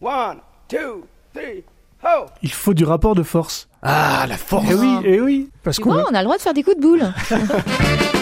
One, 0.00 0.38
two, 0.68 1.04
three, 1.34 1.64
ho! 2.04 2.26
Il 2.42 2.52
faut 2.52 2.74
du 2.74 2.84
rapport 2.84 3.14
de 3.14 3.22
force. 3.22 3.68
Ah, 3.82 4.26
la 4.28 4.36
force 4.36 4.66
Eh 4.70 4.74
oui, 4.74 4.96
eh 5.04 5.20
oui, 5.20 5.50
parce 5.62 5.76
Tu 5.76 5.82
qu'on 5.82 5.92
vois, 5.94 6.04
on 6.10 6.14
a 6.14 6.18
le 6.18 6.24
droit 6.24 6.36
de 6.36 6.42
faire 6.42 6.54
des 6.54 6.62
coups 6.62 6.76
de 6.76 6.82
boule. 6.82 7.12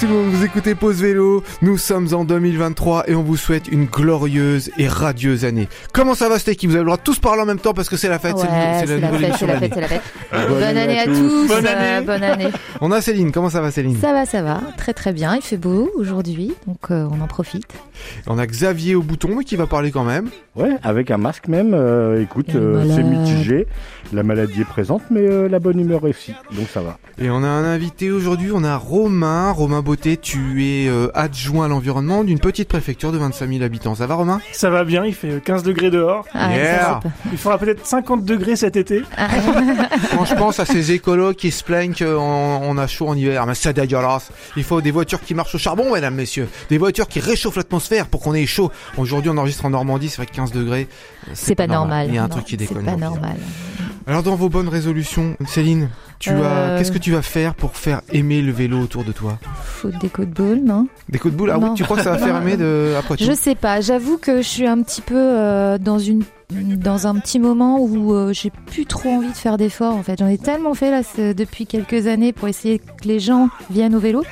tout 0.00 0.06
le 0.06 0.14
monde, 0.14 0.30
vous 0.30 0.44
écoutez 0.44 0.74
Pause 0.74 1.02
Vélo, 1.02 1.44
nous 1.60 1.76
sommes 1.76 2.14
en 2.14 2.24
2023 2.24 3.10
et 3.10 3.14
on 3.14 3.22
vous 3.22 3.36
souhaite 3.36 3.68
une 3.68 3.84
glorieuse 3.84 4.70
et 4.78 4.88
radieuse 4.88 5.44
année. 5.44 5.68
Comment 5.92 6.14
ça 6.14 6.30
va 6.30 6.38
cette 6.38 6.48
équipe 6.48 6.70
Vous 6.70 6.76
avez 6.76 6.84
le 6.84 6.86
droit 6.86 6.96
de 6.96 7.02
tous 7.02 7.18
parler 7.18 7.42
en 7.42 7.44
même 7.44 7.58
temps 7.58 7.74
parce 7.74 7.90
que 7.90 7.98
c'est 7.98 8.08
la 8.08 8.18
fête, 8.18 8.38
c'est 8.38 8.46
Ouais, 8.46 8.86
la 8.86 9.10
la 9.10 9.18
fête, 9.18 9.34
c'est 9.38 9.46
la 9.46 9.58
fête, 9.58 9.72
c'est 9.74 9.80
la 9.82 9.88
fête. 9.88 10.02
Bonne 10.48 10.62
année 10.62 11.00
à 11.00 11.04
tous. 11.04 11.48
Bonne 11.48 11.66
euh, 11.66 11.96
année. 11.98 12.06
Bonne 12.06 12.22
année. 12.22 12.48
On 12.80 12.90
a 12.92 13.02
Céline, 13.02 13.30
comment 13.30 13.50
ça 13.50 13.60
va 13.60 13.70
Céline? 13.70 13.98
Ça 14.00 14.14
va, 14.14 14.24
ça 14.24 14.40
va. 14.40 14.62
Très 14.78 14.94
très 14.94 15.12
bien. 15.12 15.36
Il 15.36 15.42
fait 15.42 15.58
beau 15.58 15.90
aujourd'hui, 15.96 16.54
donc 16.66 16.90
euh, 16.90 17.06
on 17.10 17.20
en 17.20 17.26
profite. 17.26 17.66
On 18.26 18.38
a 18.38 18.46
Xavier 18.46 18.94
au 18.94 19.02
bouton 19.02 19.34
mais 19.36 19.44
qui 19.44 19.56
va 19.56 19.66
parler 19.66 19.90
quand 19.90 20.04
même. 20.04 20.30
Ouais, 20.56 20.76
avec 20.82 21.10
un 21.10 21.18
masque 21.18 21.48
même. 21.48 21.74
euh, 21.74 22.22
écoute, 22.22 22.54
euh, 22.54 22.84
c'est 22.94 23.02
mitigé. 23.02 23.66
La 24.12 24.24
maladie 24.24 24.62
est 24.62 24.64
présente, 24.64 25.02
mais 25.10 25.20
euh, 25.20 25.48
la 25.48 25.60
bonne 25.60 25.78
humeur 25.78 26.02
aussi. 26.02 26.34
Donc 26.56 26.68
ça 26.68 26.80
va. 26.80 26.98
Et 27.18 27.30
on 27.30 27.44
a 27.44 27.46
un 27.46 27.64
invité 27.64 28.10
aujourd'hui, 28.10 28.50
on 28.52 28.64
a 28.64 28.76
Romain. 28.76 29.52
Romain 29.52 29.82
Beauté, 29.90 30.16
tu 30.16 30.64
es 30.64 30.86
euh, 30.88 31.08
adjoint 31.14 31.64
à 31.64 31.68
l'environnement 31.68 32.22
d'une 32.22 32.38
petite 32.38 32.68
préfecture 32.68 33.10
de 33.10 33.18
25 33.18 33.48
000 33.50 33.64
habitants. 33.64 33.96
Ça 33.96 34.06
va 34.06 34.14
Romain? 34.14 34.40
Ça 34.52 34.70
va 34.70 34.84
bien, 34.84 35.04
il 35.04 35.12
fait 35.12 35.42
15 35.44 35.64
degrés 35.64 35.90
dehors. 35.90 36.24
Ah, 36.32 36.50
Yeah. 36.54 37.00
Il 37.32 37.36
fera 37.38 37.58
peut-être 37.58 37.84
50 37.84 38.24
degrés 38.24 38.54
cet 38.54 38.76
été. 38.76 39.02
Ah, 39.16 39.26
Quand 40.16 40.24
je 40.26 40.34
pense 40.36 40.60
à 40.60 40.64
ces 40.64 40.92
écolos 40.92 41.34
qui 41.34 41.50
se 41.50 41.64
plaignent 41.64 41.92
qu'on 41.92 42.06
on 42.14 42.78
a 42.78 42.86
chaud 42.86 43.08
en 43.08 43.16
hiver, 43.16 43.44
mais 43.46 43.56
c'est 43.56 43.72
dégueulasse. 43.72 44.30
Il 44.56 44.62
faut 44.62 44.80
des 44.80 44.92
voitures 44.92 45.20
qui 45.22 45.34
marchent 45.34 45.56
au 45.56 45.58
charbon, 45.58 45.92
mesdames, 45.92 46.14
messieurs. 46.14 46.48
Des 46.68 46.78
voitures 46.78 47.08
qui 47.08 47.18
réchauffent 47.18 47.56
l'atmosphère 47.56 48.06
pour 48.06 48.20
qu'on 48.20 48.34
ait 48.34 48.46
chaud. 48.46 48.70
Aujourd'hui, 48.96 49.28
on 49.34 49.38
enregistre 49.38 49.64
en 49.64 49.70
Normandie, 49.70 50.08
c'est 50.08 50.18
vrai 50.18 50.26
que 50.26 50.36
15 50.36 50.52
degrés. 50.52 50.86
euh, 51.26 51.32
c'est 51.34 51.56
pas 51.56 51.66
normal. 51.66 52.06
Il 52.10 52.14
y 52.14 52.18
a 52.18 52.22
un 52.22 52.28
Non, 52.28 52.36
truc 52.36 52.44
qui 52.44 52.56
déconne. 52.56 52.82
C'est 52.84 52.92
pas 52.92 52.96
normal. 52.96 53.36
Alors, 54.10 54.24
dans 54.24 54.34
vos 54.34 54.48
bonnes 54.48 54.68
résolutions, 54.68 55.36
Céline, 55.46 55.88
tu 56.18 56.30
as, 56.30 56.32
Euh. 56.34 56.78
qu'est-ce 56.78 56.90
que 56.90 56.98
tu 56.98 57.12
vas 57.12 57.22
faire 57.22 57.54
pour 57.54 57.76
faire 57.76 58.00
aimer 58.12 58.42
le 58.42 58.50
vélo 58.50 58.80
autour 58.80 59.04
de 59.04 59.12
toi? 59.12 59.38
Faut 59.62 59.88
des 59.88 60.08
coups 60.08 60.26
de 60.26 60.34
boule, 60.34 60.60
non? 60.64 60.88
Des 61.08 61.20
coups 61.20 61.32
de 61.32 61.38
boule? 61.38 61.50
Ah 61.52 61.60
oui, 61.60 61.68
tu 61.76 61.84
crois 61.84 61.96
que 61.96 62.02
ça 62.02 62.10
va 62.10 62.18
faire 62.18 62.36
aimer 62.42 62.56
de, 62.56 62.92
après 62.98 63.16
tout 63.16 63.22
Je 63.22 63.30
sais 63.30 63.54
pas. 63.54 63.80
J'avoue 63.80 64.18
que 64.18 64.38
je 64.38 64.48
suis 64.48 64.66
un 64.66 64.82
petit 64.82 65.00
peu 65.00 65.14
euh, 65.16 65.78
dans 65.78 66.00
une 66.00 66.24
dans 66.50 67.06
un 67.06 67.14
petit 67.20 67.38
moment 67.38 67.78
où 67.78 68.12
euh, 68.12 68.32
j'ai 68.32 68.50
plus 68.66 68.84
trop 68.84 69.08
envie 69.10 69.28
de 69.30 69.36
faire 69.36 69.56
d'efforts 69.56 69.94
en 69.94 70.02
fait. 70.02 70.18
J'en 70.18 70.26
ai 70.26 70.38
tellement 70.38 70.74
fait 70.74 70.90
là 70.90 71.02
depuis 71.32 71.64
quelques 71.64 72.08
années 72.08 72.32
pour 72.32 72.48
essayer 72.48 72.80
que 72.80 73.06
les 73.06 73.20
gens 73.20 73.48
viennent 73.70 73.94
au 73.94 74.00
vélo 74.00 74.24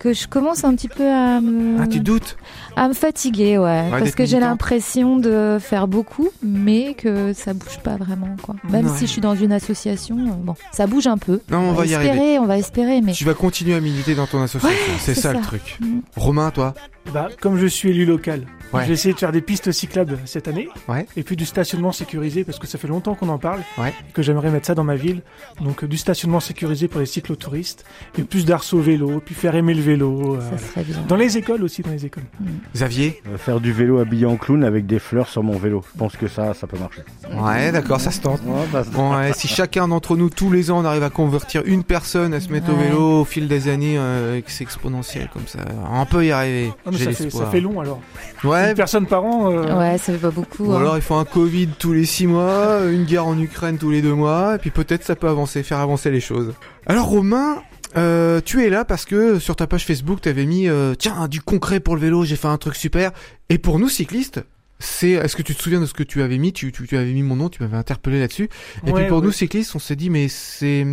que 0.00 0.12
je 0.14 0.26
commence 0.26 0.64
un 0.64 0.74
petit 0.74 0.88
peu 0.88 1.06
à 1.06 1.40
me 1.40 1.80
Ah, 1.80 1.86
tu 1.86 2.00
doutes 2.00 2.36
à 2.74 2.88
me 2.88 2.94
fatiguer 2.94 3.58
ouais, 3.58 3.84
parce 3.90 4.12
que 4.16 4.24
j'ai 4.24 4.40
l'impression 4.40 5.18
de 5.18 5.58
faire 5.60 5.86
beaucoup 5.86 6.30
mais 6.42 6.94
que 6.94 7.32
ça 7.34 7.52
bouge 7.54 7.78
pas 7.84 7.96
vraiment 7.96 8.34
quoi. 8.42 8.56
Même 8.70 8.86
Ouais. 8.86 8.92
si 8.96 9.06
je 9.06 9.10
suis 9.12 9.20
dans 9.20 9.34
une 9.36 9.52
association 9.52 10.16
euh, 10.18 10.30
bon, 10.42 10.54
ça 10.72 10.86
bouge 10.86 11.06
un 11.06 11.18
peu. 11.18 11.40
Non, 11.50 11.58
on 11.60 11.72
va 11.72 11.84
y 11.84 11.92
espérer, 11.92 12.08
arriver. 12.18 12.38
on 12.38 12.46
va 12.46 12.56
espérer 12.58 13.00
mais 13.02 13.12
Tu 13.12 13.24
vas 13.24 13.34
continuer 13.34 13.74
à 13.74 13.80
militer 13.80 14.14
dans 14.14 14.26
ton 14.26 14.40
association. 14.42 14.76
c'est 14.98 15.14
c'est 15.14 15.20
ça, 15.20 15.32
le 15.34 15.40
truc. 15.42 15.76
Mm. 15.80 15.98
Romain, 16.16 16.50
toi 16.50 16.72
Bah, 17.12 17.28
comme 17.40 17.58
je 17.58 17.66
suis 17.66 17.90
élu 17.90 18.06
local, 18.06 18.46
Ouais. 18.72 18.82
je 18.82 18.88
vais 18.88 18.94
essayer 18.94 19.14
de 19.14 19.18
faire 19.18 19.32
des 19.32 19.40
pistes 19.40 19.72
cyclables 19.72 20.18
cette 20.26 20.46
année. 20.48 20.68
Ouais. 20.88 21.06
Et 21.16 21.22
puis 21.22 21.36
du 21.36 21.44
stationnement 21.46 21.92
sécurisé, 21.92 22.44
parce 22.44 22.58
que 22.58 22.66
ça 22.66 22.78
fait 22.78 22.88
longtemps 22.88 23.14
qu'on 23.14 23.28
en 23.28 23.38
parle. 23.38 23.60
Ouais. 23.78 23.92
Et 24.08 24.12
que 24.12 24.22
j'aimerais 24.22 24.50
mettre 24.50 24.66
ça 24.66 24.74
dans 24.74 24.84
ma 24.84 24.96
ville. 24.96 25.22
Donc 25.60 25.82
euh, 25.84 25.88
du 25.88 25.96
stationnement 25.96 26.40
sécurisé 26.40 26.86
pour 26.88 27.00
les 27.00 27.06
cyclotouristes. 27.06 27.84
Et 28.18 28.22
plus 28.22 28.44
d'arceaux 28.44 28.78
au 28.78 28.82
vélo, 28.82 29.20
puis 29.24 29.34
faire 29.34 29.54
aimer 29.56 29.74
le 29.74 29.82
vélo. 29.82 30.36
euh, 30.36 30.40
ça 30.50 30.58
serait 30.58 30.84
bien. 30.84 30.96
Dans 31.08 31.16
les 31.16 31.36
écoles 31.36 31.62
aussi, 31.64 31.82
dans 31.82 31.90
les 31.90 32.06
écoles. 32.06 32.24
Xavier 32.74 33.22
Euh, 33.28 33.38
faire 33.38 33.60
du 33.60 33.72
vélo 33.72 33.98
habillé 33.98 34.26
en 34.26 34.36
clown 34.36 34.62
avec 34.64 34.86
des 34.86 34.98
fleurs 34.98 35.28
sur 35.28 35.42
mon 35.42 35.58
vélo. 35.58 35.84
Je 35.92 35.98
pense 35.98 36.16
que 36.16 36.28
ça, 36.28 36.54
ça 36.54 36.66
peut 36.66 36.78
marcher. 36.78 37.02
Ouais, 37.32 37.72
d'accord, 37.72 38.00
ça 38.00 38.10
se 38.10 38.20
tente. 38.20 38.40
Ouais, 38.44 38.64
bah, 38.72 38.82
Bon, 38.92 39.16
ouais, 39.16 39.32
si 39.34 39.48
chacun 39.48 39.88
d'entre 39.88 40.16
nous, 40.16 40.30
tous 40.30 40.50
les 40.50 40.70
ans, 40.70 40.78
on 40.80 40.84
arrive 40.84 41.02
à 41.02 41.10
convertir 41.10 41.62
une 41.64 41.84
personne 41.84 42.34
à 42.34 42.40
se 42.40 42.48
mettre 42.50 42.70
au 42.72 42.76
vélo 42.76 43.20
au 43.20 43.24
fil 43.24 43.48
des 43.48 43.68
années, 43.68 43.98
euh, 43.98 44.40
c'est 44.46 44.64
exponentiel 44.64 45.28
comme 45.32 45.46
ça, 45.46 45.58
on 45.92 46.04
peut 46.06 46.24
y 46.26 46.30
arriver. 46.32 46.72
Ah, 46.84 46.90
mais 46.92 46.98
J'ai 46.98 47.04
ça, 47.06 47.12
fait, 47.24 47.30
ça 47.30 47.46
fait 47.46 47.60
long 47.60 47.80
alors. 47.80 48.00
Ouais, 48.44 48.59
Une 48.68 48.74
personne 48.74 49.06
par 49.06 49.24
an. 49.24 49.50
euh, 49.50 49.78
Ouais, 49.78 49.98
ça 49.98 50.12
fait 50.12 50.18
pas 50.18 50.30
beaucoup. 50.30 50.64
ou 50.66 50.72
hein. 50.72 50.78
alors 50.78 50.96
il 50.96 51.02
faut 51.02 51.14
un 51.14 51.24
Covid 51.24 51.68
tous 51.78 51.92
les 51.92 52.04
six 52.04 52.26
mois, 52.26 52.80
une 52.90 53.04
guerre 53.04 53.26
en 53.26 53.38
Ukraine 53.38 53.78
tous 53.78 53.90
les 53.90 54.02
deux 54.02 54.14
mois, 54.14 54.56
et 54.56 54.58
puis 54.58 54.70
peut-être 54.70 55.04
ça 55.04 55.16
peut 55.16 55.28
avancer, 55.28 55.62
faire 55.62 55.78
avancer 55.78 56.10
les 56.10 56.20
choses. 56.20 56.52
Alors 56.86 57.06
Romain, 57.06 57.62
euh, 57.96 58.40
tu 58.44 58.64
es 58.64 58.70
là 58.70 58.84
parce 58.84 59.04
que 59.04 59.38
sur 59.38 59.56
ta 59.56 59.66
page 59.66 59.84
Facebook, 59.84 60.20
tu 60.20 60.28
avais 60.28 60.46
mis 60.46 60.68
euh, 60.68 60.94
tiens 60.94 61.26
du 61.28 61.40
concret 61.40 61.80
pour 61.80 61.94
le 61.96 62.00
vélo, 62.00 62.24
j'ai 62.24 62.36
fait 62.36 62.48
un 62.48 62.58
truc 62.58 62.76
super. 62.76 63.10
Et 63.48 63.58
pour 63.58 63.78
nous 63.78 63.88
cyclistes, 63.88 64.42
c'est 64.78 65.10
est-ce 65.10 65.36
que 65.36 65.42
tu 65.42 65.54
te 65.54 65.62
souviens 65.62 65.80
de 65.80 65.86
ce 65.86 65.92
que 65.94 66.02
tu 66.02 66.22
avais 66.22 66.38
mis? 66.38 66.52
Tu, 66.52 66.72
tu, 66.72 66.86
tu 66.86 66.96
avais 66.96 67.12
mis 67.12 67.22
mon 67.22 67.36
nom, 67.36 67.48
tu 67.48 67.62
m'avais 67.62 67.76
interpellé 67.76 68.18
là-dessus. 68.20 68.48
Et 68.86 68.92
ouais, 68.92 69.00
puis 69.00 69.08
pour 69.08 69.18
ouais. 69.18 69.24
nous 69.24 69.32
cyclistes, 69.32 69.74
on 69.74 69.78
s'est 69.78 69.96
dit 69.96 70.08
mais 70.10 70.28
c'est 70.28 70.86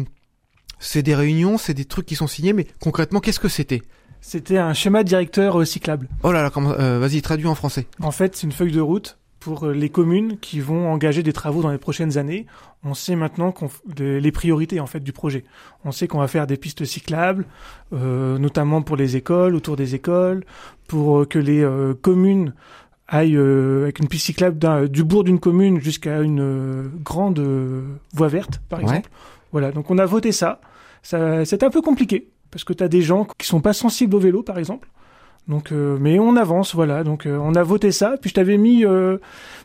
c'est 0.80 1.02
des 1.04 1.16
réunions, 1.16 1.58
c'est 1.58 1.74
des 1.74 1.86
trucs 1.86 2.06
qui 2.06 2.16
sont 2.16 2.28
signés, 2.28 2.54
mais 2.54 2.68
concrètement 2.80 3.20
qu'est-ce 3.20 3.40
que 3.40 3.48
c'était? 3.48 3.82
C'était 4.30 4.58
un 4.58 4.74
schéma 4.74 5.06
directeur 5.06 5.58
euh, 5.58 5.64
cyclable. 5.64 6.10
Oh 6.22 6.34
là 6.34 6.42
là, 6.44 6.52
euh, 6.58 7.00
vas-y 7.00 7.22
traduis 7.22 7.48
en 7.48 7.56
français. 7.56 7.88
En 8.02 8.12
fait, 8.12 8.36
c'est 8.36 8.46
une 8.46 8.52
feuille 8.52 8.74
de 8.74 8.82
route 8.82 9.18
pour 9.40 9.66
euh, 9.68 9.72
les 9.74 9.88
communes 9.88 10.38
qui 10.38 10.60
vont 10.60 10.92
engager 10.92 11.24
des 11.24 11.32
travaux 11.32 11.62
dans 11.62 11.72
les 11.72 11.78
prochaines 11.78 12.18
années. 12.18 12.46
On 12.84 12.94
sait 12.94 13.16
maintenant 13.16 13.54
qu'on 13.54 13.70
les 13.98 14.32
priorités 14.34 14.82
en 14.82 14.86
fait 14.86 15.00
du 15.00 15.14
projet. 15.14 15.46
On 15.86 15.94
sait 15.94 16.08
qu'on 16.10 16.20
va 16.20 16.28
faire 16.28 16.46
des 16.46 16.58
pistes 16.58 16.84
cyclables, 16.84 17.46
euh, 17.94 18.38
notamment 18.38 18.82
pour 18.82 18.98
les 18.98 19.16
écoles, 19.16 19.56
autour 19.56 19.78
des 19.78 19.96
écoles, 19.96 20.44
pour 20.90 21.20
euh, 21.22 21.26
que 21.26 21.40
les 21.40 21.62
euh, 21.64 21.94
communes 21.94 22.54
aillent 23.08 23.38
euh, 23.38 23.84
avec 23.84 24.00
une 24.00 24.10
piste 24.10 24.26
cyclable 24.26 24.90
du 24.90 25.06
bourg 25.06 25.24
d'une 25.24 25.40
commune 25.40 25.80
jusqu'à 25.80 26.20
une 26.20 26.42
euh, 26.42 26.84
grande 27.02 27.40
euh, 27.40 27.82
voie 28.14 28.28
verte, 28.28 28.60
par 28.68 28.80
Ouais. 28.80 28.86
exemple. 28.90 29.10
Voilà, 29.54 29.72
donc 29.72 29.90
on 29.90 29.98
a 29.98 30.06
voté 30.06 30.34
ça. 30.34 30.60
ça 31.02 31.46
c'est 31.46 31.64
un 31.64 31.70
peu 31.70 31.82
compliqué 31.82 32.28
parce 32.52 32.64
que 32.64 32.74
tu 32.74 32.84
as 32.84 32.88
des 32.88 33.02
gens 33.02 33.26
qui 33.38 33.48
sont 33.48 33.62
pas 33.62 33.74
sensibles 33.74 34.16
au 34.16 34.20
vélo, 34.20 34.44
par 34.44 34.58
exemple. 34.58 34.90
Donc, 35.48 35.72
euh, 35.72 35.98
mais 36.00 36.20
on 36.20 36.36
avance, 36.36 36.76
voilà. 36.76 37.04
Donc, 37.04 37.26
euh, 37.26 37.38
on 37.42 37.56
a 37.56 37.64
voté 37.64 37.92
ça. 37.92 38.16
Puis 38.20 38.30
je 38.30 38.36
t'avais 38.36 38.58
mis 38.58 38.86
euh, 38.86 39.18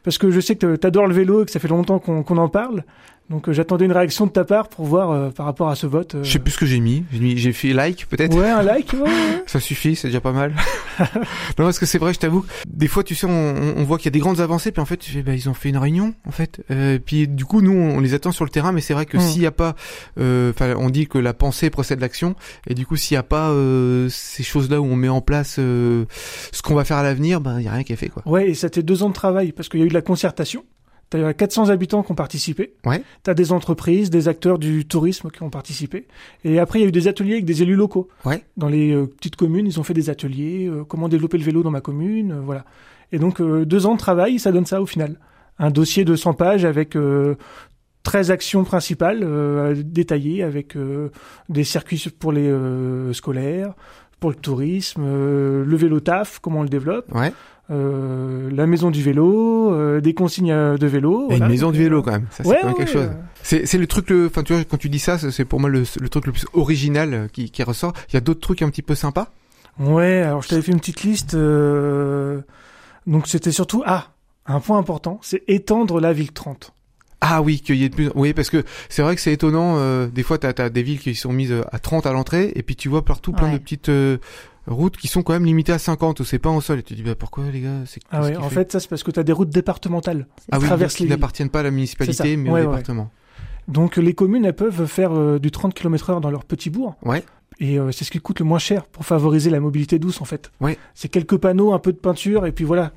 parce 0.05 0.17
que 0.17 0.31
je 0.31 0.41
sais 0.41 0.55
que 0.55 0.77
t'adores 0.77 1.09
le 1.09 1.15
vélo 1.15 1.43
et 1.43 1.45
que 1.45 1.51
ça 1.51 1.59
fait 1.59 1.69
longtemps 1.69 1.99
qu'on 1.99 2.23
qu'on 2.23 2.37
en 2.37 2.49
parle. 2.49 2.85
Donc, 3.31 3.49
euh, 3.49 3.53
j'attendais 3.53 3.87
une 3.87 3.93
réaction 3.93 4.27
de 4.27 4.31
ta 4.31 4.45
part 4.45 4.69
pour 4.69 4.85
voir 4.85 5.11
euh, 5.11 5.31
par 5.31 5.47
rapport 5.47 5.69
à 5.71 5.75
ce 5.75 5.87
vote. 5.87 6.17
euh, 6.17 6.23
Je 6.25 6.31
sais 6.33 6.39
plus 6.39 6.51
ce 6.53 6.59
que 6.59 6.67
j'ai 6.67 6.81
mis. 6.81 7.05
J'ai 7.13 7.53
fait 7.53 7.73
like 7.73 8.07
peut-être. 8.09 8.37
Ouais, 8.37 8.51
un 8.51 8.63
like. 8.63 8.93
ouais, 8.93 9.01
ouais. 9.01 9.09
Ça 9.47 9.59
suffit, 9.61 9.97
c'est 9.97 10.09
déjà 10.09 10.21
pas 10.21 10.33
mal. 10.33 10.55
non, 10.99 11.15
parce 11.57 11.79
que 11.79 11.87
c'est 11.87 11.99
vrai, 11.99 12.13
je 12.13 12.19
t'avoue. 12.19 12.45
Des 12.67 12.89
fois, 12.89 13.05
tu 13.05 13.15
sais, 13.15 13.27
on, 13.27 13.31
on- 13.79 13.85
voit 13.85 13.97
qu'il 13.97 14.07
y 14.07 14.09
a 14.09 14.13
des 14.13 14.19
grandes 14.19 14.41
avancées, 14.41 14.71
puis 14.71 14.83
en 14.83 14.85
fait, 14.85 14.97
tu 14.99 15.11
fais, 15.11 15.23
bah, 15.23 15.35
ils 15.35 15.49
ont 15.49 15.55
fait 15.55 15.71
une 15.71 15.79
réunion, 15.79 16.15
en 16.27 16.31
fait. 16.31 16.63
Euh, 16.71 16.99
puis 17.05 17.27
du 17.27 17.45
coup, 17.47 17.63
nous, 17.63 17.73
on 17.73 18.01
les 18.01 18.13
attend 18.15 18.33
sur 18.33 18.45
le 18.45 18.51
terrain, 18.51 18.73
mais 18.73 18.81
c'est 18.83 18.95
vrai 18.95 19.07
que 19.07 19.17
Mm. 19.17 19.21
s'il 19.21 19.43
y 19.43 19.47
a 19.47 19.51
pas, 19.51 19.77
euh, 20.19 20.51
enfin, 20.51 20.75
on 20.79 20.91
dit 20.91 21.07
que 21.07 21.19
la 21.19 21.33
pensée 21.33 21.71
précède 21.71 22.01
l'action, 22.01 22.35
et 22.67 22.75
du 22.75 22.85
coup, 22.87 22.97
s'il 22.97 23.15
y 23.15 23.19
a 23.19 23.23
pas 23.23 23.49
euh, 23.51 24.09
ces 24.11 24.43
choses-là 24.43 24.81
où 24.81 24.85
on 24.85 24.97
met 24.97 25.09
en 25.09 25.21
place 25.23 25.57
euh, 25.59 26.05
ce 26.53 26.61
qu'on 26.63 26.75
va 26.75 26.85
faire 26.85 26.99
à 26.99 27.03
l'avenir, 27.03 27.41
ben, 27.41 27.59
il 27.61 27.65
y 27.65 27.69
a 27.69 27.73
rien 27.73 27.83
qui 27.83 27.93
est 27.93 27.97
fait, 27.97 28.09
quoi. 28.09 28.23
Ouais, 28.27 28.51
et 28.51 28.55
ça 28.55 28.69
c'était 28.69 28.83
deux 28.83 29.03
ans 29.03 29.09
de 29.09 29.15
travail 29.15 29.53
parce 29.53 29.69
qu'il 29.69 29.81
y 29.81 29.83
a 29.83 29.87
eu 29.87 29.89
de 29.91 29.95
la 29.95 30.03
concertation. 30.03 30.65
T'as 31.13 31.35
400 31.35 31.69
habitants 31.69 32.03
qui 32.03 32.11
ont 32.11 32.15
participé. 32.15 32.73
Ouais. 32.87 33.03
T'as 33.23 33.35
des 33.35 33.53
entreprises, 33.53 34.09
des 34.09 34.29
acteurs 34.29 34.59
du 34.59 34.87
tourisme 34.87 35.29
qui 35.31 35.43
ont 35.43 35.51
participé. 35.51 36.07
Et 36.43 36.59
après, 36.59 36.79
il 36.79 36.83
y 36.83 36.85
a 36.87 36.89
eu 36.89 36.93
des 36.93 37.07
ateliers 37.07 37.35
avec 37.35 37.45
des 37.45 37.61
élus 37.63 37.77
locaux. 37.77 38.09
Ouais. 38.25 38.43
Dans 38.57 38.69
les 38.71 38.95
euh, 38.95 39.05
petites 39.07 39.37
communes, 39.37 39.67
ils 39.67 39.79
ont 39.79 39.83
fait 39.83 39.93
des 39.93 40.09
ateliers. 40.09 40.67
euh, 40.67 40.85
comment 40.85 41.11
développer 41.11 41.37
le 41.37 41.45
vélo 41.45 41.63
dans 41.63 41.71
ma 41.71 41.83
commune, 41.83 42.33
euh, 42.33 42.41
voilà. 42.41 42.65
Et 43.13 43.19
donc, 43.19 43.43
deux 43.43 43.85
ans 43.85 43.93
de 43.93 43.99
travail, 43.99 44.39
ça 44.39 44.53
donne 44.53 44.65
ça 44.65 44.81
au 44.81 44.87
final. 44.87 45.19
Un 45.59 45.71
dossier 45.71 46.07
de 46.07 46.17
100 46.17 46.33
pages 46.33 46.65
avec 46.65 46.97
euh, 46.97 47.35
13 48.05 48.31
actions 48.31 48.65
principales 48.65 49.23
détaillées 49.85 50.43
avec 50.43 50.79
des 51.51 51.65
circuits 51.65 52.03
pour 52.19 52.33
les 52.33 52.51
scolaires, 53.13 53.75
pour 54.19 54.31
le 54.31 54.37
tourisme, 54.37 55.03
le 55.05 55.77
vélo 55.77 56.01
taf, 56.01 56.39
comment 56.39 56.61
on 56.61 56.63
le 56.63 56.71
développe 56.71 57.15
Ouais. 57.15 57.35
Euh, 57.71 58.51
la 58.53 58.67
maison 58.67 58.91
du 58.91 59.03
vélo, 59.03 59.73
euh, 59.73 60.01
des 60.01 60.15
consignes 60.15 60.51
euh, 60.53 60.77
de 60.77 60.87
vélo. 60.87 61.27
Voilà. 61.29 61.47
une 61.47 61.51
maison 61.53 61.71
de 61.71 61.77
vélo, 61.77 62.03
quand 62.03 62.13
même. 62.13 62.27
Ça, 62.31 62.43
c'est 62.45 62.49
Ouais, 62.51 62.59
quand 62.61 62.67
même 62.69 62.75
ouais, 62.77 62.85
quelque 62.85 62.93
chose. 62.93 63.07
ouais. 63.09 63.17
C'est, 63.43 63.67
c'est 63.67 63.79
le 63.79 63.87
truc, 63.87 64.11
le, 64.11 64.27
enfin, 64.27 64.43
tu 64.43 64.53
vois, 64.53 64.65
quand 64.65 64.77
tu 64.77 64.89
dis 64.89 64.99
ça, 64.99 65.19
c'est 65.19 65.45
pour 65.45 65.61
moi 65.61 65.71
le, 65.71 65.85
le 66.01 66.09
truc 66.09 66.27
le 66.27 66.33
plus 66.33 66.47
original 66.53 67.29
qui, 67.33 67.51
qui 67.51 67.63
ressort. 67.63 67.93
Il 68.11 68.15
y 68.15 68.17
a 68.17 68.21
d'autres 68.21 68.41
trucs 68.41 68.63
un 68.63 68.69
petit 68.71 68.83
peu 68.83 68.95
sympas? 68.95 69.29
Ouais, 69.81 70.23
alors 70.23 70.43
je 70.43 70.49
t'avais 70.49 70.63
fait 70.63 70.73
une 70.73 70.81
petite 70.81 71.03
liste. 71.03 71.35
euh, 71.35 72.41
Donc 73.07 73.27
c'était 73.27 73.53
surtout 73.53 73.83
ah 73.87 74.09
un 74.47 74.61
point 74.61 74.77
important, 74.79 75.19
c'est 75.23 75.43
étendre 75.49 76.01
la 76.01 76.13
ville 76.13 76.33
30. 76.33 76.75
Ah 77.25 77.41
oui, 77.41 77.61
qu'il 77.61 77.77
y 77.77 77.85
ait 77.85 77.89
de 77.89 77.95
plus. 77.95 78.11
Oui, 78.17 78.33
parce 78.35 78.51
que 78.51 78.65
c'est 78.89 79.01
vrai 79.03 79.15
que 79.15 79.21
c'est 79.21 79.33
étonnant. 79.33 79.77
euh, 79.79 80.09
des 80.09 80.25
fois, 80.25 80.39
t'as 80.39 80.53
as 80.65 80.71
des 80.71 80.83
villes 80.83 80.99
qui 80.99 81.15
sont 81.15 81.33
mises 81.33 81.53
euh, 81.53 81.63
à 81.71 81.79
30 81.79 82.05
à 82.07 82.13
l'entrée, 82.13 82.51
et 82.57 82.63
puis 82.65 82.75
tu 82.75 82.89
vois 82.89 83.05
partout 83.05 83.33
plein 83.33 83.53
de 83.53 83.59
petites 83.59 83.89
euh, 83.91 84.19
routes 84.67 84.97
qui 84.97 85.07
sont 85.07 85.23
quand 85.23 85.33
même 85.33 85.45
limitées 85.45 85.71
à 85.73 85.79
50 85.79 86.19
ou 86.19 86.25
c'est 86.25 86.41
pas 86.41 86.49
en 86.51 86.61
sol. 86.61 86.81
Et 86.81 86.83
tu 86.83 86.95
te 86.95 86.99
dis 87.01 87.05
bah 87.05 87.15
pourquoi 87.15 87.45
les 87.53 87.61
gars 87.61 87.79
C'est 87.87 88.01
Ah 88.11 88.29
qu'il 88.29 88.37
en 88.39 88.49
fait 88.49 88.55
fait 88.55 88.73
ça 88.73 88.81
c'est 88.81 88.89
parce 88.89 89.05
que 89.05 89.13
t'as 89.13 89.23
des 89.23 89.33
routes 89.33 89.51
départementales 89.51 90.27
ah 90.51 90.59
oui, 90.59 90.67
qui 90.67 90.75
les 90.75 90.87
villes. 90.87 91.09
n'appartiennent 91.11 91.49
pas 91.49 91.61
à 91.61 91.63
la 91.63 91.71
municipalité, 91.71 92.37
mais 92.37 92.51
Ouais, 92.51 92.61
au 92.63 92.65
ouais. 92.65 92.71
département. 92.71 93.11
Donc 93.69 93.97
les 93.99 94.15
communes, 94.15 94.45
elles 94.45 94.57
peuvent 94.57 94.87
faire 94.87 95.13
euh, 95.17 95.39
du 95.39 95.53
30 95.53 95.75
km/h 95.75 96.21
dans 96.21 96.31
leur 96.33 96.45
petit 96.45 96.71
bourg. 96.71 96.97
Ouais. 97.05 97.23
Et 97.61 97.79
c'est 97.93 98.05
ce 98.05 98.11
qui 98.11 98.19
coûte 98.19 98.41
le 98.41 98.45
moins 98.47 98.59
cher 98.59 98.85
pour 98.87 99.05
favoriser 99.05 99.49
la 99.49 99.61
mobilité 99.61 100.01
douce 100.01 100.21
en 100.21 100.25
fait. 100.25 100.51
Ouais. 100.61 100.77
C'est 100.95 101.07
quelques 101.09 101.37
panneaux, 101.37 101.73
un 101.73 101.79
peu 101.79 101.93
de 101.93 101.99
peinture 101.99 102.47
et 102.47 102.51
puis 102.53 102.65
voilà. 102.65 102.91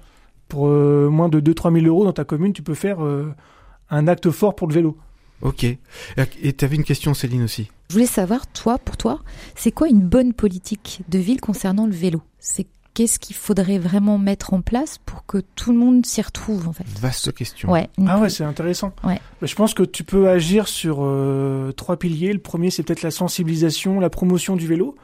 Pour 0.48 0.68
moins 0.68 1.30
de 1.30 1.40
2-3 1.40 1.72
000 1.82 1.86
euros 1.86 2.04
dans 2.06 2.14
ta 2.14 2.24
commune, 2.24 2.54
tu 2.54 2.64
peux 2.64 2.74
faire 2.74 2.98
un 3.90 4.08
acte 4.08 4.30
fort 4.32 4.56
pour 4.56 4.68
le 4.68 4.74
vélo. 4.74 4.98
Ok. 5.42 5.64
Et 5.66 6.54
t'avais 6.54 6.76
une 6.76 6.84
question, 6.84 7.14
Céline 7.14 7.44
aussi. 7.44 7.70
Je 7.90 7.94
voulais 7.94 8.06
savoir, 8.06 8.48
toi, 8.48 8.80
pour 8.80 8.98
toi, 8.98 9.22
c'est 9.56 9.72
quoi 9.72 9.88
une 9.90 10.02
bonne 10.02 10.34
politique 10.34 11.02
de 11.10 11.20
ville 11.20 11.42
concernant 11.42 11.86
le 11.86 11.94
vélo? 11.94 12.22
C'est 12.40 12.66
qu'est-ce 12.94 13.20
qu'il 13.20 13.36
faudrait 13.36 13.78
vraiment 13.78 14.18
mettre 14.18 14.54
en 14.54 14.62
place 14.62 14.98
pour 15.06 15.26
que 15.26 15.40
tout 15.56 15.72
le 15.74 15.78
monde 15.78 16.06
s'y 16.06 16.22
retrouve 16.22 16.68
en 16.70 16.74
fait? 16.74 16.86
Vaste 17.00 17.34
question. 17.34 17.70
Ouais. 17.70 17.90
Ah 18.08 18.20
ouais, 18.20 18.30
c'est 18.30 18.46
intéressant. 18.46 18.94
Ouais. 19.04 19.20
Mais 19.42 19.48
je 19.48 19.56
pense 19.56 19.74
que 19.74 19.84
tu 19.84 20.04
peux 20.04 20.30
agir 20.30 20.68
sur 20.68 21.00
euh, 21.02 21.74
trois 21.74 21.98
piliers. 21.98 22.32
Le 22.32 22.40
premier, 22.40 22.72
c'est 22.72 22.84
peut-être 22.84 23.04
la 23.04 23.12
sensibilisation, 23.12 24.00
la 24.00 24.10
promotion 24.10 24.56
du 24.56 24.66
vélo. 24.66 24.96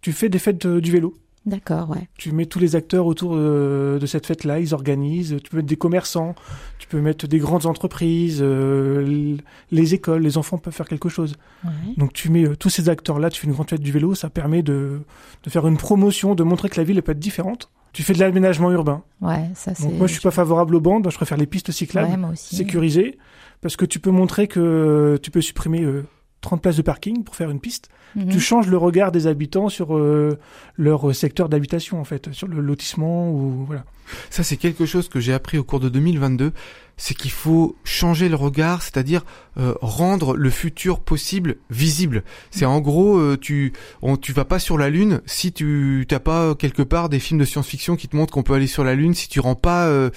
Tu 0.00 0.12
fais 0.12 0.28
des 0.28 0.38
fêtes 0.38 0.64
euh, 0.66 0.80
du 0.80 0.90
vélo. 0.90 1.14
D'accord, 1.46 1.90
ouais. 1.90 2.08
Tu 2.16 2.32
mets 2.32 2.46
tous 2.46 2.58
les 2.58 2.74
acteurs 2.74 3.04
autour 3.06 3.36
de 3.36 4.06
cette 4.06 4.26
fête-là, 4.26 4.60
ils 4.60 4.72
organisent. 4.74 5.36
Tu 5.44 5.50
peux 5.50 5.58
mettre 5.58 5.68
des 5.68 5.76
commerçants, 5.76 6.34
tu 6.78 6.88
peux 6.88 7.00
mettre 7.00 7.26
des 7.26 7.38
grandes 7.38 7.66
entreprises, 7.66 8.38
euh, 8.42 9.36
les 9.70 9.94
écoles, 9.94 10.22
les 10.22 10.38
enfants 10.38 10.56
peuvent 10.58 10.72
faire 10.72 10.88
quelque 10.88 11.08
chose. 11.08 11.36
ouais. 11.64 11.70
Donc 11.98 12.12
tu 12.14 12.30
mets 12.30 12.44
euh, 12.46 12.56
tous 12.56 12.70
ces 12.70 12.88
acteurs-là, 12.88 13.28
tu 13.30 13.40
fais 13.40 13.46
une 13.46 13.52
grande 13.52 13.68
fête 13.68 13.80
du 13.82 13.92
vélo, 13.92 14.14
ça 14.14 14.30
permet 14.30 14.62
de, 14.62 15.00
de 15.42 15.50
faire 15.50 15.66
une 15.66 15.76
promotion, 15.76 16.34
de 16.34 16.42
montrer 16.42 16.68
que 16.70 16.76
la 16.80 16.84
ville 16.84 17.00
peut 17.02 17.12
être 17.12 17.18
différente. 17.18 17.70
Tu 17.92 18.02
fais 18.02 18.12
de 18.14 18.18
l'aménagement 18.20 18.72
urbain. 18.72 19.02
Ouais, 19.20 19.50
ça 19.54 19.74
c'est. 19.74 19.88
Moi 19.88 20.06
je 20.06 20.12
suis 20.14 20.22
pas 20.22 20.30
favorable 20.32 20.74
aux 20.74 20.80
bandes, 20.80 21.06
je 21.10 21.16
préfère 21.16 21.36
les 21.38 21.46
pistes 21.46 21.70
cyclables 21.72 22.10
Ouais, 22.10 22.16
moi 22.16 22.30
aussi. 22.30 22.56
sécurisées, 22.56 23.18
parce 23.60 23.76
que 23.76 23.84
tu 23.84 24.00
peux 24.00 24.10
montrer 24.10 24.48
que 24.48 25.18
tu 25.22 25.30
peux 25.30 25.40
supprimer 25.42 25.82
euh, 25.82 26.04
30 26.44 26.62
places 26.62 26.76
de 26.76 26.82
parking 26.82 27.24
pour 27.24 27.34
faire 27.34 27.50
une 27.50 27.60
piste. 27.60 27.88
Mhm. 28.14 28.28
Tu 28.28 28.38
changes 28.40 28.68
le 28.68 28.76
regard 28.76 29.10
des 29.10 29.26
habitants 29.26 29.68
sur 29.68 29.96
euh, 29.96 30.38
leur 30.76 31.14
secteur 31.14 31.48
d'habitation 31.48 32.00
en 32.00 32.04
fait, 32.04 32.32
sur 32.32 32.46
le 32.46 32.60
lotissement 32.60 33.30
ou 33.30 33.64
voilà. 33.66 33.84
Ça, 34.30 34.42
c'est 34.42 34.58
quelque 34.58 34.84
chose 34.84 35.08
que 35.08 35.18
j'ai 35.18 35.32
appris 35.32 35.56
au 35.56 35.64
cours 35.64 35.80
de 35.80 35.88
2022. 35.88 36.52
C'est 36.96 37.14
qu'il 37.14 37.30
faut 37.32 37.74
changer 37.84 38.28
le 38.28 38.36
regard, 38.36 38.82
c'est-à-dire 38.82 39.24
euh, 39.58 39.74
rendre 39.80 40.36
le 40.36 40.50
futur 40.50 41.00
possible 41.00 41.56
visible. 41.70 42.22
C'est 42.52 42.66
en 42.66 42.80
gros, 42.80 43.16
euh, 43.16 43.36
tu 43.40 43.72
on, 44.02 44.16
tu 44.16 44.32
vas 44.32 44.44
pas 44.44 44.58
sur 44.60 44.78
la 44.78 44.90
lune 44.90 45.20
si 45.26 45.52
tu 45.52 46.04
t'as 46.08 46.20
pas 46.20 46.42
euh, 46.50 46.54
quelque 46.54 46.82
part 46.82 47.08
des 47.08 47.18
films 47.18 47.40
de 47.40 47.44
science-fiction 47.46 47.96
qui 47.96 48.06
te 48.06 48.14
montrent 48.14 48.32
qu'on 48.32 48.42
peut 48.44 48.54
aller 48.54 48.68
sur 48.68 48.84
la 48.84 48.94
lune. 48.94 49.14
Si 49.14 49.28
tu 49.28 49.40
rends 49.40 49.56
pas 49.56 49.86
euh, 49.86 50.10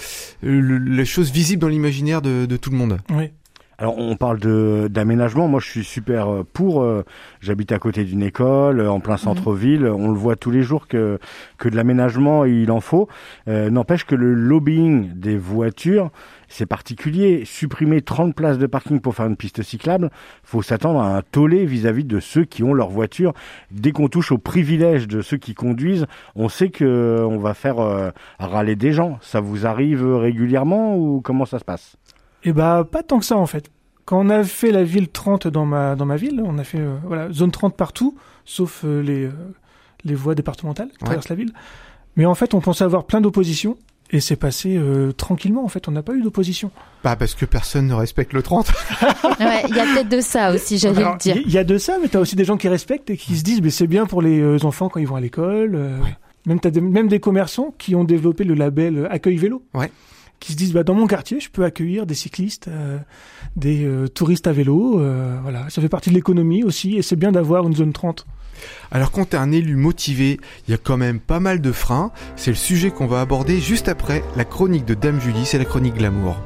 le- 0.44 0.78
les 0.78 1.06
choses 1.06 1.32
visibles 1.32 1.62
dans 1.62 1.68
l'imaginaire 1.70 2.22
de, 2.22 2.46
de 2.46 2.58
tout 2.58 2.70
le 2.70 2.78
monde. 2.78 3.00
Oui. 3.10 3.32
Alors 3.80 3.96
on 4.00 4.16
parle 4.16 4.40
de 4.40 4.88
d'aménagement. 4.90 5.48
Moi 5.48 5.60
je 5.60 5.70
suis 5.70 5.84
super 5.84 6.28
euh, 6.34 6.44
pour. 6.52 6.82
euh, 6.82 7.04
J'habite 7.42 7.72
à 7.72 7.78
côté 7.78 8.06
d'une 8.06 8.24
école, 8.24 8.80
euh, 8.80 8.90
en 8.90 9.00
plein 9.00 9.18
centre-ville. 9.18 9.86
On 9.86 10.08
le 10.10 10.18
voit 10.18 10.36
tous 10.36 10.50
les 10.50 10.64
jours 10.64 10.88
que 10.88 11.20
que 11.60 11.70
de 11.70 11.76
l'aménagement 11.76 12.44
il 12.46 12.72
en 12.72 12.80
faut. 12.82 13.08
Euh, 13.48 13.70
N'empêche 13.70 14.04
que 14.06 14.16
le 14.16 14.34
lobbying 14.34 15.12
des 15.14 15.38
voitures 15.38 16.10
c'est 16.48 16.66
particulier. 16.66 17.44
Supprimer 17.46 18.02
30 18.02 18.34
places 18.34 18.58
de 18.58 18.66
parking 18.66 19.00
pour 19.00 19.14
faire 19.14 19.28
une 19.28 19.36
piste 19.36 19.62
cyclable, 19.62 20.10
faut 20.44 20.62
s'attendre 20.64 21.00
à 21.02 21.16
un 21.18 21.22
tollé 21.22 21.66
vis-à-vis 21.66 22.06
de 22.06 22.20
ceux 22.20 22.46
qui 22.46 22.64
ont 22.64 22.74
leur 22.74 22.90
voiture. 22.90 23.34
Dès 23.70 23.92
qu'on 23.92 24.08
touche 24.08 24.32
au 24.32 24.38
privilège 24.40 25.08
de 25.08 25.22
ceux 25.22 25.38
qui 25.38 25.54
conduisent, 25.54 26.08
on 26.36 26.50
sait 26.50 26.70
que 26.70 27.24
on 27.30 27.38
va 27.38 27.54
faire 27.54 27.80
euh, 27.80 28.10
râler 28.40 28.76
des 28.76 28.92
gens. 28.94 29.20
Ça 29.22 29.40
vous 29.40 29.68
arrive 29.68 30.04
régulièrement 30.16 30.98
ou 30.98 31.22
comment 31.22 31.46
ça 31.46 31.60
se 31.60 31.66
passe? 31.66 31.96
Et 32.48 32.54
bah 32.54 32.88
pas 32.90 33.04
tant 33.04 33.20
que 33.20 33.26
ça 33.26 33.38
en 33.38 33.46
fait. 33.46 33.70
Quand 34.06 34.26
on 34.26 34.30
a 34.30 34.44
fait 34.44 34.72
la 34.72 34.84
ville 34.84 35.10
30 35.10 35.48
dans 35.48 35.66
ma 35.66 35.96
dans 35.96 36.06
ma 36.06 36.16
ville, 36.16 36.42
on 36.46 36.58
a 36.58 36.64
fait 36.64 36.80
euh, 36.80 36.96
voilà 37.06 37.32
zone 37.32 37.52
30 37.52 37.76
partout, 37.76 38.16
sauf 38.46 38.84
euh, 38.86 39.02
les 39.02 39.26
euh, 39.26 39.32
les 40.06 40.16
voies 40.16 40.34
départementales 40.36 40.88
qui 40.90 40.94
Ouais. 41.04 41.06
traversent 41.08 41.30
la 41.30 41.36
ville. 41.36 41.52
Mais 42.16 42.26
en 42.26 42.34
fait, 42.36 42.54
on 42.54 42.62
pensait 42.62 42.84
avoir 42.86 43.04
plein 43.06 43.20
d'oppositions 43.22 43.78
et 44.12 44.22
c'est 44.22 44.38
passé 44.38 44.78
euh, 44.78 45.12
tranquillement. 45.12 45.66
En 45.66 45.68
fait, 45.68 45.90
on 45.90 45.92
n'a 45.92 46.02
pas 46.04 46.14
eu 46.14 46.22
d'opposition. 46.22 46.72
Bah 47.04 47.18
parce 47.18 47.36
que 47.36 47.44
personne 47.46 47.88
ne 47.88 47.94
respecte 47.94 48.32
le 48.34 48.42
30. 48.42 48.72
Ouais, 49.40 49.64
il 49.70 49.76
y 49.76 49.80
a 49.80 49.84
peut-être 49.84 50.10
de 50.10 50.22
ça 50.22 50.52
aussi, 50.54 50.78
j'allais 50.78 51.04
le 51.04 51.18
dire. 51.18 51.36
Il 51.38 51.50
y, 51.52 51.56
y 51.56 51.58
a 51.58 51.64
de 51.66 51.78
ça, 51.78 51.98
mais 52.02 52.08
t'as 52.08 52.20
aussi 52.20 52.36
des 52.38 52.46
gens 52.46 52.56
qui 52.58 52.70
respectent 52.70 53.10
et 53.12 53.18
qui 53.18 53.36
se 53.38 53.44
disent, 53.44 53.62
mais 53.62 53.70
c'est 53.70 53.86
bien 53.88 54.06
pour 54.08 54.22
les 54.22 54.40
euh, 54.40 54.58
enfants 54.64 54.88
quand 54.90 55.00
ils 55.00 55.06
vont 55.08 55.18
à 55.18 55.22
l'école. 55.22 55.76
euh, 55.76 56.00
Ouais. 56.00 56.16
Même 56.48 56.60
t'as 56.62 56.70
des, 56.72 56.80
même 56.82 57.10
des 57.10 57.20
commerçants 57.20 57.74
qui 57.78 57.94
ont 57.94 58.06
développé 58.06 58.46
le 58.46 58.54
label 58.54 59.06
accueil 59.12 59.36
vélo. 59.36 59.62
Ouais. 59.74 59.92
Qui 60.40 60.52
se 60.52 60.58
disent, 60.58 60.74
bah 60.74 60.84
dans 60.84 60.94
mon 60.94 61.08
quartier, 61.08 61.40
je 61.40 61.50
peux 61.50 61.64
accueillir 61.64 62.06
des 62.06 62.14
cyclistes, 62.14 62.68
euh, 62.68 63.00
des 63.56 63.84
euh, 63.86 64.08
touristes 64.08 64.46
à 64.48 64.52
vélo. 64.52 65.00
euh, 65.00 65.38
voilà, 65.42 65.70
ça 65.70 65.82
fait 65.82 65.90
partie 65.90 66.10
de 66.10 66.16
l'économie 66.16 66.64
aussi, 66.64 66.96
et 66.96 67.02
c'est 67.02 67.16
bien 67.16 67.32
d'avoir 67.32 67.66
une 67.68 67.76
zone 67.76 67.92
30. 67.92 68.26
Alors 68.92 69.12
quand 69.12 69.30
t'es 69.30 69.38
un 69.38 69.52
élu 69.52 69.76
motivé, 69.76 70.40
il 70.68 70.72
y 70.72 70.74
a 70.74 70.78
quand 70.78 70.98
même 70.98 71.20
pas 71.20 71.40
mal 71.40 71.60
de 71.60 71.72
freins. 71.72 72.12
C'est 72.36 72.52
le 72.52 72.58
sujet 72.58 72.92
qu'on 72.92 73.08
va 73.08 73.22
aborder 73.22 73.60
juste 73.60 73.88
après 73.88 74.24
la 74.36 74.46
chronique 74.46 74.86
de 74.86 74.94
Dame 74.94 75.20
Julie, 75.20 75.46
c'est 75.46 75.58
la 75.58 75.66
chronique 75.66 75.96
glamour. 75.96 76.38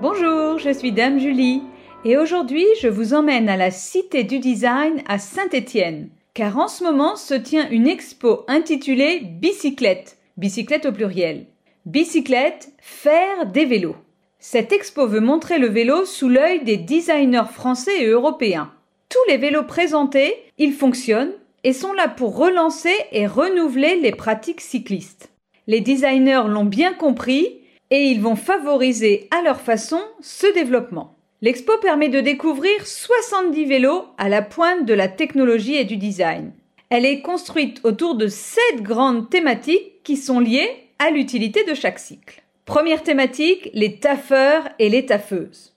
Bonjour, 0.00 0.58
je 0.58 0.72
suis 0.72 0.92
Dame 0.92 1.18
Julie 1.18 1.62
et 2.04 2.16
aujourd'hui 2.16 2.66
je 2.80 2.88
vous 2.88 3.14
emmène 3.14 3.48
à 3.48 3.56
la 3.56 3.70
Cité 3.70 4.24
du 4.24 4.38
Design 4.38 5.02
à 5.08 5.18
Saint-Étienne 5.18 6.10
car 6.32 6.56
en 6.58 6.68
ce 6.68 6.84
moment 6.84 7.16
se 7.16 7.34
tient 7.34 7.68
une 7.70 7.88
expo 7.88 8.44
intitulée 8.46 9.22
Bicyclette, 9.24 10.18
bicyclette 10.36 10.86
au 10.86 10.92
pluriel. 10.92 11.46
Bicyclette, 11.84 12.72
faire 12.78 13.46
des 13.46 13.64
vélos. 13.64 13.96
Cette 14.38 14.70
expo 14.70 15.08
veut 15.08 15.18
montrer 15.18 15.58
le 15.58 15.66
vélo 15.66 16.04
sous 16.04 16.28
l'œil 16.28 16.62
des 16.62 16.76
designers 16.76 17.50
français 17.52 18.02
et 18.02 18.06
européens. 18.06 18.70
Tous 19.08 19.18
les 19.28 19.36
vélos 19.36 19.64
présentés, 19.64 20.32
ils 20.58 20.74
fonctionnent 20.74 21.32
et 21.64 21.72
sont 21.72 21.92
là 21.92 22.06
pour 22.06 22.36
relancer 22.36 22.94
et 23.10 23.26
renouveler 23.26 23.96
les 23.96 24.12
pratiques 24.12 24.60
cyclistes. 24.60 25.32
Les 25.66 25.80
designers 25.80 26.44
l'ont 26.46 26.64
bien 26.64 26.92
compris 26.92 27.62
et 27.90 28.04
ils 28.04 28.20
vont 28.20 28.36
favoriser 28.36 29.28
à 29.36 29.42
leur 29.42 29.60
façon 29.60 30.00
ce 30.20 30.46
développement. 30.54 31.17
L'expo 31.40 31.72
permet 31.80 32.08
de 32.08 32.20
découvrir 32.20 32.84
70 32.84 33.64
vélos 33.66 34.06
à 34.18 34.28
la 34.28 34.42
pointe 34.42 34.84
de 34.86 34.94
la 34.94 35.06
technologie 35.06 35.76
et 35.76 35.84
du 35.84 35.96
design. 35.96 36.50
Elle 36.90 37.06
est 37.06 37.20
construite 37.20 37.80
autour 37.84 38.16
de 38.16 38.26
sept 38.26 38.82
grandes 38.82 39.30
thématiques 39.30 40.02
qui 40.02 40.16
sont 40.16 40.40
liées 40.40 40.68
à 40.98 41.10
l'utilité 41.10 41.62
de 41.62 41.74
chaque 41.74 42.00
cycle. 42.00 42.42
Première 42.64 43.04
thématique, 43.04 43.70
les 43.72 44.00
taffeurs 44.00 44.68
et 44.80 44.88
les 44.88 45.06
taffeuses. 45.06 45.76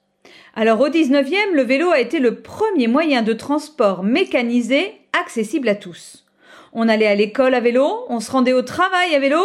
Alors 0.56 0.82
au 0.82 0.90
19e, 0.90 1.54
le 1.54 1.62
vélo 1.62 1.92
a 1.92 2.00
été 2.00 2.18
le 2.18 2.42
premier 2.42 2.88
moyen 2.88 3.22
de 3.22 3.34
transport 3.34 4.04
mécanisé 4.04 4.94
accessible 5.14 5.70
à 5.70 5.76
tous. 5.76 6.26
On 6.74 6.90
allait 6.90 7.06
à 7.06 7.16
l'école 7.16 7.54
à 7.54 7.60
vélo, 7.60 8.06
on 8.10 8.20
se 8.20 8.32
rendait 8.32 8.54
au 8.54 8.64
travail 8.64 9.14
à 9.14 9.20
vélo, 9.20 9.40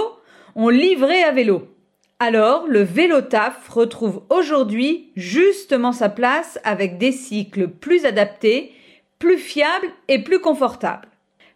on 0.54 0.70
livrait 0.70 1.24
à 1.24 1.32
vélo. 1.32 1.68
Alors, 2.18 2.66
le 2.66 2.80
vélo 2.80 3.20
taf 3.20 3.68
retrouve 3.68 4.22
aujourd'hui 4.30 5.10
justement 5.16 5.92
sa 5.92 6.08
place 6.08 6.58
avec 6.64 6.96
des 6.96 7.12
cycles 7.12 7.68
plus 7.68 8.06
adaptés, 8.06 8.72
plus 9.18 9.36
fiables 9.36 9.88
et 10.08 10.22
plus 10.22 10.40
confortables. 10.40 11.08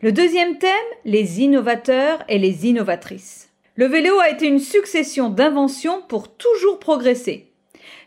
Le 0.02 0.12
deuxième 0.12 0.58
thème, 0.58 0.70
les 1.06 1.40
innovateurs 1.40 2.22
et 2.28 2.38
les 2.38 2.66
innovatrices. 2.66 3.48
Le 3.74 3.86
vélo 3.86 4.20
a 4.20 4.28
été 4.28 4.48
une 4.48 4.58
succession 4.58 5.30
d'inventions 5.30 6.02
pour 6.08 6.36
toujours 6.36 6.78
progresser. 6.78 7.50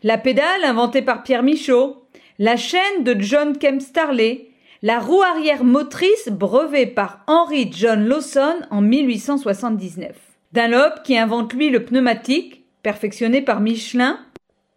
La 0.03 0.19
pédale 0.19 0.63
inventée 0.63 1.01
par 1.01 1.23
Pierre 1.23 1.41
Michaud, 1.41 2.03
la 2.37 2.55
chaîne 2.55 3.03
de 3.03 3.19
John 3.19 3.57
Kemp 3.57 3.81
Starley, 3.81 4.49
la 4.83 4.99
roue 4.99 5.23
arrière 5.23 5.63
motrice 5.63 6.29
brevée 6.29 6.85
par 6.85 7.23
Henry 7.25 7.71
John 7.73 8.05
Lawson 8.05 8.57
en 8.69 8.81
1879. 8.81 10.15
Dunlop 10.53 11.01
qui 11.03 11.17
invente 11.17 11.51
lui 11.53 11.71
le 11.71 11.83
pneumatique, 11.83 12.65
perfectionné 12.83 13.41
par 13.41 13.59
Michelin, 13.59 14.19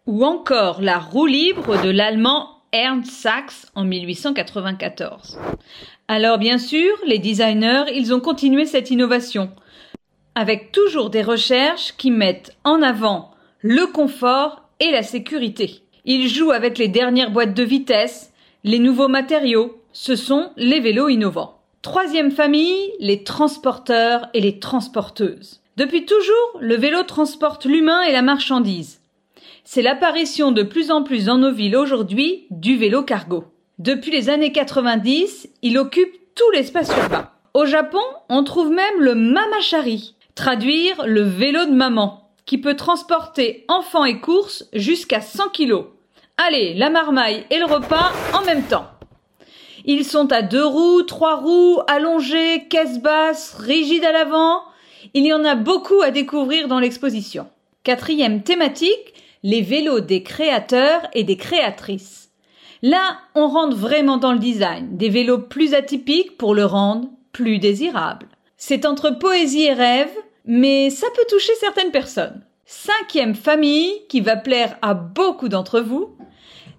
ou 0.07 0.25
encore 0.25 0.81
la 0.81 0.97
roue 0.97 1.27
libre 1.27 1.79
de 1.83 1.91
l'allemand 1.91 2.63
Ernst 2.71 3.11
Sachs 3.11 3.67
en 3.75 3.83
1894. 3.83 5.37
Alors 6.07 6.39
bien 6.39 6.57
sûr, 6.57 6.95
les 7.05 7.19
designers, 7.19 7.83
ils 7.93 8.11
ont 8.11 8.19
continué 8.19 8.65
cette 8.65 8.89
innovation, 8.89 9.51
avec 10.33 10.71
toujours 10.71 11.11
des 11.11 11.21
recherches 11.21 11.93
qui 11.95 12.09
mettent 12.09 12.57
en 12.63 12.81
avant 12.81 13.29
le 13.59 13.85
confort 13.85 14.63
et 14.79 14.89
la 14.89 15.03
sécurité. 15.03 15.83
Ils 16.05 16.27
jouent 16.27 16.51
avec 16.51 16.79
les 16.79 16.87
dernières 16.87 17.29
boîtes 17.29 17.53
de 17.53 17.63
vitesse, 17.63 18.33
les 18.63 18.79
nouveaux 18.79 19.09
matériaux, 19.09 19.79
ce 19.93 20.15
sont 20.15 20.49
les 20.57 20.79
vélos 20.79 21.09
innovants. 21.09 21.61
Troisième 21.83 22.31
famille, 22.31 22.93
les 22.99 23.23
transporteurs 23.23 24.27
et 24.33 24.41
les 24.41 24.57
transporteuses. 24.57 25.61
Depuis 25.77 26.05
toujours, 26.05 26.57
le 26.59 26.75
vélo 26.75 27.03
transporte 27.03 27.65
l'humain 27.65 28.01
et 28.01 28.11
la 28.11 28.23
marchandise. 28.23 28.99
C'est 29.63 29.83
l'apparition 29.83 30.51
de 30.51 30.63
plus 30.63 30.89
en 30.89 31.03
plus 31.03 31.25
dans 31.25 31.37
nos 31.37 31.51
villes 31.51 31.77
aujourd'hui 31.77 32.47
du 32.49 32.77
vélo 32.77 33.03
cargo. 33.03 33.43
Depuis 33.77 34.09
les 34.09 34.29
années 34.29 34.51
90, 34.51 35.47
il 35.61 35.77
occupe 35.77 36.15
tout 36.33 36.49
l'espace 36.51 36.89
urbain. 36.89 37.29
Au 37.53 37.65
Japon, 37.67 38.01
on 38.27 38.43
trouve 38.43 38.71
même 38.71 39.01
le 39.01 39.13
mamachari, 39.13 40.15
traduire 40.33 41.05
le 41.05 41.21
vélo 41.21 41.65
de 41.65 41.73
maman, 41.73 42.31
qui 42.47 42.57
peut 42.57 42.75
transporter 42.75 43.63
enfants 43.67 44.05
et 44.05 44.19
courses 44.19 44.65
jusqu'à 44.73 45.21
100 45.21 45.49
kilos. 45.49 45.85
Allez, 46.37 46.73
la 46.73 46.89
marmaille 46.89 47.45
et 47.51 47.59
le 47.59 47.65
repas 47.65 48.13
en 48.33 48.43
même 48.45 48.63
temps. 48.63 48.87
Ils 49.85 50.05
sont 50.05 50.31
à 50.31 50.41
deux 50.41 50.65
roues, 50.65 51.03
trois 51.03 51.35
roues, 51.35 51.81
allongés, 51.87 52.65
caisse 52.67 52.99
basse, 52.99 53.53
rigides 53.53 54.05
à 54.05 54.11
l'avant. 54.11 54.63
Il 55.13 55.25
y 55.25 55.33
en 55.33 55.43
a 55.45 55.55
beaucoup 55.55 56.01
à 56.01 56.11
découvrir 56.11 56.67
dans 56.67 56.79
l'exposition. 56.79 57.47
Quatrième 57.83 58.43
thématique, 58.43 59.13
les 59.43 59.61
vélos 59.61 60.01
des 60.01 60.23
créateurs 60.23 61.01
et 61.13 61.23
des 61.23 61.37
créatrices. 61.37 62.31
Là, 62.81 63.17
on 63.35 63.47
rentre 63.47 63.75
vraiment 63.75 64.17
dans 64.17 64.33
le 64.33 64.39
design, 64.39 64.97
des 64.97 65.09
vélos 65.09 65.39
plus 65.39 65.73
atypiques 65.73 66.37
pour 66.37 66.53
le 66.53 66.65
rendre 66.65 67.09
plus 67.31 67.59
désirable. 67.59 68.27
C'est 68.57 68.85
entre 68.85 69.11
poésie 69.11 69.63
et 69.63 69.73
rêve, 69.73 70.11
mais 70.45 70.89
ça 70.89 71.07
peut 71.15 71.25
toucher 71.29 71.53
certaines 71.59 71.91
personnes. 71.91 72.43
Cinquième 72.65 73.35
famille 73.35 73.93
qui 74.09 74.21
va 74.21 74.35
plaire 74.35 74.77
à 74.81 74.93
beaucoup 74.93 75.49
d'entre 75.49 75.79
vous, 75.79 76.15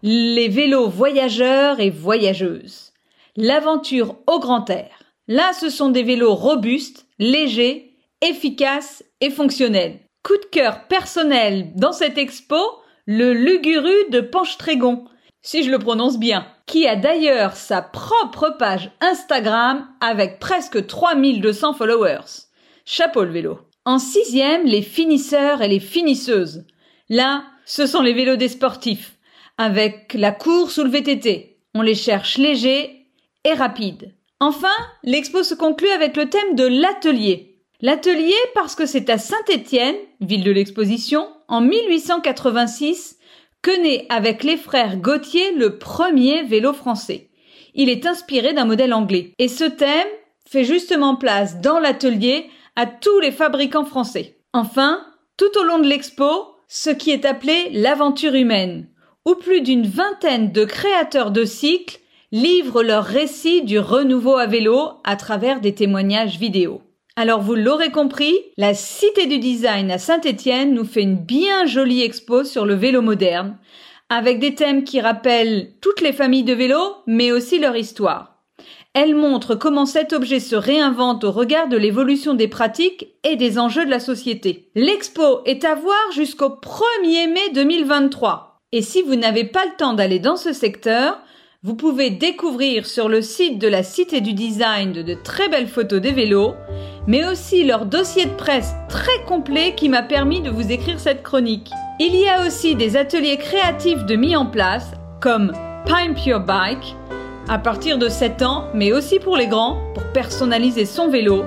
les 0.02 0.48
vélos 0.48 0.88
voyageurs 0.88 1.80
et 1.80 1.90
voyageuses. 1.90 2.92
L'aventure 3.36 4.16
au 4.26 4.38
grand 4.38 4.68
air. 4.70 5.02
Là, 5.28 5.52
ce 5.52 5.70
sont 5.70 5.90
des 5.90 6.02
vélos 6.02 6.34
robustes, 6.34 7.06
légers, 7.18 7.87
efficaces 8.22 9.04
et 9.20 9.30
fonctionnels. 9.30 10.00
Coup 10.22 10.36
de 10.36 10.46
cœur 10.50 10.86
personnel 10.88 11.72
dans 11.76 11.92
cette 11.92 12.18
expo, 12.18 12.58
le 13.06 13.32
Luguru 13.32 14.10
de 14.10 14.20
Panche-Trégon, 14.20 15.04
si 15.42 15.62
je 15.62 15.70
le 15.70 15.78
prononce 15.78 16.18
bien, 16.18 16.46
qui 16.66 16.86
a 16.86 16.96
d'ailleurs 16.96 17.56
sa 17.56 17.80
propre 17.80 18.56
page 18.58 18.90
Instagram 19.00 19.88
avec 20.00 20.38
presque 20.38 20.86
3200 20.86 21.74
followers. 21.74 22.46
Chapeau 22.84 23.24
le 23.24 23.30
vélo. 23.30 23.58
En 23.84 23.98
sixième, 23.98 24.66
les 24.66 24.82
finisseurs 24.82 25.62
et 25.62 25.68
les 25.68 25.80
finisseuses. 25.80 26.66
Là, 27.08 27.44
ce 27.64 27.86
sont 27.86 28.02
les 28.02 28.12
vélos 28.12 28.36
des 28.36 28.48
sportifs, 28.48 29.16
avec 29.56 30.12
la 30.14 30.32
course 30.32 30.76
ou 30.76 30.84
le 30.84 30.90
VTT. 30.90 31.58
On 31.74 31.80
les 31.80 31.94
cherche 31.94 32.36
légers 32.36 33.06
et 33.44 33.52
rapides. 33.54 34.14
Enfin, 34.40 34.74
l'expo 35.04 35.42
se 35.42 35.54
conclut 35.54 35.88
avec 35.88 36.16
le 36.16 36.28
thème 36.28 36.54
de 36.54 36.66
l'atelier. 36.66 37.47
L'atelier 37.80 38.34
parce 38.54 38.74
que 38.74 38.86
c'est 38.86 39.08
à 39.08 39.18
Saint-Étienne, 39.18 39.94
ville 40.20 40.42
de 40.42 40.50
l'exposition, 40.50 41.28
en 41.46 41.60
1886, 41.60 43.18
que 43.62 43.70
naît 43.80 44.06
avec 44.08 44.42
les 44.42 44.56
frères 44.56 44.96
Gauthier 44.96 45.52
le 45.52 45.78
premier 45.78 46.42
vélo 46.42 46.72
français. 46.72 47.30
Il 47.74 47.88
est 47.88 48.04
inspiré 48.04 48.52
d'un 48.52 48.64
modèle 48.64 48.92
anglais. 48.92 49.32
Et 49.38 49.46
ce 49.46 49.62
thème 49.62 50.08
fait 50.44 50.64
justement 50.64 51.14
place 51.14 51.60
dans 51.60 51.78
l'atelier 51.78 52.50
à 52.74 52.86
tous 52.86 53.20
les 53.20 53.30
fabricants 53.30 53.84
français. 53.84 54.40
Enfin, 54.52 55.00
tout 55.36 55.56
au 55.60 55.62
long 55.62 55.78
de 55.78 55.86
l'expo, 55.86 56.56
ce 56.66 56.90
qui 56.90 57.12
est 57.12 57.24
appelé 57.24 57.70
l'aventure 57.70 58.34
humaine, 58.34 58.88
où 59.24 59.36
plus 59.36 59.60
d'une 59.60 59.86
vingtaine 59.86 60.50
de 60.50 60.64
créateurs 60.64 61.30
de 61.30 61.44
cycles 61.44 62.00
livrent 62.32 62.82
leur 62.82 63.04
récit 63.04 63.62
du 63.62 63.78
renouveau 63.78 64.36
à 64.36 64.46
vélo 64.46 64.94
à 65.04 65.14
travers 65.14 65.60
des 65.60 65.74
témoignages 65.76 66.38
vidéo. 66.38 66.82
Alors 67.20 67.40
vous 67.40 67.56
l'aurez 67.56 67.90
compris, 67.90 68.32
la 68.56 68.74
Cité 68.74 69.26
du 69.26 69.40
Design 69.40 69.90
à 69.90 69.98
Saint-Étienne 69.98 70.72
nous 70.72 70.84
fait 70.84 71.02
une 71.02 71.16
bien 71.16 71.66
jolie 71.66 72.04
expo 72.04 72.44
sur 72.44 72.64
le 72.64 72.74
vélo 72.74 73.02
moderne, 73.02 73.58
avec 74.08 74.38
des 74.38 74.54
thèmes 74.54 74.84
qui 74.84 75.00
rappellent 75.00 75.72
toutes 75.80 76.00
les 76.00 76.12
familles 76.12 76.44
de 76.44 76.52
vélos, 76.52 76.94
mais 77.08 77.32
aussi 77.32 77.58
leur 77.58 77.74
histoire. 77.74 78.36
Elle 78.94 79.16
montre 79.16 79.56
comment 79.56 79.84
cet 79.84 80.12
objet 80.12 80.38
se 80.38 80.54
réinvente 80.54 81.24
au 81.24 81.32
regard 81.32 81.66
de 81.66 81.76
l'évolution 81.76 82.34
des 82.34 82.46
pratiques 82.46 83.08
et 83.24 83.34
des 83.34 83.58
enjeux 83.58 83.84
de 83.84 83.90
la 83.90 83.98
société. 83.98 84.70
L'expo 84.76 85.40
est 85.44 85.64
à 85.64 85.74
voir 85.74 86.12
jusqu'au 86.14 86.50
1er 86.50 87.32
mai 87.32 87.50
2023. 87.52 88.60
Et 88.70 88.80
si 88.80 89.02
vous 89.02 89.16
n'avez 89.16 89.42
pas 89.42 89.64
le 89.64 89.76
temps 89.76 89.94
d'aller 89.94 90.20
dans 90.20 90.36
ce 90.36 90.52
secteur, 90.52 91.18
vous 91.64 91.74
pouvez 91.74 92.10
découvrir 92.10 92.86
sur 92.86 93.08
le 93.08 93.20
site 93.20 93.58
de 93.58 93.66
la 93.66 93.82
Cité 93.82 94.20
du 94.20 94.32
Design 94.32 94.92
de, 94.92 95.14
très 95.14 95.48
belles 95.48 95.66
photos 95.66 96.00
des 96.00 96.12
vélos, 96.12 96.54
mais 97.08 97.26
aussi 97.26 97.64
leur 97.64 97.84
dossier 97.84 98.26
de 98.26 98.36
presse 98.36 98.76
très 98.88 99.24
complet 99.26 99.74
qui 99.74 99.88
m'a 99.88 100.04
permis 100.04 100.40
de 100.40 100.50
vous 100.50 100.70
écrire 100.70 101.00
cette 101.00 101.24
chronique. 101.24 101.72
Il 101.98 102.14
y 102.14 102.28
a 102.28 102.46
aussi 102.46 102.76
des 102.76 102.96
ateliers 102.96 103.38
créatifs 103.38 104.04
de 104.04 104.14
mis 104.14 104.36
en 104.36 104.46
place, 104.46 104.92
comme 105.20 105.52
Pimp 105.84 106.24
Your 106.24 106.38
Bike, 106.38 106.94
à 107.48 107.58
partir 107.58 107.98
de 107.98 108.08
7 108.08 108.42
ans, 108.42 108.66
mais 108.72 108.92
aussi 108.92 109.18
pour 109.18 109.36
les 109.36 109.48
grands, 109.48 109.80
pour 109.94 110.04
personnaliser 110.12 110.86
son 110.86 111.08
vélo, 111.08 111.42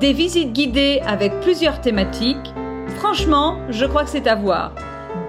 des 0.00 0.12
visites 0.12 0.52
guidées 0.52 1.00
avec 1.06 1.40
plusieurs 1.40 1.80
thématiques. 1.80 2.52
Franchement, 2.98 3.56
je 3.70 3.86
crois 3.86 4.04
que 4.04 4.10
c'est 4.10 4.26
à 4.26 4.34
voir. 4.34 4.74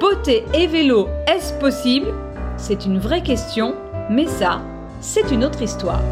Beauté 0.01 0.43
et 0.53 0.67
vélo, 0.67 1.07
est-ce 1.27 1.53
possible? 1.53 2.13
C'est 2.57 2.85
une 2.85 2.99
vraie 2.99 3.23
question 3.23 3.73
mais 4.11 4.27
ça, 4.27 4.61
c'est 4.99 5.31
une 5.31 5.45
autre 5.45 5.61
histoire. 5.61 6.03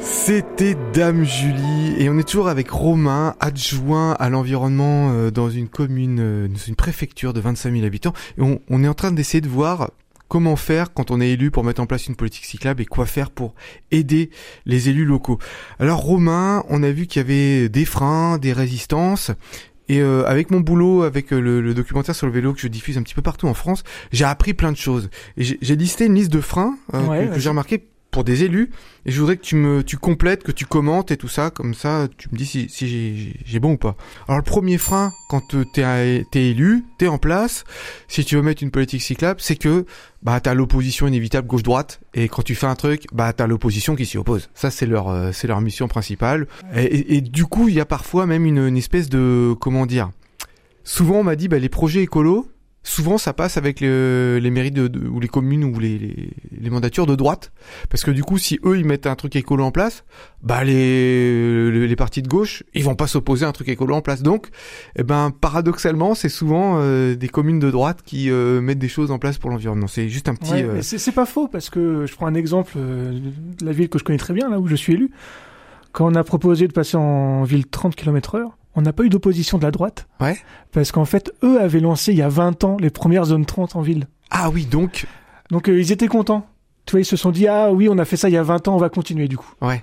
C'était 0.00 0.76
Dame 0.92 1.24
Julie 1.24 1.96
et 1.98 2.08
on 2.08 2.18
est 2.18 2.28
toujours 2.28 2.48
avec 2.48 2.70
Romain, 2.70 3.34
adjoint 3.40 4.12
à 4.12 4.30
l'environnement 4.30 5.10
euh, 5.10 5.30
dans 5.30 5.50
une 5.50 5.68
commune, 5.68 6.18
euh, 6.20 6.48
dans 6.48 6.58
une 6.66 6.76
préfecture 6.76 7.32
de 7.32 7.40
25 7.40 7.72
000 7.72 7.84
habitants. 7.84 8.12
Et 8.38 8.42
on, 8.42 8.60
on 8.70 8.84
est 8.84 8.88
en 8.88 8.94
train 8.94 9.10
d'essayer 9.10 9.40
de 9.40 9.48
voir 9.48 9.90
comment 10.28 10.56
faire 10.56 10.92
quand 10.92 11.10
on 11.10 11.20
est 11.20 11.30
élu 11.30 11.50
pour 11.50 11.64
mettre 11.64 11.80
en 11.80 11.86
place 11.86 12.06
une 12.06 12.16
politique 12.16 12.44
cyclable 12.44 12.82
et 12.82 12.86
quoi 12.86 13.06
faire 13.06 13.30
pour 13.30 13.54
aider 13.90 14.30
les 14.66 14.88
élus 14.88 15.04
locaux. 15.04 15.38
Alors 15.78 16.00
Romain, 16.00 16.64
on 16.68 16.82
a 16.82 16.90
vu 16.90 17.06
qu'il 17.06 17.22
y 17.22 17.24
avait 17.24 17.68
des 17.68 17.84
freins, 17.84 18.38
des 18.38 18.52
résistances. 18.52 19.32
Et 19.88 20.00
euh, 20.00 20.24
avec 20.26 20.50
mon 20.50 20.60
boulot, 20.60 21.02
avec 21.02 21.32
euh, 21.32 21.40
le, 21.40 21.74
documentaire 21.74 22.14
sur 22.14 22.26
le 22.26 22.32
vélo 22.32 22.52
que 22.52 22.60
je 22.60 22.68
diffuse 22.68 22.98
un 22.98 23.02
petit 23.02 23.14
peu 23.14 23.22
partout 23.22 23.46
en 23.46 23.54
France, 23.54 23.84
j'ai 24.12 24.24
appris 24.24 24.54
plein 24.54 24.72
de 24.72 24.76
choses. 24.76 25.10
Et 25.36 25.44
j'ai 25.44 25.76
listé 25.76 26.06
une 26.06 26.14
liste 26.14 26.32
de 26.32 26.40
freins 26.40 26.76
euh, 26.94 27.32
que, 27.32 27.38
j'ai 27.38 27.48
remarqué 27.48 27.86
pour 28.16 28.24
des 28.24 28.44
élus. 28.44 28.70
Et 29.04 29.12
je 29.12 29.20
voudrais 29.20 29.36
que 29.36 29.42
tu 29.42 29.56
me 29.56 29.82
tu 29.82 29.98
complètes, 29.98 30.42
que 30.42 30.50
tu 30.50 30.64
commentes 30.64 31.10
et 31.10 31.18
tout 31.18 31.28
ça, 31.28 31.50
comme 31.50 31.74
ça 31.74 32.08
tu 32.16 32.30
me 32.32 32.38
dis 32.38 32.46
si, 32.46 33.34
j'ai 33.44 33.60
bon 33.60 33.72
ou 33.72 33.76
pas. 33.76 33.94
Alors 34.26 34.38
le 34.38 34.42
premier 34.42 34.78
frein, 34.78 35.12
quand 35.28 35.54
t'es 35.74 35.82
es 35.82 36.24
élu, 36.34 36.86
t'es 36.96 37.08
en 37.08 37.18
place, 37.18 37.64
si 38.08 38.24
tu 38.24 38.36
veux 38.36 38.40
mettre 38.40 38.62
une 38.62 38.70
politique 38.70 39.02
cyclable, 39.02 39.38
c'est 39.42 39.56
que 39.56 39.84
bah 40.22 40.40
t'as 40.40 40.54
l'opposition 40.54 41.06
inévitable 41.06 41.46
gauche-droite 41.46 42.00
et 42.14 42.28
quand 42.28 42.40
tu 42.40 42.54
fais 42.54 42.66
un 42.66 42.74
truc, 42.74 43.04
bah 43.12 43.34
t'as 43.34 43.46
l'opposition 43.46 43.94
qui 43.96 44.06
s'y 44.06 44.16
oppose. 44.16 44.48
Ça 44.54 44.70
c'est 44.70 44.86
leur 44.86 45.10
euh, 45.10 45.30
leur 45.44 45.60
mission 45.60 45.86
principale. 45.86 46.46
Et, 46.74 47.18
et, 47.18 47.20
du 47.20 47.44
coup 47.44 47.68
il 47.68 47.74
y 47.74 47.80
a 47.80 47.84
parfois 47.84 48.24
même 48.24 48.46
une, 48.46 48.66
une 48.66 48.78
espèce 48.78 49.10
de 49.10 49.54
comment 49.60 49.84
dire? 49.84 50.08
Souvent 50.84 51.16
on 51.16 51.24
m'a 51.24 51.36
dit 51.36 51.48
bah 51.48 51.58
les 51.58 51.68
projets 51.68 52.00
écolos 52.00 52.48
souvent 52.86 53.18
ça 53.18 53.32
passe 53.32 53.56
avec 53.56 53.80
les 53.80 54.50
mairies 54.50 54.70
de, 54.70 54.90
ou 55.08 55.20
les 55.20 55.28
communes 55.28 55.64
ou 55.64 55.78
les, 55.78 56.30
les, 56.58 56.70
mandatures 56.70 57.06
de 57.06 57.16
droite. 57.16 57.52
Parce 57.90 58.04
que 58.04 58.10
du 58.10 58.22
coup 58.22 58.38
si 58.38 58.58
eux 58.64 58.78
ils 58.78 58.84
mettent 58.84 59.06
un 59.06 59.16
truc 59.16 59.36
écolo 59.36 59.64
en 59.64 59.70
place 59.70 60.04
bah 60.42 60.62
les 60.64 61.70
les, 61.70 61.96
partis 61.96 62.22
de 62.22 62.28
gauche 62.28 62.62
ils 62.74 62.84
vont 62.84 62.94
pas 62.94 63.06
s'opposer 63.06 63.44
à 63.44 63.48
un 63.48 63.52
truc 63.52 63.68
écolo 63.68 63.94
en 63.94 64.00
place. 64.00 64.22
Donc 64.22 64.48
eh 64.96 65.02
ben 65.02 65.30
paradoxalement 65.30 66.14
c'est 66.14 66.28
souvent 66.28 66.76
euh, 66.78 67.16
des 67.16 67.28
communes 67.28 67.58
de 67.58 67.70
droite 67.70 68.02
qui 68.04 68.30
euh, 68.30 68.60
mettent 68.60 68.78
des 68.78 68.88
choses 68.88 69.10
en 69.10 69.18
place 69.18 69.38
pour 69.38 69.50
l'environnement. 69.50 69.88
C'est 69.88 70.08
juste 70.08 70.28
un 70.28 70.34
petit 70.34 70.62
euh, 70.62 70.80
c'est 70.82 71.12
pas 71.12 71.26
faux 71.26 71.48
parce 71.48 71.70
que 71.70 72.06
je 72.06 72.14
prends 72.14 72.26
un 72.26 72.34
exemple 72.34 72.78
de 72.78 73.64
la 73.64 73.72
ville 73.72 73.88
que 73.88 73.98
je 73.98 74.04
connais 74.04 74.18
très 74.18 74.34
bien 74.34 74.48
là 74.48 74.60
où 74.60 74.66
je 74.68 74.76
suis 74.76 74.94
élu. 74.94 75.10
Quand 75.92 76.12
on 76.12 76.14
a 76.14 76.24
proposé 76.24 76.68
de 76.68 76.72
passer 76.72 76.96
en 76.96 77.42
ville 77.44 77.66
30 77.66 77.96
km 77.96 78.36
heure 78.36 78.56
on 78.76 78.82
n'a 78.82 78.92
pas 78.92 79.02
eu 79.02 79.08
d'opposition 79.08 79.58
de 79.58 79.64
la 79.64 79.70
droite. 79.70 80.06
Ouais. 80.20 80.36
Parce 80.70 80.92
qu'en 80.92 81.06
fait, 81.06 81.32
eux 81.42 81.60
avaient 81.60 81.80
lancé 81.80 82.12
il 82.12 82.18
y 82.18 82.22
a 82.22 82.28
20 82.28 82.62
ans 82.64 82.76
les 82.78 82.90
premières 82.90 83.24
zones 83.24 83.46
30 83.46 83.74
en 83.74 83.80
ville. 83.80 84.06
Ah 84.30 84.50
oui, 84.50 84.66
donc. 84.66 85.06
Donc 85.50 85.68
euh, 85.68 85.80
ils 85.80 85.92
étaient 85.92 86.08
contents. 86.08 86.46
Tu 86.84 86.92
vois, 86.92 87.00
ils 87.00 87.06
se 87.06 87.16
sont 87.16 87.30
dit, 87.30 87.48
ah 87.48 87.72
oui, 87.72 87.88
on 87.90 87.98
a 87.98 88.04
fait 88.04 88.16
ça 88.16 88.28
il 88.28 88.32
y 88.32 88.36
a 88.36 88.42
20 88.42 88.68
ans, 88.68 88.74
on 88.74 88.78
va 88.78 88.90
continuer 88.90 89.26
du 89.26 89.36
coup. 89.36 89.50
Ouais. 89.60 89.82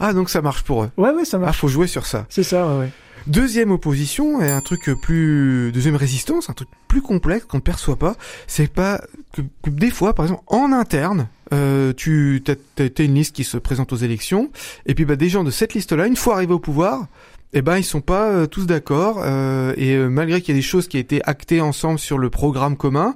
Ah, 0.00 0.12
donc 0.12 0.28
ça 0.28 0.42
marche 0.42 0.64
pour 0.64 0.82
eux. 0.82 0.90
Ouais, 0.96 1.10
ouais, 1.10 1.24
ça 1.24 1.38
marche. 1.38 1.56
Ah, 1.56 1.60
faut 1.60 1.68
jouer 1.68 1.86
sur 1.86 2.04
ça. 2.04 2.26
C'est 2.28 2.42
ça, 2.42 2.66
ouais, 2.66 2.78
ouais. 2.80 2.90
Deuxième 3.28 3.70
opposition, 3.70 4.42
et 4.42 4.50
un 4.50 4.60
truc 4.60 4.90
plus, 5.00 5.70
deuxième 5.72 5.94
résistance, 5.94 6.50
un 6.50 6.54
truc 6.54 6.68
plus 6.88 7.02
complexe 7.02 7.44
qu'on 7.44 7.58
ne 7.58 7.62
perçoit 7.62 7.96
pas, 7.96 8.16
c'est 8.48 8.70
pas 8.70 9.00
que, 9.32 9.42
des 9.70 9.90
fois, 9.90 10.12
par 10.12 10.24
exemple, 10.24 10.42
en 10.48 10.72
interne, 10.72 11.28
euh, 11.52 11.92
tu 11.96 12.42
as, 12.48 13.02
une 13.02 13.14
liste 13.14 13.36
qui 13.36 13.44
se 13.44 13.58
présente 13.58 13.92
aux 13.92 13.96
élections, 13.96 14.50
et 14.86 14.94
puis 14.94 15.04
bah 15.04 15.14
des 15.14 15.28
gens 15.28 15.44
de 15.44 15.52
cette 15.52 15.74
liste-là, 15.74 16.06
une 16.06 16.16
fois 16.16 16.34
arrivés 16.34 16.54
au 16.54 16.58
pouvoir, 16.58 17.06
eh 17.52 17.62
ben 17.62 17.76
ils 17.76 17.84
sont 17.84 18.00
pas 18.00 18.30
euh, 18.30 18.46
tous 18.46 18.66
d'accord 18.66 19.20
euh, 19.22 19.74
et 19.76 19.94
euh, 19.94 20.08
malgré 20.08 20.40
qu'il 20.40 20.54
y 20.54 20.56
a 20.56 20.58
des 20.58 20.62
choses 20.62 20.88
qui 20.88 20.96
ont 20.96 21.00
été 21.00 21.20
actées 21.24 21.60
ensemble 21.60 21.98
sur 21.98 22.18
le 22.18 22.30
programme 22.30 22.76
commun, 22.76 23.14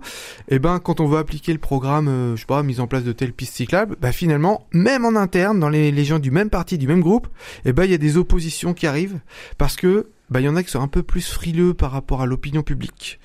eh 0.48 0.58
ben 0.58 0.78
quand 0.78 1.00
on 1.00 1.06
veut 1.06 1.18
appliquer 1.18 1.52
le 1.52 1.58
programme, 1.58 2.34
je 2.34 2.40
sais 2.40 2.46
pas, 2.46 2.62
mise 2.62 2.80
en 2.80 2.86
place 2.86 3.04
de 3.04 3.12
telles 3.12 3.32
pistes 3.32 3.54
cyclables, 3.54 3.96
bah 4.00 4.12
finalement 4.12 4.66
même 4.72 5.04
en 5.04 5.16
interne 5.16 5.58
dans 5.58 5.68
les, 5.68 5.90
les 5.90 6.04
gens 6.04 6.18
du 6.18 6.30
même 6.30 6.50
parti, 6.50 6.78
du 6.78 6.86
même 6.86 7.00
groupe, 7.00 7.28
eh 7.64 7.72
ben 7.72 7.84
il 7.84 7.90
y 7.90 7.94
a 7.94 7.98
des 7.98 8.16
oppositions 8.16 8.74
qui 8.74 8.86
arrivent 8.86 9.18
parce 9.58 9.76
que 9.76 10.06
bah 10.28 10.40
il 10.40 10.44
y 10.44 10.48
en 10.48 10.56
a 10.56 10.62
qui 10.62 10.70
sont 10.70 10.80
un 10.80 10.88
peu 10.88 11.02
plus 11.02 11.26
frileux 11.26 11.72
par 11.72 11.92
rapport 11.92 12.20
à 12.20 12.26
l'opinion 12.26 12.62
publique. 12.62 13.20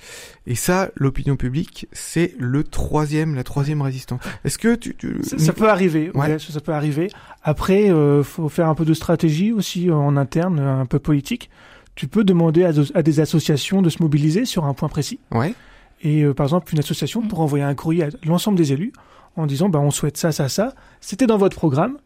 Et 0.46 0.56
ça, 0.56 0.92
l'opinion 0.96 1.36
publique, 1.36 1.88
c'est 1.92 2.36
le 2.38 2.64
troisième, 2.64 3.36
la 3.36 3.44
troisième 3.44 3.82
résistance. 3.82 4.22
Est-ce 4.44 4.58
que 4.58 4.76
tu, 4.76 4.96
tu... 4.96 5.18
Ça, 5.24 5.40
ça 5.40 5.54
peut 5.54 5.70
arriver. 5.70 6.12
Ouais. 6.14 6.28
ouais, 6.28 6.40
ça, 6.40 6.54
ça 6.54 6.62
peut 6.62 6.74
arriver. 6.74 7.10
Après, 7.44 7.92
euh, 7.92 8.24
faut 8.24 8.50
faire 8.50 8.68
un 8.68 8.76
peu 8.76 8.86
de 8.86 8.94
stratégie 8.94 9.52
aussi 9.52 9.90
euh, 9.90 9.96
en 9.96 10.16
interne, 10.16 10.60
un 10.60 10.86
peu 10.86 11.00
politique. 11.00 11.50
Tu 11.96 12.08
peux 12.08 12.24
demander 12.24 12.64
à, 12.64 12.72
à 12.94 13.02
des 13.02 13.20
associations 13.20 13.82
de 13.82 13.90
se 13.90 14.02
mobiliser 14.02 14.46
sur 14.46 14.66
un 14.66 14.74
point 14.74 14.90
précis. 14.90 15.20
Ouais. 15.32 15.56
Et 16.02 16.24
euh, 16.24 16.34
par 16.34 16.46
exemple, 16.46 16.72
une 16.72 16.80
association 16.80 17.22
pour 17.28 17.42
envoyer 17.42 17.64
un 17.64 17.76
courrier 17.76 18.04
à 18.04 18.10
l'ensemble 18.26 18.58
des 18.58 18.74
élus 18.74 18.94
en 19.36 19.46
disant 19.46 19.70
bah, 19.70 19.80
on 19.80 19.92
souhaite 19.92 20.18
ça, 20.18 20.32
ça, 20.32 20.50
ça. 20.50 20.74
C'était 21.00 21.28
dans 21.28 21.38
votre 21.38 21.56
programme. 21.56 21.98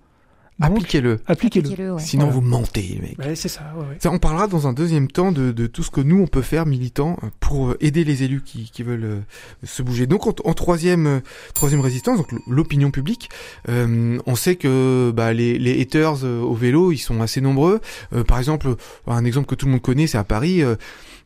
Appliquez-le. 0.62 1.20
appliquez-le. 1.28 1.66
Appliquez-le, 1.68 1.94
ouais. 1.96 2.00
Sinon, 2.02 2.26
Voilà. 2.26 2.40
vous 2.40 2.42
mentez, 2.48 3.00
mec. 3.02 3.18
Ouais, 3.20 3.36
c'est 3.36 3.50
ça. 3.50 3.74
Ouais, 3.78 3.82
ouais. 3.90 3.98
Ça, 4.00 4.10
on 4.12 4.20
parlera 4.20 4.48
dans 4.48 4.68
un 4.68 4.74
deuxième 4.74 5.10
temps 5.10 5.32
de, 5.34 5.52
de 5.52 5.68
tout 5.68 5.84
ce 5.84 5.92
que 5.92 6.00
nous 6.02 6.22
on 6.22 6.28
peut 6.28 6.42
faire 6.42 6.66
militants 6.66 7.18
euh, 7.24 7.28
pour 7.42 7.70
euh, 7.72 7.78
aider 7.82 8.04
les 8.06 8.24
élus 8.24 8.42
qui, 8.42 8.70
qui 8.72 8.82
veulent 8.84 9.04
euh, 9.04 9.20
se 9.64 9.84
bouger. 9.84 10.08
Donc 10.08 10.28
en, 10.28 10.34
en 10.46 10.54
troisième 10.54 11.08
euh, 11.08 11.20
troisième 11.54 11.82
résistance, 11.82 12.18
donc 12.20 12.32
l- 12.32 12.40
l'opinion 12.48 12.90
publique, 12.90 13.30
euh, 13.68 14.18
on 14.26 14.36
sait 14.36 14.56
que 14.56 15.12
bah, 15.14 15.34
les, 15.34 15.58
les 15.60 15.82
haters 15.82 16.24
au 16.24 16.54
vélo 16.54 16.92
ils 16.94 17.00
sont 17.00 17.22
assez 17.22 17.42
nombreux. 17.42 17.82
Euh, 18.14 18.24
par 18.24 18.40
exemple, 18.40 18.76
un 19.08 19.26
exemple 19.26 19.48
que 19.48 19.56
tout 19.56 19.66
le 19.66 19.74
monde 19.74 19.82
connaît, 19.82 20.08
c'est 20.08 20.18
à 20.18 20.24
Paris. 20.24 20.62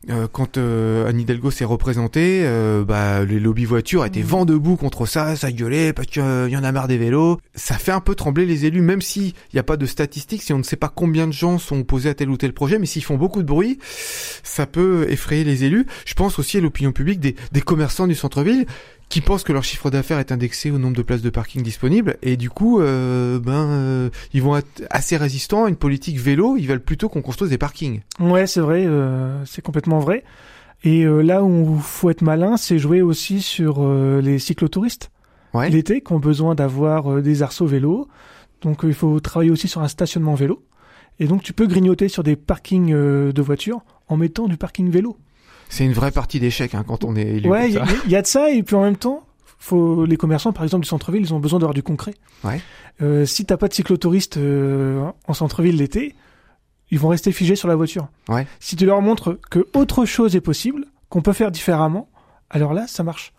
Euh, 0.08 0.12
euh, 0.12 0.28
quand 0.32 0.56
euh, 0.56 1.08
Anne 1.08 1.20
Hidalgo 1.20 1.50
s'est 1.50 1.64
représentée, 1.64 2.42
euh, 2.44 2.84
bah, 2.84 3.24
les 3.24 3.38
lobbies 3.40 3.64
voitures 3.64 4.04
étaient 4.06 4.20
Mhm. 4.20 4.26
vent 4.26 4.44
debout 4.44 4.76
contre 4.76 5.06
ça, 5.06 5.36
ça 5.36 5.52
gueulait 5.52 5.92
parce 5.92 6.08
qu'il 6.08 6.22
y 6.48 6.56
en 6.56 6.64
a 6.64 6.72
marre 6.72 6.88
des 6.88 6.98
vélos. 6.98 7.38
Ça 7.54 7.74
fait 7.76 7.92
un 7.92 8.00
peu 8.00 8.14
trembler 8.14 8.46
les 8.46 8.64
élus, 8.66 8.80
même 8.80 9.02
s'il 9.02 9.32
n'y 9.52 9.60
a 9.60 9.62
pas 9.62 9.76
de 9.76 9.86
statistiques, 9.86 10.42
si 10.42 10.52
on 10.52 10.58
ne 10.58 10.62
sait 10.62 10.76
pas 10.76 10.88
combien 10.88 11.26
de 11.26 11.32
gens 11.32 11.58
sont 11.58 11.80
opposés 11.80 12.08
à 12.08 12.14
tel 12.14 12.30
ou 12.30 12.36
tel 12.36 12.52
projet, 12.52 12.78
mais 12.78 12.86
s'ils 12.86 13.04
font 13.04 13.16
beaucoup 13.16 13.42
de 13.42 13.46
bruit, 13.46 13.78
ça 14.42 14.66
peut 14.66 15.06
effrayer 15.10 15.44
les 15.44 15.64
élus. 15.64 15.86
Je 16.06 16.14
pense 16.14 16.38
aussi 16.38 16.58
à 16.58 16.60
l'opinion 16.60 16.92
publique 16.92 17.20
des, 17.20 17.36
des 17.52 17.60
commerçants 17.60 18.06
du 18.06 18.14
centre-ville 18.14 18.66
qui 19.10 19.20
pensent 19.20 19.42
que 19.42 19.52
leur 19.52 19.64
chiffre 19.64 19.90
d'affaires 19.90 20.20
est 20.20 20.32
indexé 20.32 20.70
au 20.70 20.78
nombre 20.78 20.96
de 20.96 21.02
places 21.02 21.20
de 21.20 21.30
parking 21.30 21.62
disponibles 21.62 22.16
et 22.22 22.36
du 22.36 22.48
coup 22.48 22.80
euh, 22.80 23.40
ben 23.40 23.66
euh, 23.68 24.10
ils 24.32 24.40
vont 24.40 24.56
être 24.56 24.84
assez 24.88 25.16
résistants 25.16 25.64
à 25.64 25.68
une 25.68 25.76
politique 25.76 26.18
vélo 26.18 26.56
ils 26.56 26.66
veulent 26.66 26.80
plutôt 26.80 27.08
qu'on 27.08 27.20
construise 27.20 27.50
des 27.50 27.58
parkings 27.58 28.00
Ouais, 28.20 28.46
c'est 28.46 28.60
vrai, 28.60 28.86
euh, 28.86 29.44
c'est 29.44 29.62
complètement 29.62 29.98
vrai. 29.98 30.24
Et 30.82 31.04
là 31.04 31.42
où 31.42 31.74
il 31.76 31.82
faut 31.82 32.08
être 32.08 32.22
malin, 32.22 32.56
c'est 32.56 32.78
jouer 32.78 33.02
aussi 33.02 33.42
sur 33.42 33.86
les 34.22 34.38
cyclotouristes 34.38 35.10
ouais 35.52 35.68
l'été 35.68 36.00
qui 36.00 36.12
ont 36.14 36.20
besoin 36.20 36.54
d'avoir 36.54 37.20
des 37.20 37.42
arceaux 37.42 37.66
vélos. 37.66 38.08
Donc 38.62 38.80
il 38.84 38.94
faut 38.94 39.20
travailler 39.20 39.50
aussi 39.50 39.68
sur 39.68 39.82
un 39.82 39.88
stationnement 39.88 40.34
vélo. 40.34 40.64
Et 41.18 41.26
donc 41.26 41.42
tu 41.42 41.52
peux 41.52 41.66
grignoter 41.66 42.08
sur 42.08 42.22
des 42.22 42.34
parkings 42.34 42.94
de 42.94 43.42
voitures 43.42 43.82
en 44.08 44.16
mettant 44.16 44.48
du 44.48 44.56
parking 44.56 44.88
vélo. 44.88 45.18
C'est 45.70 45.84
une 45.84 45.92
vraie 45.92 46.10
partie 46.10 46.38
d'échec 46.38 46.74
hein, 46.74 46.84
quand 46.86 47.04
on 47.04 47.16
est 47.16 47.26
élu 47.26 47.48
Ouais, 47.48 47.70
il 47.70 48.10
y, 48.10 48.16
a 48.16 48.22
de 48.22 48.26
ça 48.26 48.50
et 48.50 48.62
puis 48.62 48.76
en 48.76 48.82
même 48.82 48.96
temps, 48.96 49.24
faut 49.58 50.04
les 50.04 50.16
commerçants 50.16 50.52
par 50.52 50.64
exemple 50.64 50.82
du 50.82 50.88
centre-ville, 50.88 51.22
ils 51.22 51.32
ont 51.32 51.40
besoin 51.40 51.58
d'avoir 51.58 51.74
du 51.74 51.82
concret. 51.82 52.14
Ouais. 52.44 52.60
Euh, 53.00 53.24
si 53.24 53.46
t'as 53.46 53.56
pas 53.56 53.68
de 53.68 53.74
cyclotouristes 53.74 54.36
euh, 54.36 55.02
en 55.26 55.32
centre-ville 55.32 55.76
l'été, 55.76 56.14
ils 56.90 56.98
vont 56.98 57.08
rester 57.08 57.32
figés 57.32 57.56
sur 57.56 57.68
la 57.68 57.76
voiture. 57.76 58.08
Ouais. 58.28 58.46
Si 58.58 58.76
tu 58.76 58.84
leur 58.84 59.00
montres 59.00 59.38
que 59.50 59.66
autre 59.72 60.04
chose 60.04 60.36
est 60.36 60.40
possible, 60.40 60.84
qu'on 61.08 61.22
peut 61.22 61.32
faire 61.32 61.50
différemment, 61.50 62.08
alors 62.50 62.74
là, 62.74 62.86
ça 62.86 63.02
marche. 63.02 63.32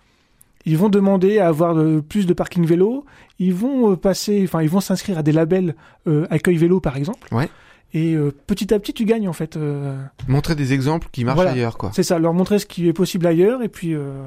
Ils 0.66 0.78
vont 0.78 0.90
demander 0.90 1.40
à 1.40 1.48
avoir 1.48 1.76
plus 2.08 2.26
de 2.26 2.34
parking 2.34 2.66
vélo. 2.66 3.06
Ils 3.40 3.54
vont 3.54 3.92
euh, 3.92 3.96
passer, 3.96 4.42
enfin, 4.44 4.62
ils 4.62 4.70
vont 4.70 4.82
s'inscrire 4.82 5.18
à 5.18 5.24
des 5.24 5.32
labels 5.32 5.76
euh, 6.08 6.28
accueil 6.30 6.58
vélo, 6.58 6.80
par 6.80 6.98
exemple. 6.98 7.28
Ouais. 7.34 7.50
Et 7.94 8.14
euh, 8.16 8.32
petit 8.48 8.74
à 8.74 8.80
petit, 8.80 8.94
tu 8.94 9.06
gagnes 9.06 9.28
en 9.28 9.34
fait. 9.34 9.58
euh, 9.58 9.98
montrer 10.28 10.56
des 10.56 10.74
exemples 10.74 11.08
qui 11.12 11.26
marchent 11.26 11.36
Voilà. 11.36 11.52
ailleurs 11.52 11.78
quoi 11.78 11.92
c'est 11.94 12.04
ça, 12.04 12.20
leur 12.20 12.34
montrer 12.34 12.60
ce 12.60 12.66
qui 12.66 12.88
est 12.88 12.94
possible 12.94 13.28
ailleurs, 13.28 13.62
et 13.64 13.70
puis. 13.70 13.94
euh, 13.94 14.24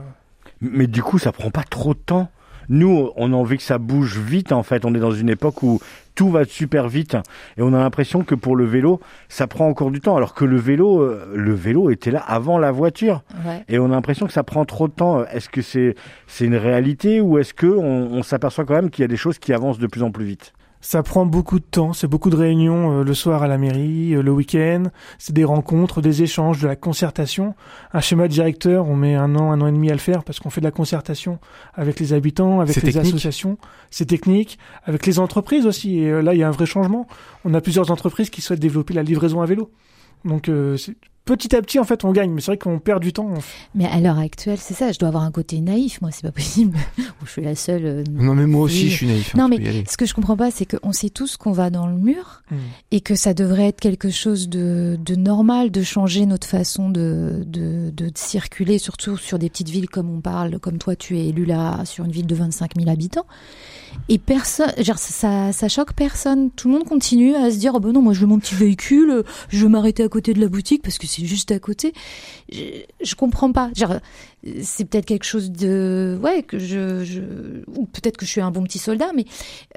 Mais 0.61 0.87
du 0.87 1.03
coup, 1.03 1.19
ça 1.19 1.33
prend 1.33 1.51
pas 1.51 1.65
trop 1.65 1.95
de 1.95 1.99
temps. 1.99 2.29
Nous, 2.71 3.11
on 3.17 3.33
a 3.35 3.37
envie 3.37 3.59
que 3.59 3.63
ça 3.63 3.77
bouge 3.77 4.19
vite, 4.19 4.51
en 4.51 4.63
fait. 4.63 4.87
On 4.87 4.95
est 4.95 4.99
dans 4.99 5.11
une 5.11 5.29
époque 5.29 5.63
où 5.63 5.81
tout 6.15 6.31
va 6.31 6.47
super 6.47 6.89
vite. 6.89 7.15
Et 7.59 7.63
on 7.63 7.75
a 7.75 7.79
l'impression 7.79 8.25
que 8.25 8.35
pour 8.35 8.57
le 8.57 8.65
vélo, 8.65 9.01
ça 9.29 9.47
prend 9.47 9.69
encore 9.69 9.91
du 9.91 10.01
temps. 10.01 10.17
Alors 10.17 10.33
que 10.33 10.47
le 10.47 10.57
vélo, 10.57 11.03
euh, 11.03 11.31
le 11.35 11.53
vélo 11.53 11.91
était 11.91 12.11
là 12.11 12.21
avant 12.21 12.57
la 12.57 12.73
voiture. 12.73 13.23
Ouais. 13.47 13.63
Et 13.69 13.79
on 13.79 13.87
a 13.87 13.89
l'impression 13.89 14.27
que 14.27 14.33
ça 14.33 14.45
prend 14.45 14.65
trop 14.65 14.89
de 14.89 14.95
temps. 14.95 15.27
Est-ce 15.27 15.51
que 15.51 15.61
c'est, 15.61 15.95
c'est 16.27 16.47
une 16.47 16.57
réalité 16.57 17.21
ou 17.21 17.37
est-ce 17.39 17.53
que 17.53 17.67
on, 17.67 18.13
on 18.15 18.23
s'aperçoit 18.23 18.65
quand 18.65 18.75
même 18.75 18.89
qu'il 18.89 19.03
y 19.03 19.05
a 19.05 19.09
des 19.09 19.19
choses 19.19 19.39
qui 19.39 19.53
avancent 19.53 19.79
de 19.79 19.87
plus 19.87 20.03
en 20.03 20.11
plus 20.11 20.25
vite? 20.25 20.55
Ça 20.87 21.03
prend 21.03 21.25
beaucoup 21.25 21.61
de 21.61 21.65
temps, 21.65 21.95
c'est 21.95 22.07
beaucoup 22.07 22.29
de 22.29 22.37
réunions 22.37 23.01
euh, 23.01 23.05
le 23.05 23.15
soir 23.15 23.43
à 23.43 23.49
la 23.49 23.57
mairie, 23.57 24.15
euh, 24.15 24.23
le 24.23 24.31
week-end, 24.31 24.83
c'est 25.19 25.33
des 25.33 25.43
rencontres, 25.43 26.03
des 26.03 26.23
échanges, 26.23 26.61
de 26.61 26.69
la 26.69 26.77
concertation. 26.77 27.55
Un 27.95 28.01
schéma 28.01 28.29
directeur, 28.29 28.87
on 28.87 28.95
met 28.95 29.15
un 29.15 29.35
an, 29.35 29.51
un 29.51 29.63
an 29.63 29.67
et 29.67 29.73
demi 29.73 29.89
à 29.89 29.95
le 29.95 29.99
faire 29.99 30.25
parce 30.25 30.41
qu'on 30.41 30.51
fait 30.51 30.61
de 30.61 30.67
la 30.67 30.71
concertation 30.71 31.39
avec 31.73 31.99
les 32.01 32.13
habitants, 32.13 32.61
avec 32.61 32.77
les 32.77 32.83
technique. 32.83 33.15
associations, 33.15 33.57
c'est 33.91 34.05
technique, 34.05 34.59
avec 34.85 35.07
les 35.07 35.19
entreprises 35.19 35.65
aussi. 35.65 36.01
Et 36.01 36.11
euh, 36.11 36.21
là, 36.21 36.35
il 36.35 36.41
y 36.41 36.43
a 36.43 36.49
un 36.49 36.51
vrai 36.53 36.67
changement. 36.67 37.07
On 37.47 37.55
a 37.55 37.63
plusieurs 37.63 37.91
entreprises 37.91 38.29
qui 38.29 38.43
souhaitent 38.43 38.61
développer 38.61 38.93
la 38.93 39.03
livraison 39.03 39.41
à 39.41 39.47
vélo. 39.47 39.71
Donc 40.27 40.51
euh, 40.51 40.77
petit 41.25 41.55
à 41.57 41.63
petit, 41.63 41.79
en 41.79 41.85
fait, 41.85 42.05
on 42.05 42.13
gagne, 42.13 42.31
mais 42.31 42.41
c'est 42.41 42.49
vrai 42.53 42.59
qu'on 42.59 42.79
perd 42.79 43.03
du 43.03 43.13
temps. 43.13 43.33
Mais 43.75 43.87
à 43.87 43.99
l'heure 44.01 44.19
actuelle, 44.19 44.59
c'est 44.61 44.75
ça, 44.75 44.93
je 44.93 44.99
dois 44.99 45.09
avoir 45.09 45.25
un 45.25 45.31
côté 45.31 45.61
naïf, 45.61 46.01
moi, 46.01 46.11
c'est 46.13 46.23
pas 46.23 46.33
possible. 46.33 46.77
Je 47.25 47.31
suis 47.31 47.43
la 47.43 47.55
seule. 47.55 47.87
euh, 47.87 48.05
non 48.13 48.35
mais 48.35 48.47
moi 48.47 48.61
aussi 48.65 48.91
je 48.91 48.97
suis 48.97 49.07
naïf 49.07 49.35
hein, 49.35 49.39
Non, 49.39 49.49
mais 49.49 49.85
ce 49.89 49.97
que 49.97 50.05
je 50.05 50.13
comprends 50.13 50.37
pas, 50.37 50.51
c'est 50.51 50.67
qu'on 50.67 50.93
sait 50.93 51.09
tous 51.09 51.39
qu'on 51.39 51.53
va 51.53 51.71
dans 51.71 51.87
le 51.87 51.95
mur 51.97 52.43
Hmm. 52.51 52.57
et 52.91 53.01
que 53.01 53.15
ça 53.15 53.33
devrait 53.33 53.69
être 53.69 53.81
quelque 53.81 54.11
chose 54.11 54.51
de, 54.51 54.99
de 55.03 55.15
normal 55.15 55.71
de 55.71 55.83
changer 55.83 56.27
notre 56.27 56.47
façon 56.47 56.91
de, 56.91 57.43
de, 57.47 57.89
de 57.89 58.11
circuler, 58.15 58.77
surtout 58.77 59.17
sur 59.17 59.39
des 59.39 59.49
petites 59.49 59.71
villes 59.71 59.89
comme 59.89 60.11
on 60.15 60.21
parle, 60.21 60.59
comme 60.59 60.77
toi 60.77 60.95
tu 60.95 61.17
es 61.19 61.29
élu 61.29 61.47
là 61.47 61.87
sur 61.87 62.05
une 62.05 62.11
ville 62.13 62.27
de 62.27 62.35
25 62.35 62.73
000 62.77 62.91
habitants. 62.91 63.25
Et 64.11 64.19
personne, 64.19 64.73
genre, 64.79 64.99
ça, 64.99 65.53
ça 65.53 65.69
choque 65.69 65.95
personne. 65.95 66.51
Tout 66.51 66.69
le 66.69 66.75
monde 66.75 66.85
continue 66.85 67.35
à 67.35 67.51
se 67.51 67.57
dire, 67.57 67.73
oh 67.75 67.81
ben 67.81 67.93
non, 67.93 68.03
moi 68.03 68.13
je 68.13 68.21
veux 68.21 68.27
mon 68.27 68.39
petit 68.39 68.55
véhicule, 68.55 69.23
je 69.49 69.59
veux 69.63 69.69
m'arrêter 69.71 70.03
à 70.03 70.09
côté 70.11 70.35
de 70.35 70.41
la 70.41 70.49
boutique 70.49 70.83
parce 70.83 70.99
que 70.99 71.07
c'est 71.15 71.27
juste 71.27 71.51
à 71.53 71.59
côté. 71.59 71.93
Je, 72.51 73.15
comprends 73.15 73.53
pas. 73.53 73.71
C'est 74.63 74.85
peut-être 74.85 75.07
quelque 75.07 75.25
chose 75.25 75.51
de, 75.51 76.19
ouais, 76.23 76.43
que 76.43 76.59
je 76.59 77.23
ou 77.75 77.87
peut-être 77.87 78.17
que 78.17 78.27
je 78.27 78.31
suis 78.31 78.41
un 78.41 78.51
bon 78.51 78.63
petit 78.65 78.79
soldat, 78.79 79.11
mais 79.15 79.25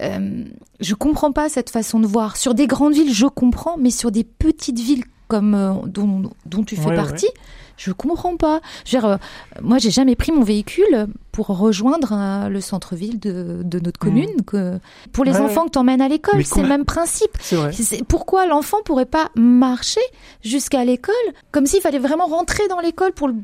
euh, 0.01 0.43
je 0.79 0.93
comprends 0.93 1.31
pas 1.31 1.49
cette 1.49 1.69
façon 1.69 1.99
de 1.99 2.07
voir. 2.07 2.37
Sur 2.37 2.53
des 2.53 2.67
grandes 2.67 2.93
villes, 2.93 3.13
je 3.13 3.27
comprends, 3.27 3.77
mais 3.77 3.91
sur 3.91 4.11
des 4.11 4.23
petites 4.23 4.79
villes 4.79 5.03
comme 5.27 5.55
euh, 5.55 5.73
dont, 5.85 6.23
dont 6.45 6.63
tu 6.63 6.75
fais 6.75 6.87
Ouais, 6.89 6.95
partie, 6.95 7.29
je 7.77 7.91
comprends 7.91 8.37
pas. 8.37 8.61
Je 8.85 8.95
veux 8.95 9.01
dire, 9.01 9.09
euh, 9.09 9.17
moi, 9.61 9.77
j'ai 9.77 9.91
jamais 9.91 10.15
pris 10.15 10.31
mon 10.31 10.43
véhicule 10.43 11.07
pour 11.31 11.47
rejoindre 11.47 12.09
euh, 12.13 12.49
le 12.49 12.61
centre-ville 12.61 13.19
de, 13.19 13.61
de 13.63 13.79
notre 13.79 13.99
commune. 13.99 14.41
Que 14.45 14.79
pour 15.11 15.23
les 15.25 15.33
Ouais, 15.33 15.41
enfants 15.41 15.65
que 15.65 15.71
t'emmènes 15.71 16.01
à 16.01 16.07
l'école, 16.07 16.43
c'est 16.45 16.61
le 16.61 16.67
même 16.67 16.85
principe. 16.85 17.31
C'est 17.41 18.03
Pourquoi 18.07 18.45
l'enfant 18.47 18.77
pourrait 18.85 19.05
pas 19.05 19.29
marcher 19.35 20.01
jusqu'à 20.43 20.83
l'école 20.85 21.13
comme 21.51 21.65
s'il 21.65 21.81
fallait 21.81 21.99
vraiment 21.99 22.25
rentrer 22.25 22.67
dans 22.69 22.79
l'école 22.79 23.11
pour 23.11 23.27
le 23.27 23.35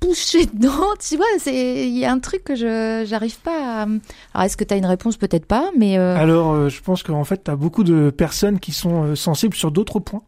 boucher 0.00 0.46
dedans 0.54 0.72
Tu 0.98 1.16
vois, 1.16 1.26
c'est 1.38 1.86
il 1.88 1.96
y 1.98 2.04
a 2.04 2.12
un 2.12 2.18
truc 2.18 2.42
que 2.44 2.54
je 2.56 3.04
j'arrive 3.06 3.38
pas. 3.40 3.82
à... 3.82 3.82
Alors 3.82 4.44
est-ce 4.46 4.56
que 4.56 4.64
tu 4.64 4.72
as 4.74 4.76
une 4.76 4.86
réponse? 4.86 5.16
Peut-être 5.16 5.46
pas, 5.46 5.70
mais 5.76 5.98
euh, 5.98 6.16
Alors, 6.16 6.52
euh, 6.52 6.68
je 6.68 6.80
pense 6.82 7.02
qu'en 7.02 7.24
fait, 7.24 7.44
tu 7.44 7.50
as 7.50 7.56
beaucoup 7.56 7.84
de 7.84 8.10
personnes 8.10 8.58
qui 8.58 8.72
sont 8.72 9.14
sensibles 9.14 9.54
sur 9.54 9.70
d'autres 9.70 10.00
points 10.00 10.22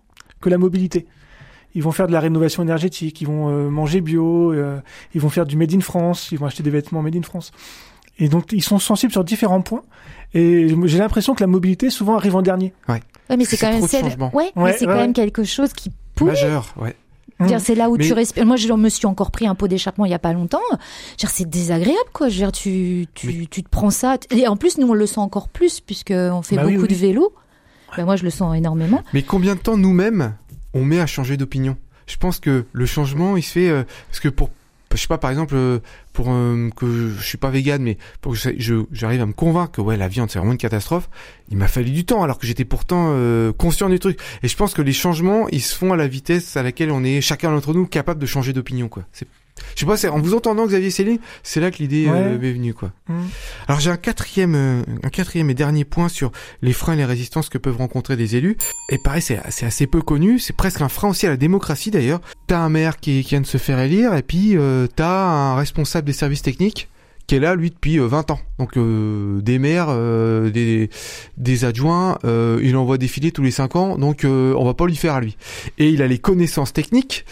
que 0.44 0.50
la 0.50 0.59
mobilité. 0.59 1.07
Ils 1.74 1.83
vont 1.83 1.90
faire 1.90 2.07
de 2.07 2.12
la 2.12 2.20
rénovation 2.20 2.62
énergétique, 2.62 3.20
ils 3.20 3.26
vont 3.26 3.48
euh, 3.50 3.68
manger 3.68 4.00
bio, 4.00 4.52
euh, 4.52 4.78
ils 5.14 5.20
vont 5.20 5.28
faire 5.28 5.44
du 5.44 5.57
Made 5.57 5.74
in 5.74 5.80
France, 5.80 6.28
ils 6.30 6.38
vont 6.38 6.46
acheter 6.46 6.62
des 6.62 6.70
vêtements 6.70 7.02
Made 7.02 7.16
in 7.16 7.22
France. 7.22 7.50
Et 8.20 8.28
donc, 8.28 8.52
ils 8.52 8.62
sont 8.62 8.78
sensibles 8.78 9.11
sur 9.11 9.24
différents 9.24 9.61
points. 9.61 9.83
Et 10.35 10.68
j'ai 10.85 10.98
l'impression 10.98 11.35
que 11.35 11.40
la 11.40 11.48
mobilité 11.48 11.90
souvent 11.90 12.14
arrive 12.16 12.37
en 12.37 12.42
dernier. 12.42 12.72
ouais, 12.88 13.00
mais 13.37 13.44
c'est 13.44 13.57
quand 13.57 13.72
même 13.72 13.87
celle- 13.88 14.04
ouais, 14.04 14.52
mais 14.54 14.62
Ouais, 14.62 14.72
c'est 14.72 14.80
ouais, 14.83 14.87
quand 14.87 14.90
ouais. 14.92 14.94
même 15.02 15.12
quelque 15.14 15.42
chose 15.42 15.72
qui 15.72 15.90
pousse. 16.14 16.28
majeur 16.28 16.72
ouais 16.80 16.94
Dire, 17.40 17.61
C'est 17.61 17.74
là 17.74 17.90
où 17.90 17.96
Mais- 17.96 18.04
tu 18.04 18.12
respires. 18.12 18.46
Moi, 18.46 18.54
je 18.54 18.72
me 18.72 18.88
suis 18.88 19.07
encore 19.07 19.33
pris 19.33 19.48
un 19.48 19.57
pot 19.57 19.66
d'échappement 19.66 20.04
il 20.04 20.12
y 20.12 20.14
a 20.14 20.20
pas 20.20 20.33
longtemps. 20.33 20.61
C'est 21.18 21.50
désagréable, 21.50 21.98
quoi. 22.12 22.28
Je 22.28 22.35
veux 22.35 22.38
dire, 22.42 22.52
tu, 22.52 23.09
tu, 23.14 23.48
tu 23.48 23.64
te 23.64 23.68
prends 23.68 23.90
ça. 23.90 24.16
Et 24.30 24.46
en 24.46 24.57
plus, 24.57 24.78
nous, 24.78 24.87
on 24.88 24.94
le 24.94 25.07
sent 25.07 25.18
encore 25.18 25.48
plus, 25.48 25.80
puisqu'on 25.80 26.42
fait 26.42 26.54
Bah 26.54 26.62
oui, 26.64 26.74
beaucoup 26.74 26.87
oui. 26.87 26.94
de 26.94 26.98
vélo. 27.00 27.33
Ben, 27.96 28.04
moi, 28.04 28.16
je 28.16 28.24
le 28.24 28.30
sens 28.30 28.57
énormément. 28.57 29.02
Mais 29.12 29.22
combien 29.22 29.54
de 29.54 29.61
temps 29.61 29.76
nous-mêmes 29.76 30.35
on 30.72 30.85
met 30.85 31.00
à 31.00 31.07
changer 31.07 31.37
d'opinion? 31.37 31.76
Je 32.07 32.16
pense 32.16 32.38
que 32.38 32.66
le 32.72 32.87
changement, 32.87 33.37
il 33.37 33.42
se 33.42 33.52
fait 33.52 33.68
euh, 33.70 33.85
parce 34.09 34.20
que 34.20 34.28
pour 34.28 34.50
je 34.96 35.02
sais 35.02 35.09
pas 35.09 35.18
par 35.18 35.30
exemple 35.30 35.54
euh, 35.57 35.80
pour 36.12 36.26
euh, 36.30 36.70
que 36.76 37.11
je, 37.11 37.22
suis 37.22 37.38
pas 37.38 37.50
vegan 37.50 37.83
mais 37.83 37.98
pour 38.20 38.35
que 38.35 38.38
j'arrive 38.92 39.20
à 39.20 39.26
me 39.26 39.33
convaincre 39.33 39.72
que 39.72 39.80
ouais 39.80 39.96
la 39.96 40.09
viande 40.09 40.30
c'est 40.30 40.38
vraiment 40.38 40.52
une 40.52 40.59
catastrophe, 40.59 41.09
il 41.50 41.57
m'a 41.57 41.68
fallu 41.68 41.90
du 41.90 42.04
temps 42.04 42.22
alors 42.22 42.38
que 42.38 42.46
j'étais 42.46 42.64
pourtant 42.64 43.11
euh, 43.12 43.52
conscient 43.52 43.88
du 43.88 43.98
truc. 43.98 44.18
Et 44.42 44.48
je 44.48 44.57
pense 44.57 44.74
que 44.74 44.83
les 44.83 44.92
changements, 44.92 45.48
ils 45.48 45.61
se 45.61 45.74
font 45.74 45.92
à 45.92 45.96
la 45.96 46.07
vitesse 46.07 46.57
à 46.57 46.62
laquelle 46.62 46.90
on 46.90 47.04
est 47.04 47.20
chacun 47.20 47.50
d'entre 47.50 47.74
nous 47.74 47.87
capable 47.87 48.20
de 48.20 48.26
changer 48.26 48.52
d'opinion 48.52 48.88
quoi. 48.88 49.04
C'est 49.12 49.28
Je 49.74 49.80
sais 49.80 49.86
pas, 49.86 49.96
c'est 49.96 50.08
en 50.08 50.20
vous 50.20 50.34
entendant 50.34 50.66
Xavier 50.66 50.90
Céline, 50.90 51.18
c'est 51.42 51.60
là 51.60 51.70
que 51.70 51.78
l'idée 51.78 52.06
euh, 52.08 52.12
Ouais. 52.32 52.38
m'est 52.38 52.52
venue 52.52 52.74
quoi. 52.74 52.92
Mm. 53.08 53.14
Alors 53.68 53.80
j'ai 53.80 53.90
un 53.90 53.96
quatrième, 53.96 54.54
euh, 54.54 54.82
un 55.02 55.08
quatrième 55.10 55.48
et 55.50 55.54
dernier 55.54 55.84
point 55.84 56.08
sur 56.08 56.32
les 56.62 56.72
freins 56.72 56.94
et 56.94 56.96
les 56.96 57.04
résistances 57.04 57.48
que 57.48 57.58
peuvent 57.58 57.76
rencontrer 57.76 58.16
des 58.16 58.36
élus. 58.36 58.56
Et 58.90 58.98
pareil, 58.98 59.22
c'est 59.22 59.40
assez 59.64 59.86
peu 59.86 60.02
connu, 60.02 60.38
c'est 60.38 60.56
presque 60.56 60.80
un 60.80 60.88
frein 60.88 61.08
aussi 61.08 61.26
à 61.26 61.30
la 61.30 61.36
démocratie 61.36 61.90
d'ailleurs. 61.90 62.20
T'as 62.46 62.58
un 62.58 62.68
maire 62.68 62.98
qui, 62.98 63.22
qui 63.22 63.30
vient 63.30 63.40
de 63.40 63.46
se 63.46 63.58
faire 63.58 63.78
élire 63.78 64.14
et 64.14 64.22
puis 64.22 64.56
euh, 64.56 64.86
t'as 64.94 65.24
un 65.24 65.54
responsable 65.56 66.06
des 66.06 66.12
services 66.12 66.42
techniques 66.42 66.88
qui 67.26 67.36
est 67.36 67.40
là 67.40 67.54
lui 67.54 67.70
depuis 67.70 67.98
euh, 67.98 68.06
20 68.06 68.32
ans. 68.32 68.40
Donc 68.58 68.76
euh, 68.76 69.40
des 69.40 69.58
maires, 69.58 69.86
euh, 69.88 70.50
des, 70.50 70.90
des 71.38 71.64
adjoints, 71.64 72.18
euh, 72.24 72.60
il 72.62 72.76
envoie 72.76 72.98
défiler 72.98 73.32
tous 73.32 73.42
les 73.42 73.50
5 73.50 73.76
ans, 73.76 73.96
donc 73.98 74.24
euh, 74.24 74.52
on 74.58 74.64
va 74.64 74.74
pas 74.74 74.86
lui 74.86 74.94
faire 74.96 75.14
à 75.14 75.20
lui. 75.22 75.36
Et 75.78 75.88
il 75.88 76.02
a 76.02 76.06
les 76.06 76.18
connaissances 76.18 76.72
techniques. 76.74 77.24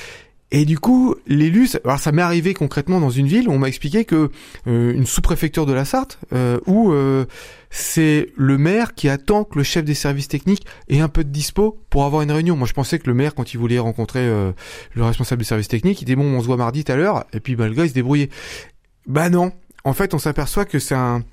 Et 0.55 0.67
du 0.67 0.79
coup, 0.79 1.15
l'élu, 1.27 1.67
alors 1.83 1.99
ça 1.99 2.13
m'est 2.13 2.21
arrivé 2.21 2.53
concrètement 2.53 3.01
dans 3.01 3.11
une 3.11 3.27
ville, 3.27 3.49
où 3.49 3.53
on 3.53 3.59
m'a 3.59 3.69
expliqué 3.69 4.05
que 4.05 4.31
euh, 4.67 4.93
une 4.93 5.07
sous-préfecture 5.07 5.65
de 5.65 5.73
la 5.73 5.87
Sarthe, 5.87 6.19
euh, 6.35 6.61
où 6.67 6.93
euh, 6.93 7.25
c'est 7.71 8.29
le 8.37 8.59
maire 8.59 8.95
qui 8.95 9.09
attend 9.09 9.45
que 9.45 9.57
le 9.57 9.65
chef 9.65 9.83
des 9.83 9.95
services 9.95 10.29
techniques 10.29 10.67
ait 10.91 11.01
un 11.01 11.09
peu 11.09 11.25
de 11.25 11.31
dispo 11.31 11.79
pour 11.89 12.05
avoir 12.05 12.21
une 12.21 12.31
réunion. 12.31 12.55
Moi, 12.55 12.69
je 12.69 12.75
pensais 12.75 12.99
que 12.99 13.09
le 13.09 13.15
maire, 13.15 13.35
quand 13.35 13.55
il 13.55 13.57
voulait 13.57 13.79
rencontrer 13.79 14.21
euh, 14.21 14.53
le 14.93 15.05
responsable 15.05 15.41
des 15.41 15.47
services 15.47 15.69
techniques, 15.69 16.03
il 16.03 16.05
disait 16.05 16.17
bon, 16.17 16.37
on 16.37 16.43
se 16.43 16.47
voit 16.47 16.59
mardi 16.59 16.85
tout 16.85 16.93
à 16.93 16.97
l'heure, 16.97 17.25
et 17.33 17.41
puis 17.41 17.57
bah, 17.57 17.67
le 17.67 17.73
gars 17.73 17.87
il 17.87 17.89
se 17.89 17.95
débrouillait. 17.95 18.29
Bah 19.07 19.31
non. 19.31 19.53
En 19.85 19.95
fait, 19.95 20.13
on 20.13 20.19
s'aperçoit 20.19 20.67
que 20.67 20.79
c'est 20.79 20.95
un 20.95 21.25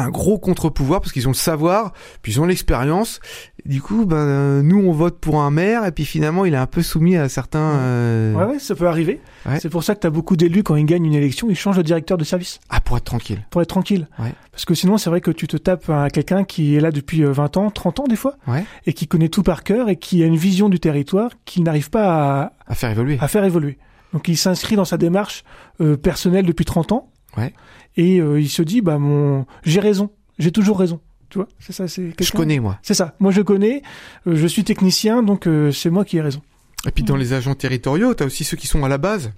un 0.00 0.10
gros 0.10 0.38
contre-pouvoir 0.38 1.00
parce 1.00 1.12
qu'ils 1.12 1.26
ont 1.28 1.32
le 1.32 1.36
savoir, 1.36 1.92
puis 2.22 2.32
ils 2.32 2.40
ont 2.40 2.46
l'expérience. 2.46 3.20
Du 3.66 3.82
coup, 3.82 4.06
ben 4.06 4.16
euh, 4.16 4.62
nous 4.62 4.78
on 4.78 4.92
vote 4.92 5.18
pour 5.18 5.40
un 5.42 5.50
maire 5.50 5.84
et 5.84 5.92
puis 5.92 6.04
finalement 6.04 6.44
il 6.44 6.54
est 6.54 6.58
un 6.58 6.66
peu 6.66 6.82
soumis 6.82 7.16
à 7.16 7.28
certains. 7.28 7.58
euh, 7.76 8.34
Ouais, 8.34 8.44
ouais, 8.44 8.58
ça 8.58 8.74
peut 8.74 8.86
arriver. 8.88 9.20
Ouais. 9.46 9.58
C'est 9.60 9.68
pour 9.68 9.84
ça 9.84 9.94
que 9.94 10.00
t'as 10.00 10.10
beaucoup 10.10 10.36
d'élus 10.36 10.62
quand 10.62 10.76
ils 10.76 10.84
gagnent 10.86 11.04
une 11.06 11.14
élection, 11.14 11.48
ils 11.50 11.56
changent 11.56 11.76
de 11.76 11.82
directeur 11.82 12.16
de 12.16 12.24
service 12.24 12.60
Ah 12.70 12.80
pour 12.80 12.96
être 12.96 13.04
tranquille. 13.04 13.44
pour 13.50 13.60
être 13.62 13.68
tranquille. 13.68 14.08
Ouais. 14.18 14.32
Parce 14.52 14.64
que 14.64 14.74
sinon, 14.74 14.98
c'est 14.98 15.10
vrai 15.10 15.20
que 15.20 15.30
tu 15.30 15.46
te 15.46 15.56
tapes 15.56 15.88
à 15.90 16.10
quelqu'un 16.10 16.44
qui 16.44 16.76
est 16.76 16.80
là 16.80 16.90
depuis 16.90 17.22
euh, 17.24 17.32
20 17.32 17.56
ans, 17.58 17.70
30 17.70 18.00
ans 18.00 18.04
des 18.08 18.16
fois, 18.16 18.34
Ouais. 18.46 18.64
et 18.86 18.92
qui 18.92 19.06
connaît 19.06 19.28
tout 19.28 19.42
par 19.42 19.62
cœur 19.64 19.88
et 19.88 19.96
qui 19.96 20.22
a 20.22 20.26
une 20.26 20.36
vision 20.36 20.68
du 20.68 20.80
territoire 20.80 21.30
qu'il 21.44 21.62
n'arrive 21.64 21.90
pas 21.90 22.40
à, 22.44 22.52
À 22.66 22.74
faire 22.74 22.90
évoluer. 22.90 23.18
à 23.20 23.28
faire 23.28 23.44
évoluer. 23.44 23.78
Donc 24.14 24.26
il 24.28 24.36
s'inscrit 24.38 24.74
dans 24.76 24.86
sa 24.86 24.96
démarche 24.96 25.44
euh, 25.82 25.96
personnelle 25.96 26.46
depuis 26.46 26.64
30 26.64 26.92
ans. 26.92 27.10
Ouais. 27.36 27.52
Et 27.96 28.20
euh, 28.20 28.40
il 28.40 28.48
se 28.48 28.62
dit 28.62 28.80
bah 28.80 28.98
mon 28.98 29.46
j'ai 29.64 29.80
raison, 29.80 30.10
j'ai 30.38 30.52
toujours 30.52 30.78
raison. 30.78 31.00
Tu 31.30 31.38
vois, 31.38 31.48
c'est 31.58 31.72
ça, 31.72 31.88
c'est 31.88 32.12
Je 32.18 32.32
connais 32.32 32.58
moi. 32.58 32.78
C'est 32.82 32.94
ça. 32.94 33.14
Moi 33.20 33.32
je 33.32 33.42
connais, 33.42 33.82
euh, 34.26 34.34
je 34.34 34.46
suis 34.46 34.64
technicien 34.64 35.22
donc 35.22 35.46
euh, 35.46 35.72
c'est 35.72 35.90
moi 35.90 36.04
qui 36.04 36.16
ai 36.16 36.22
raison. 36.22 36.40
Et 36.86 36.90
puis 36.90 37.04
dans 37.04 37.16
les 37.16 37.32
agents 37.32 37.54
territoriaux, 37.54 38.14
t'as 38.14 38.24
aussi 38.24 38.44
ceux 38.44 38.56
qui 38.56 38.66
sont 38.66 38.84
à 38.84 38.88
la 38.88 38.98
base, 38.98 39.32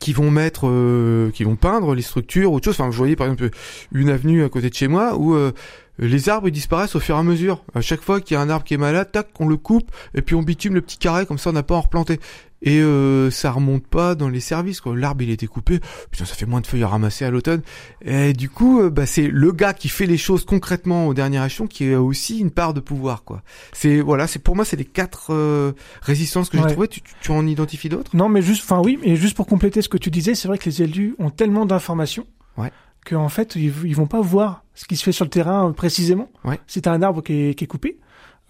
qui 0.00 0.12
vont 0.12 0.30
mettre, 0.30 0.68
euh, 0.68 1.30
qui 1.32 1.44
vont 1.44 1.56
peindre 1.56 1.94
les 1.94 2.02
structures, 2.02 2.52
autre 2.52 2.64
chose. 2.66 2.80
Enfin, 2.80 2.90
je 2.90 2.96
voyais 2.96 3.16
par 3.16 3.26
exemple 3.26 3.50
une 3.92 4.08
avenue 4.08 4.44
à 4.44 4.48
côté 4.48 4.70
de 4.70 4.74
chez 4.74 4.88
moi 4.88 5.16
où 5.16 5.34
euh, 5.34 5.52
les 5.98 6.28
arbres 6.28 6.48
ils 6.48 6.52
disparaissent 6.52 6.94
au 6.94 7.00
fur 7.00 7.16
et 7.16 7.18
à 7.18 7.22
mesure. 7.22 7.64
À 7.74 7.80
chaque 7.80 8.00
fois 8.00 8.20
qu'il 8.20 8.34
y 8.34 8.38
a 8.38 8.40
un 8.40 8.48
arbre 8.48 8.64
qui 8.64 8.74
est 8.74 8.78
malade, 8.78 9.10
tac, 9.12 9.28
on 9.40 9.46
le 9.46 9.56
coupe 9.56 9.90
et 10.14 10.22
puis 10.22 10.34
on 10.34 10.42
bitume 10.42 10.74
le 10.74 10.80
petit 10.80 10.98
carré 10.98 11.26
comme 11.26 11.38
ça, 11.38 11.50
on 11.50 11.54
n'a 11.54 11.62
pas 11.62 11.74
à 11.74 11.78
en 11.78 11.82
replanter. 11.82 12.20
Et 12.64 12.80
euh, 12.80 13.30
ça 13.30 13.50
remonte 13.50 13.86
pas 13.86 14.14
dans 14.14 14.28
les 14.28 14.40
services. 14.40 14.80
quoi. 14.80 14.96
L'arbre 14.96 15.22
il 15.22 15.30
été 15.30 15.46
coupé, 15.48 15.80
putain 16.10 16.24
ça 16.24 16.34
fait 16.34 16.46
moins 16.46 16.60
de 16.60 16.66
feuilles 16.66 16.84
à 16.84 16.88
ramasser 16.88 17.24
à 17.24 17.30
l'automne. 17.30 17.62
Et 18.02 18.32
du 18.32 18.48
coup, 18.48 18.80
euh, 18.80 18.88
bah, 18.90 19.04
c'est 19.04 19.26
le 19.26 19.50
gars 19.52 19.72
qui 19.74 19.88
fait 19.88 20.06
les 20.06 20.16
choses 20.16 20.44
concrètement 20.44 21.06
au 21.08 21.14
dernier 21.14 21.44
échelon 21.44 21.66
qui 21.66 21.92
a 21.92 22.00
aussi 22.00 22.38
une 22.38 22.50
part 22.52 22.72
de 22.72 22.80
pouvoir. 22.80 23.24
quoi. 23.24 23.42
C'est 23.72 24.00
voilà, 24.00 24.26
c'est 24.26 24.38
pour 24.38 24.54
moi 24.54 24.64
c'est 24.64 24.76
les 24.76 24.84
quatre 24.84 25.32
euh, 25.34 25.72
résistances 26.02 26.48
que 26.50 26.58
j'ai 26.58 26.66
trouvées. 26.66 26.88
Tu, 26.88 27.00
tu- 27.02 27.14
tu 27.20 27.30
en 27.32 27.46
identifies 27.46 27.88
d'autres? 27.88 28.14
Non, 28.14 28.28
mais 28.28 28.42
juste, 28.42 28.62
enfin 28.64 28.80
oui, 28.84 28.98
mais 29.04 29.16
juste 29.16 29.36
pour 29.36 29.46
compléter 29.46 29.82
ce 29.82 29.88
que 29.88 29.98
tu 29.98 30.10
disais, 30.10 30.34
c'est 30.34 30.46
vrai 30.48 30.58
que 30.58 30.66
les 30.66 30.82
élus 30.82 31.14
ont 31.18 31.30
tellement 31.30 31.66
d'informations 31.66 32.26
Ouais. 32.58 32.70
qu'en 33.06 33.28
fait, 33.28 33.56
ils, 33.56 33.72
ils 33.84 33.96
vont 33.96 34.06
pas 34.06 34.20
voir 34.20 34.64
ce 34.74 34.84
qui 34.84 34.96
se 34.96 35.02
fait 35.02 35.12
sur 35.12 35.24
le 35.24 35.30
terrain 35.30 35.68
euh, 35.68 35.72
précisément. 35.72 36.28
Ouais. 36.44 36.60
Si 36.66 36.80
t'as 36.82 36.92
un 36.92 37.02
arbre 37.02 37.22
qui 37.22 37.32
est, 37.48 37.54
qui 37.54 37.64
est 37.64 37.66
coupé, 37.66 37.98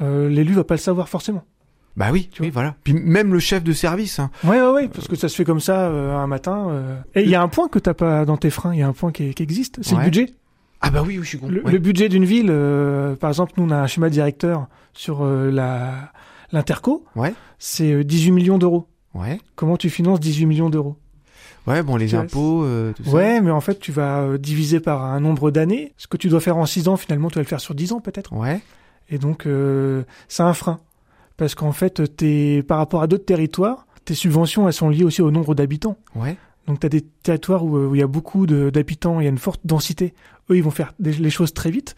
euh, 0.00 0.28
l'élu 0.28 0.52
va 0.54 0.64
pas 0.64 0.74
le 0.74 0.80
savoir 0.80 1.08
forcément. 1.08 1.44
Bah 1.96 2.08
oui, 2.12 2.28
Tu 2.32 2.42
oui, 2.42 2.48
vois. 2.48 2.62
voilà. 2.62 2.74
Puis 2.84 2.94
même 2.94 3.32
le 3.32 3.38
chef 3.38 3.62
de 3.62 3.72
service. 3.72 4.18
Hein. 4.18 4.30
Ouais, 4.44 4.60
ouais, 4.62 4.70
ouais, 4.70 4.88
parce 4.88 5.08
que 5.08 5.16
ça 5.16 5.28
se 5.28 5.36
fait 5.36 5.44
comme 5.44 5.60
ça 5.60 5.88
euh, 5.88 6.16
un 6.16 6.26
matin. 6.26 6.68
euh. 6.70 6.96
Et 7.14 7.22
il 7.22 7.28
y 7.28 7.34
a 7.34 7.42
un 7.42 7.48
point 7.48 7.68
que 7.68 7.78
t'as 7.78 7.92
pas 7.94 8.24
dans 8.24 8.36
tes 8.38 8.50
freins, 8.50 8.72
il 8.72 8.78
y 8.80 8.82
a 8.82 8.88
un 8.88 8.92
point 8.94 9.12
qui, 9.12 9.34
qui 9.34 9.42
existe, 9.42 9.78
c'est 9.82 9.92
Ouais. 9.94 9.98
le 10.00 10.04
budget. 10.04 10.34
Ah 10.80 10.90
bah 10.90 11.02
oui, 11.06 11.18
oui, 11.18 11.24
je 11.24 11.28
suis 11.28 11.38
con. 11.38 11.48
Le, 11.48 11.62
Ouais. 11.64 11.70
le 11.72 11.78
budget 11.78 12.08
d'une 12.08 12.24
ville, 12.24 12.48
euh, 12.50 13.14
par 13.14 13.28
exemple, 13.30 13.52
nous 13.56 13.64
on 13.64 13.70
a 13.70 13.76
un 13.76 13.86
schéma 13.86 14.08
directeur 14.10 14.66
sur 14.94 15.22
euh, 15.22 15.50
la 15.50 16.10
l'interco, 16.50 17.04
Ouais. 17.16 17.34
c'est 17.58 17.92
euh, 17.92 18.04
18 18.04 18.30
millions 18.32 18.58
d'euros. 18.58 18.88
Ouais. 19.14 19.38
Comment 19.54 19.76
tu 19.76 19.90
finances 19.90 20.18
18 20.20 20.46
millions 20.46 20.70
d'euros? 20.70 20.96
Ouais, 21.66 21.82
bon, 21.82 21.96
les 21.96 22.14
impôts, 22.16 22.64
euh, 22.64 22.92
tout 22.94 23.04
ça. 23.04 23.10
Ouais, 23.10 23.40
mais 23.40 23.50
en 23.52 23.60
fait, 23.60 23.78
tu 23.78 23.92
vas 23.92 24.20
euh, 24.22 24.38
diviser 24.38 24.80
par 24.80 25.04
un 25.04 25.20
nombre 25.20 25.50
d'années. 25.52 25.92
Ce 25.96 26.08
que 26.08 26.16
tu 26.16 26.28
dois 26.28 26.40
faire 26.40 26.56
en 26.56 26.66
6 26.66 26.88
ans, 26.88 26.96
finalement, 26.96 27.28
tu 27.28 27.36
vas 27.36 27.42
le 27.42 27.46
faire 27.46 27.60
sur 27.60 27.74
10 27.74 27.92
ans 27.92 28.00
peut-être. 28.00 28.32
Ouais. 28.32 28.60
Et 29.10 29.18
donc, 29.18 29.46
euh, 29.46 30.02
c'est 30.28 30.42
un 30.42 30.54
frein. 30.54 30.80
Parce 31.42 31.56
qu'en 31.56 31.72
fait, 31.72 32.16
t'es, 32.16 32.62
par 32.62 32.78
rapport 32.78 33.02
à 33.02 33.08
d'autres 33.08 33.24
territoires, 33.24 33.88
tes 34.04 34.14
subventions, 34.14 34.68
elles 34.68 34.72
sont 34.72 34.88
liées 34.90 35.02
aussi 35.02 35.22
au 35.22 35.32
nombre 35.32 35.56
d'habitants. 35.56 35.96
Ouais. 36.14 36.36
Donc, 36.68 36.78
tu 36.78 36.86
as 36.86 36.88
des 36.88 37.00
territoires 37.00 37.64
où, 37.64 37.76
euh, 37.76 37.86
où 37.88 37.96
il 37.96 37.98
y 37.98 38.02
a 38.02 38.06
beaucoup 38.06 38.46
d'habitants, 38.46 39.18
il 39.18 39.24
y 39.24 39.26
a 39.26 39.30
une 39.30 39.38
forte 39.38 39.60
densité. 39.64 40.14
Eux, 40.50 40.56
ils 40.56 40.62
vont 40.62 40.70
faire 40.70 40.92
des- 41.00 41.14
les 41.14 41.30
choses 41.30 41.52
très 41.52 41.72
vite. 41.72 41.96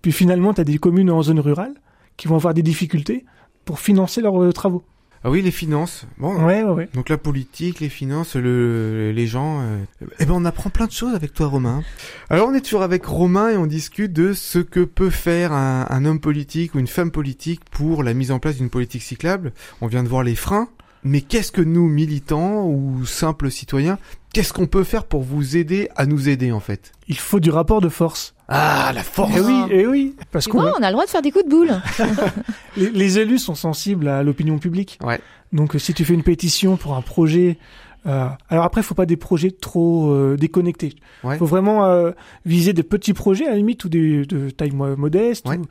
Puis 0.00 0.12
finalement, 0.12 0.54
tu 0.54 0.60
as 0.60 0.64
des 0.64 0.78
communes 0.78 1.10
en 1.10 1.22
zone 1.22 1.40
rurale 1.40 1.74
qui 2.16 2.28
vont 2.28 2.36
avoir 2.36 2.54
des 2.54 2.62
difficultés 2.62 3.24
pour 3.64 3.80
financer 3.80 4.20
leurs 4.20 4.40
euh, 4.40 4.52
travaux. 4.52 4.84
Ah 5.26 5.30
oui, 5.30 5.40
les 5.40 5.50
finances. 5.50 6.06
Bon. 6.18 6.44
Ouais, 6.44 6.62
ouais, 6.62 6.70
ouais. 6.70 6.88
Donc 6.92 7.08
la 7.08 7.16
politique, 7.16 7.80
les 7.80 7.88
finances, 7.88 8.36
le, 8.36 9.10
les 9.10 9.26
gens. 9.26 9.60
euh, 9.62 9.78
Eh 10.20 10.26
ben, 10.26 10.34
on 10.34 10.44
apprend 10.44 10.68
plein 10.68 10.86
de 10.86 10.92
choses 10.92 11.14
avec 11.14 11.32
toi, 11.32 11.46
Romain. 11.46 11.82
Alors, 12.28 12.48
on 12.48 12.52
est 12.54 12.60
toujours 12.60 12.82
avec 12.82 13.06
Romain 13.06 13.48
et 13.48 13.56
on 13.56 13.66
discute 13.66 14.12
de 14.12 14.34
ce 14.34 14.58
que 14.58 14.80
peut 14.84 15.08
faire 15.08 15.52
un, 15.52 15.86
un 15.88 16.04
homme 16.04 16.20
politique 16.20 16.74
ou 16.74 16.78
une 16.78 16.86
femme 16.86 17.10
politique 17.10 17.62
pour 17.70 18.02
la 18.02 18.12
mise 18.12 18.30
en 18.32 18.38
place 18.38 18.56
d'une 18.56 18.68
politique 18.68 19.02
cyclable. 19.02 19.52
On 19.80 19.86
vient 19.86 20.02
de 20.02 20.08
voir 20.08 20.24
les 20.24 20.34
freins. 20.36 20.68
Mais 21.06 21.20
qu'est-ce 21.20 21.52
que 21.52 21.60
nous, 21.62 21.86
militants 21.88 22.66
ou 22.66 23.04
simples 23.04 23.50
citoyens, 23.50 23.98
qu'est-ce 24.32 24.52
qu'on 24.54 24.66
peut 24.66 24.84
faire 24.84 25.04
pour 25.04 25.22
vous 25.22 25.56
aider 25.56 25.88
à 25.96 26.06
nous 26.06 26.30
aider, 26.30 26.50
en 26.50 26.60
fait? 26.60 26.92
Il 27.08 27.18
faut 27.18 27.40
du 27.40 27.50
rapport 27.50 27.82
de 27.82 27.90
force. 27.90 28.33
Ah, 28.48 28.92
la 28.94 29.02
force 29.02 29.32
Eh 29.36 29.40
oui, 29.40 29.60
eh 29.70 29.86
oui. 29.86 30.14
Parce 30.30 30.46
qu'on 30.48 30.60
on 30.60 30.82
a 30.82 30.86
le 30.88 30.92
droit 30.92 31.04
de 31.04 31.10
faire 31.10 31.22
des 31.22 31.30
coups 31.30 31.44
de 31.44 31.50
boule. 31.50 31.70
Les, 32.76 32.90
les 32.90 33.18
élus 33.18 33.38
sont 33.38 33.54
sensibles 33.54 34.08
à 34.08 34.22
l'opinion 34.22 34.58
publique. 34.58 34.98
Ouais. 35.02 35.20
Donc, 35.52 35.76
euh, 35.76 35.78
si 35.78 35.94
tu 35.94 36.04
fais 36.04 36.14
une 36.14 36.22
pétition 36.24 36.76
pour 36.76 36.94
un 36.96 37.02
projet, 37.02 37.58
euh, 38.06 38.26
alors 38.48 38.64
après, 38.64 38.82
faut 38.82 38.94
pas 38.96 39.06
des 39.06 39.16
projets 39.16 39.50
trop 39.52 40.10
euh, 40.10 40.36
déconnectés. 40.36 40.96
Ouais. 41.22 41.38
Faut 41.38 41.46
vraiment 41.46 41.84
euh, 41.86 42.10
viser 42.44 42.72
des 42.72 42.82
petits 42.82 43.14
projets 43.14 43.46
à 43.46 43.50
la 43.52 43.56
limite 43.56 43.84
ou 43.84 43.88
des 43.88 44.26
de 44.26 44.50
taille 44.50 44.72
mo- 44.72 44.96
modeste, 44.96 45.48
Ouais. 45.48 45.56
ou 45.58 45.64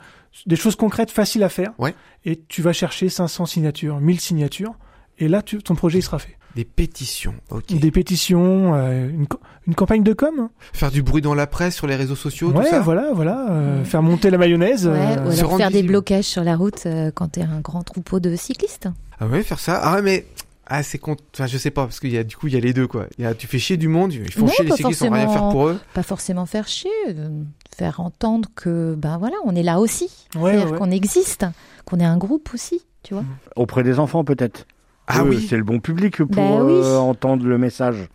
des 0.46 0.56
choses 0.56 0.76
concrètes, 0.78 1.12
faciles 1.12 1.44
à 1.44 1.50
faire. 1.50 1.74
Ouais. 1.78 1.94
Et 2.26 2.42
tu 2.48 2.62
vas 2.62 2.74
chercher 2.74 3.10
500 3.10 3.46
signatures, 3.46 4.00
1000 4.00 4.20
signatures, 4.22 4.74
et 5.20 5.28
là, 5.28 5.42
tu, 5.42 5.58
ton 5.62 5.76
projet 5.76 6.00
il 6.00 6.04
sera 6.04 6.20
fait. 6.20 6.38
Des 6.56 6.66
pétitions, 6.66 7.34
ok. 7.50 7.74
Des 7.80 7.90
pétitions, 7.92 8.76
euh, 8.76 9.10
une, 9.10 9.26
une 9.68 9.74
campagne 9.76 10.04
de 10.04 10.14
com. 10.14 10.34
hein. 10.40 10.50
Faire 10.74 10.92
du 10.92 11.02
bruit 11.02 11.22
dans 11.22 11.34
la 11.34 11.48
presse, 11.48 11.76
sur 11.76 11.88
les 11.88 11.96
réseaux 11.96 12.16
sociaux, 12.16 12.52
ouais, 12.52 12.64
tout 12.64 12.70
ça 12.70 12.80
voilà, 12.80 13.12
voilà. 13.14 13.48
euh, 13.50 13.84
Faire 13.84 14.04
monter 14.04 14.30
la 14.30 14.38
mayonnaise. 14.38 14.88
Ouais, 14.88 14.94
euh, 15.18 15.26
ou 15.30 15.32
alors 15.32 15.58
faire 15.58 15.72
des 15.72 15.82
blocages 15.84 16.26
sur 16.26 16.44
la 16.44 16.56
route 16.56 16.84
euh, 16.86 17.10
quand 17.14 17.30
t'es 17.30 17.42
un 17.42 17.60
grand 17.60 17.82
troupeau 17.84 18.20
de 18.20 18.36
cyclistes. 18.36 18.88
Ah 19.20 19.26
ouais, 19.28 19.42
faire 19.42 19.60
ça. 19.60 19.80
Ah 19.84 19.96
ouais, 19.96 20.02
mais 20.04 20.26
ah 20.68 20.84
c'est 20.84 21.00
con. 21.00 21.16
Enfin, 21.34 21.48
je 21.48 21.58
sais 21.58 21.72
pas 21.72 21.86
parce 21.86 22.00
qu'il 22.00 22.12
y 22.12 22.18
a 22.20 22.24
du 22.24 22.36
coup 22.38 22.48
il 22.48 22.54
y 22.54 22.58
a 22.58 22.60
les 22.60 22.74
deux 22.74 22.88
quoi. 22.88 23.08
Il 23.18 23.24
y 23.24 23.28
a 23.28 23.34
tu 23.34 23.48
fais 23.48 23.58
chier 23.60 23.78
du 23.78 23.88
monde, 23.88 24.14
ils 24.14 24.32
font 24.32 24.46
Non, 24.46 24.52
chier 24.52 24.64
les 24.64 24.70
pas 24.70 24.76
cyclistes 24.78 25.00
sans 25.00 25.10
rien 25.10 25.22
faire 25.24 25.30
forcément. 25.32 25.52
pour 25.52 25.68
eux. 25.70 25.80
Pas 25.96 26.04
forcément 26.04 26.46
faire 26.46 26.68
chier, 26.68 26.90
euh, 27.10 27.30
faire 27.76 28.00
entendre 28.00 28.50
que 28.56 28.94
ben 28.96 29.18
voilà, 29.18 29.36
on 29.44 29.56
est 29.56 29.64
là 29.64 29.80
aussi, 29.80 30.10
ouais, 30.36 30.52
C'est-à-dire 30.54 30.72
ouais. 30.74 30.78
qu'on 30.78 30.92
existe, 30.92 31.46
qu'on 31.86 32.00
est 32.00 32.06
un 32.06 32.18
groupe 32.18 32.50
aussi, 32.54 32.82
tu 33.02 33.14
vois. 33.16 33.24
Auprès 33.56 33.82
des 33.84 33.98
enfants, 34.00 34.24
peut-être. 34.24 34.68
Ah 35.08 35.24
oui. 35.24 35.46
C'est 35.50 35.58
le 35.58 35.64
bon 35.64 35.80
public 35.80 36.18
pour 36.18 36.28
Bah 36.58 36.64
oui. 36.64 36.74
euh, 36.74 36.98
entendre 36.98 37.46
le 37.46 37.58
message. 37.58 38.08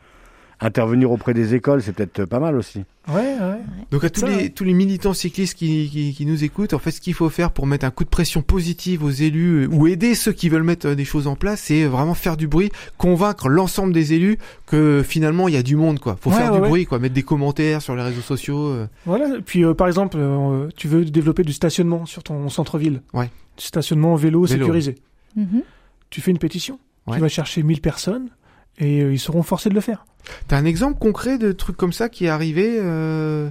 Intervenir 0.61 1.13
auprès 1.13 1.35
des 1.35 1.55
écoles, 1.55 1.83
c'est 1.83 1.93
peut-être 1.93 2.25
pas 2.25 2.41
mal 2.41 2.57
aussi. 2.57 2.81
Ouais, 3.07 3.15
ouais. 3.41 3.61
Donc 3.93 4.03
à 4.03 4.11
tous 4.11 4.23
Ça, 4.23 4.27
les 4.29 4.35
ouais. 4.35 4.49
tous 4.49 4.65
les 4.65 4.73
militants 4.73 5.13
cyclistes 5.15 5.57
qui, 5.57 5.89
qui 5.89 6.13
qui 6.13 6.27
nous 6.27 6.43
écoutent, 6.43 6.75
en 6.75 6.81
fait 6.81 6.91
ce 6.91 7.01
qu'il 7.01 7.15
faut 7.15 7.29
faire 7.29 7.53
pour 7.53 7.65
mettre 7.69 7.85
un 7.87 7.93
coup 7.93 8.03
de 8.03 8.09
pression 8.09 8.43
positive 8.43 9.05
aux 9.05 9.09
élus 9.11 9.67
euh, 9.67 9.69
ou 9.71 9.87
aider 9.87 10.17
ceux 10.17 10.33
qui 10.33 10.49
veulent 10.49 10.65
mettre 10.65 10.89
euh, 10.89 10.95
des 10.97 11.05
choses 11.05 11.29
en 11.29 11.37
place, 11.37 11.61
c'est 11.61 11.85
vraiment 11.85 12.15
faire 12.15 12.37
du 12.37 12.49
bruit, 12.49 12.73
convaincre 12.97 13.49
l'ensemble 13.49 13.93
des 13.93 14.15
élus 14.15 14.37
que 14.67 15.05
finalement 15.07 15.47
il 15.47 15.55
y 15.55 15.57
a 15.57 15.63
du 15.63 15.77
monde 15.77 16.01
quoi. 16.01 16.17
Faut 16.21 16.31
Ouais, 16.31 16.37
faire 16.37 16.51
ouais, 16.51 16.57
du 16.59 16.63
ouais. 16.65 16.69
bruit 16.69 16.87
quoi, 16.87 16.99
mettre 16.99 17.15
des 17.15 17.23
commentaires 17.23 17.81
sur 17.81 17.95
les 17.95 18.03
réseaux 18.03 18.21
sociaux. 18.21 18.67
euh. 18.67 18.89
Voilà. 19.07 19.27
Puis 19.47 19.65
euh, 19.65 19.75
par 19.75 19.87
exemple, 19.87 20.17
euh, 20.19 20.67
tu 20.77 20.89
veux 20.89 21.05
développer 21.05 21.45
du 21.45 21.53
stationnement 21.53 22.05
sur 22.05 22.25
ton 22.25 22.49
centre-ville. 22.49 23.03
Ouais. 23.15 23.31
Du 23.57 23.65
stationnement 23.65 24.17
vélo, 24.17 24.43
Vélo. 24.43 24.65
sécurisé. 24.65 24.97
Mhm. 25.37 25.63
Tu 26.11 26.21
fais 26.21 26.31
une 26.31 26.39
pétition. 26.39 26.79
Ouais. 27.07 27.17
Tu 27.17 27.21
vas 27.21 27.29
chercher 27.29 27.63
1000 27.63 27.81
personnes 27.81 28.31
et 28.79 29.03
euh, 29.03 29.13
ils 29.13 29.19
seront 29.19 29.43
forcés 29.43 29.69
de 29.69 29.75
le 29.75 29.81
faire. 29.81 30.05
T'as 30.47 30.59
un 30.59 30.65
exemple 30.65 30.99
concret 30.99 31.39
de 31.39 31.53
trucs 31.53 31.77
comme 31.77 31.93
ça 31.93 32.09
qui 32.09 32.27
est 32.27 32.29
arrivé 32.29 32.79
euh, 32.79 33.51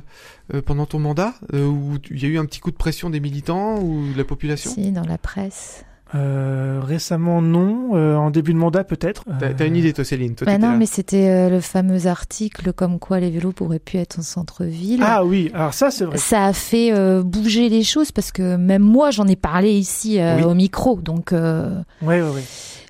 euh, 0.54 0.62
pendant 0.62 0.86
ton 0.86 1.00
mandat 1.00 1.34
euh, 1.54 1.66
où 1.66 1.98
il 2.12 2.22
y 2.22 2.26
a 2.26 2.30
eu 2.30 2.38
un 2.38 2.46
petit 2.46 2.60
coup 2.60 2.72
de 2.72 2.78
pression 2.78 3.10
des 3.10 3.20
militants 3.20 3.80
ou 3.82 4.12
de 4.12 4.18
la 4.18 4.24
population? 4.24 4.72
Si, 4.72 4.92
dans 4.92 5.06
la 5.06 5.18
presse. 5.18 5.86
Euh, 6.16 6.80
récemment, 6.84 7.42
non. 7.42 7.96
Euh, 7.96 8.16
en 8.16 8.30
début 8.30 8.54
de 8.54 8.58
mandat, 8.58 8.84
peut-être. 8.84 9.26
T'as 9.40 9.48
Euh, 9.48 9.54
t'as 9.58 9.66
une 9.68 9.76
idée, 9.76 9.92
toi, 9.92 10.06
Céline 10.06 10.36
toi, 10.36 10.46
Bah 10.46 10.58
non, 10.58 10.72
là. 10.72 10.78
mais 10.78 10.86
c'était 10.86 11.28
euh, 11.30 11.50
le 11.50 11.60
fameux 11.60 12.08
article 12.08 12.72
comme 12.74 12.98
quoi 13.00 13.20
les 13.20 13.30
vélos 13.30 13.52
pourraient 13.52 13.80
plus 13.80 14.00
être 14.00 14.20
en 14.20 14.22
centre-ville. 14.22 15.04
Ah 15.06 15.26
oui, 15.26 15.52
alors 15.54 15.74
ça, 15.74 15.92
c'est 15.92 16.06
vrai. 16.06 16.18
Ça 16.18 16.46
a 16.46 16.54
fait 16.54 16.94
euh, 16.94 17.24
bouger 17.24 17.68
les 17.70 17.84
choses 17.84 18.12
parce 18.14 18.32
que 18.32 18.56
même 18.56 18.84
moi 18.84 19.12
j'en 19.12 19.28
ai 19.28 19.36
parlé 19.36 19.72
ici 19.74 20.20
euh, 20.20 20.38
Oui. 20.38 20.44
au 20.44 20.54
micro. 20.54 20.96
Donc 21.02 21.34
euh, 21.34 21.82
Ouais, 22.02 22.22
ouais, 22.22 22.30
ouais. 22.30 22.44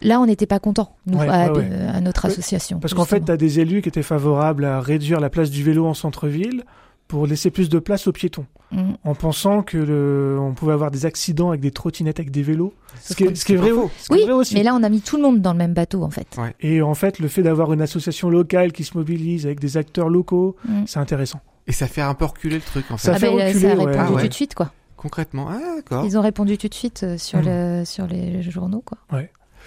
là 0.04 0.20
on 0.20 0.26
n'était 0.28 0.46
pas 0.46 0.60
contents 0.60 0.96
nous 1.08 1.18
Ouais, 1.18 1.28
à, 1.28 1.52
ouais, 1.52 1.58
ouais. 1.60 1.70
de- 1.70 1.96
à 1.98 2.02
notre 2.02 2.26
association. 2.26 2.80
Parce 2.80 2.94
qu'en 2.94 3.06
fait, 3.06 3.22
tu 3.26 3.32
as 3.32 3.38
des 3.38 3.60
élus 3.60 3.82
qui 3.82 3.90
étaient 3.90 4.04
favorables 4.04 4.64
à 4.66 4.80
réduire 4.80 5.20
la 5.20 5.30
place 5.32 5.50
du 5.50 5.64
vélo 5.64 5.88
en 5.88 5.94
centre-ville 5.96 6.64
pour 7.08 7.26
laisser 7.28 7.52
plus 7.52 7.70
de 7.70 7.80
place 7.80 8.08
aux 8.08 8.12
piétons, 8.12 8.46
Mm. 8.72 8.96
en 9.06 9.16
pensant 9.16 9.64
que 9.64 9.78
le... 9.78 10.38
on 10.42 10.54
pouvait 10.54 10.74
avoir 10.74 10.92
des 10.92 11.06
accidents 11.06 11.50
avec 11.50 11.62
des 11.62 11.72
trottinettes 11.72 12.20
avec 12.20 12.32
des 12.32 12.44
vélos. 12.44 12.74
Ce 13.02 13.14
qui 13.14 13.24
est, 13.24 13.34
ce 13.36 13.46
qui 13.46 13.54
est 13.54 13.56
c'est 13.56 13.62
vrai, 13.62 13.70
faux. 13.72 13.90
ce 13.98 14.08
qui 14.10 14.14
est 14.14 14.18
Oui, 14.18 14.24
vrai 14.24 14.34
aussi. 14.34 14.56
mais 14.56 14.64
là 14.64 14.76
on 14.76 14.84
a 14.84 14.90
mis 14.90 15.00
tout 15.00 15.16
le 15.16 15.22
monde 15.24 15.42
dans 15.42 15.54
le 15.54 15.58
même 15.58 15.74
bateau 15.74 16.04
en 16.04 16.10
fait. 16.10 16.28
Et 16.60 16.82
en 16.82 16.94
fait, 16.94 17.20
le 17.20 17.30
fait 17.30 17.44
d'avoir 17.44 17.72
une 17.72 17.82
association 17.82 18.30
locale 18.30 18.74
qui 18.74 18.84
se 18.84 18.98
mobilise 18.98 19.46
avec 19.46 19.62
des 19.62 19.78
acteurs 19.78 20.10
locaux, 20.10 20.58
Mm. 20.68 20.84
c'est 20.86 21.00
intéressant. 21.00 21.40
Et 21.66 21.72
ça 21.72 21.88
fait 21.88 22.02
un 22.02 22.14
peu 22.14 22.26
reculer 22.26 22.56
le 22.56 22.62
truc, 22.62 22.86
en 22.92 22.98
fait. 22.98 23.08
Ça 23.08 23.14
ah 23.16 23.20
fait 23.20 23.28
ben, 23.28 23.46
reculer, 23.48 23.54
ça 23.54 23.72
a 23.72 23.76
ouais. 23.76 23.86
répondu 23.86 23.98
Ah 24.00 24.12
ouais. 24.12 24.22
tout 24.24 24.28
de 24.28 24.34
suite 24.34 24.54
quoi. 24.56 24.72
Concrètement. 24.98 25.48
Ah, 25.50 25.76
d'accord. 25.78 26.04
Ils 26.06 26.18
ont 26.18 26.22
répondu 26.22 26.58
tout 26.58 26.68
de 26.68 26.74
suite 26.74 27.04
euh, 27.04 27.18
sur, 27.18 27.40
Mm. 27.40 27.46
le, 27.46 27.84
sur 27.86 28.06
les 28.08 28.42
journaux 28.42 28.84
quoi. 28.86 28.98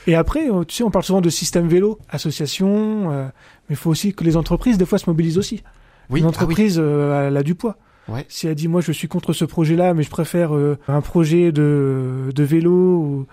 Et 0.06 0.14
après, 0.14 0.50
euh, 0.50 0.64
tu 0.64 0.76
sais, 0.76 0.82
on 0.82 0.90
parle 0.90 1.04
souvent 1.04 1.20
de 1.22 1.28
système 1.30 1.68
vélo, 1.68 1.98
association, 2.08 3.10
euh, 3.12 3.24
mais 3.68 3.74
il 3.74 3.76
faut 3.76 3.90
aussi 3.90 4.14
que 4.14 4.24
les 4.24 4.36
entreprises, 4.36 4.78
des 4.78 4.86
fois, 4.86 4.98
se 4.98 5.08
mobilisent 5.08 5.38
aussi. 5.38 5.62
Oui, 6.10 6.20
Une 6.20 6.26
ah 6.26 6.28
oui. 6.28 6.34
entreprise, 6.34 6.76
euh, 6.78 7.28
elle 7.28 7.36
a 7.36 7.42
du 7.42 7.54
poids. 7.54 7.76
Ouais. 8.08 8.24
Si 8.28 8.46
elle 8.48 8.54
dit, 8.56 8.66
moi, 8.68 8.80
je 8.80 8.90
suis 8.92 9.06
contre 9.08 9.32
ce 9.32 9.44
projet-là, 9.44 9.94
mais 9.94 10.02
je 10.02 10.10
préfère 10.10 10.54
euh, 10.54 10.76
un 10.88 11.00
projet 11.00 11.52
de, 11.52 12.30
de 12.34 12.42
vélo 12.42 12.72
ou 12.72 13.26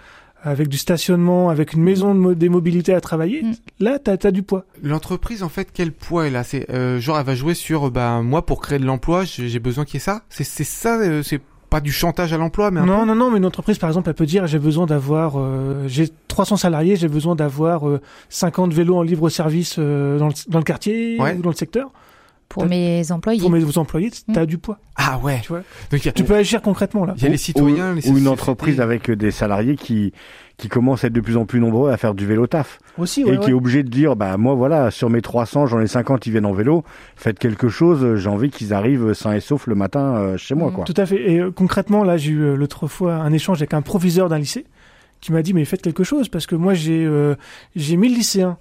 avec 0.43 0.67
du 0.67 0.77
stationnement, 0.77 1.49
avec 1.49 1.73
une 1.73 1.81
maison 1.81 2.13
de 2.13 2.19
mo- 2.19 2.33
des 2.35 2.47
mobilités 2.49 2.93
à 2.93 3.01
travailler, 3.01 3.41
Mm. 3.43 3.51
là, 3.79 3.97
t'as 3.99 4.15
as 4.23 4.31
du 4.31 4.43
poids. 4.43 4.65
L'entreprise, 4.83 5.41
en 5.41 5.49
fait, 5.49 5.69
quel 5.73 5.91
poids 5.91 6.27
elle 6.27 6.35
a? 6.35 6.43
C'est 6.43 6.69
euh, 6.69 6.99
genre, 6.99 7.17
elle 7.19 7.25
va 7.25 7.33
jouer 7.35 7.55
sur, 7.55 7.89
bah, 7.89 8.21
moi, 8.21 8.45
pour 8.45 8.61
créer 8.61 8.77
de 8.77 8.85
l'emploi, 8.85 9.23
j'ai 9.25 9.59
besoin 9.59 9.83
qu'il 9.83 9.95
y 9.95 9.97
ait 9.97 9.99
ça? 10.01 10.21
C'est 10.29 10.43
c'est 10.43 10.63
ça, 10.63 10.99
euh, 10.99 11.23
c'est 11.23 11.41
pas 11.71 11.81
du 11.81 11.91
chantage 11.91 12.31
à 12.31 12.37
l'emploi, 12.37 12.69
mais 12.71 12.79
un 12.81 12.85
Non, 12.85 12.99
peu? 13.01 13.05
non, 13.07 13.15
non, 13.15 13.31
mais 13.31 13.39
une 13.39 13.45
entreprise, 13.45 13.77
par 13.79 13.89
exemple, 13.89 14.07
elle 14.09 14.15
peut 14.15 14.27
dire, 14.27 14.45
j'ai 14.47 14.59
besoin 14.59 14.85
d'avoir, 14.85 15.33
euh, 15.37 15.85
j'ai 15.87 16.07
300 16.27 16.55
salariés, 16.55 16.95
j'ai 16.97 17.09
besoin 17.09 17.35
d'avoir 17.35 17.89
euh, 17.89 17.99
50 18.29 18.71
vélos 18.73 18.95
en 18.95 19.01
libre 19.01 19.29
service 19.29 19.75
euh, 19.79 20.17
dans, 20.19 20.27
le, 20.27 20.33
dans 20.49 20.59
le 20.59 20.63
quartier 20.63 21.19
Ouais. 21.19 21.35
ou 21.35 21.41
dans 21.41 21.49
le 21.49 21.55
secteur. 21.55 21.91
Pour 22.49 22.65
mes 22.65 23.11
employés. 23.11 23.41
Pour 23.41 23.49
mes 23.51 23.77
employés, 23.77 24.09
t'as 24.33 24.45
du 24.45 24.57
poids. 24.57 24.79
Ah 24.95 25.19
ouais. 25.21 25.39
Tu 25.43 25.49
vois. 25.49 25.63
Donc 25.91 26.01
il 26.01 26.05
y 26.05 26.09
a, 26.09 26.11
Tu 26.13 26.23
peux 26.23 26.35
agir 26.35 26.61
concrètement, 26.61 27.05
là. 27.05 27.13
il 27.17 27.23
y 27.23 27.25
a 27.25 27.29
les 27.29 27.37
citoyens, 27.37 27.91
ou, 27.91 27.95
les 27.95 28.09
ou 28.09 28.17
une 28.17 28.27
entreprise 28.27 28.79
avec 28.81 29.11
des 29.11 29.31
salariés 29.31 29.75
qui 29.75 30.13
qui 30.57 30.69
commencent 30.69 31.03
à 31.03 31.07
être 31.07 31.13
de 31.13 31.21
plus 31.21 31.37
en 31.37 31.45
plus 31.45 31.59
nombreux 31.59 31.91
à 31.91 31.97
faire 31.97 32.15
du 32.15 32.25
vélo 32.25 32.47
taf 32.47 32.79
Aussi, 32.97 33.21
et 33.21 33.25
ouais, 33.25 33.31
qui 33.37 33.37
ouais. 33.45 33.49
est 33.51 33.53
obligé 33.53 33.83
de 33.83 33.89
dire 33.89 34.15
bah 34.15 34.37
moi 34.37 34.55
voilà 34.55 34.89
sur 34.89 35.07
mes 35.11 35.21
300 35.21 35.67
j'en 35.67 35.79
ai 35.79 35.85
50 35.85 36.19
qui 36.19 36.31
viennent 36.31 36.47
en 36.47 36.53
vélo 36.53 36.83
faites 37.15 37.37
quelque 37.37 37.69
chose 37.69 38.15
j'ai 38.15 38.27
envie 38.27 38.49
qu'ils 38.49 38.73
arrivent 38.73 39.13
sains 39.13 39.33
et 39.33 39.39
saufs 39.39 39.67
le 39.67 39.75
matin 39.75 40.15
euh, 40.15 40.37
chez 40.37 40.55
moi 40.55 40.71
Mm. 40.71 40.73
quoi 40.73 40.85
Tout 40.85 40.95
à 40.97 41.05
fait. 41.05 41.31
Et 41.31 41.39
euh, 41.39 41.51
concrètement, 41.51 42.03
là, 42.03 42.17
j'ai 42.17 42.31
eu 42.31 42.39
euh, 42.41 42.55
l'autre 42.55 42.87
fois 42.87 43.15
un 43.15 43.31
échange 43.33 43.59
avec 43.61 43.75
un 43.75 43.83
proviseur 43.83 44.29
d'un 44.29 44.39
lycée 44.39 44.65
qui 45.21 45.31
m'a 45.31 45.41
dit, 45.43 45.53
mais 45.53 45.63
faites 45.65 45.81
quelque 45.83 46.03
chose, 46.03 46.27
parce 46.29 46.47
que 46.47 46.55
moi, 46.55 46.73
j'ai 46.73 47.05
euh, 47.05 47.35
j'ai 47.75 47.95
1000 47.97 48.15
lycéens. 48.15 48.57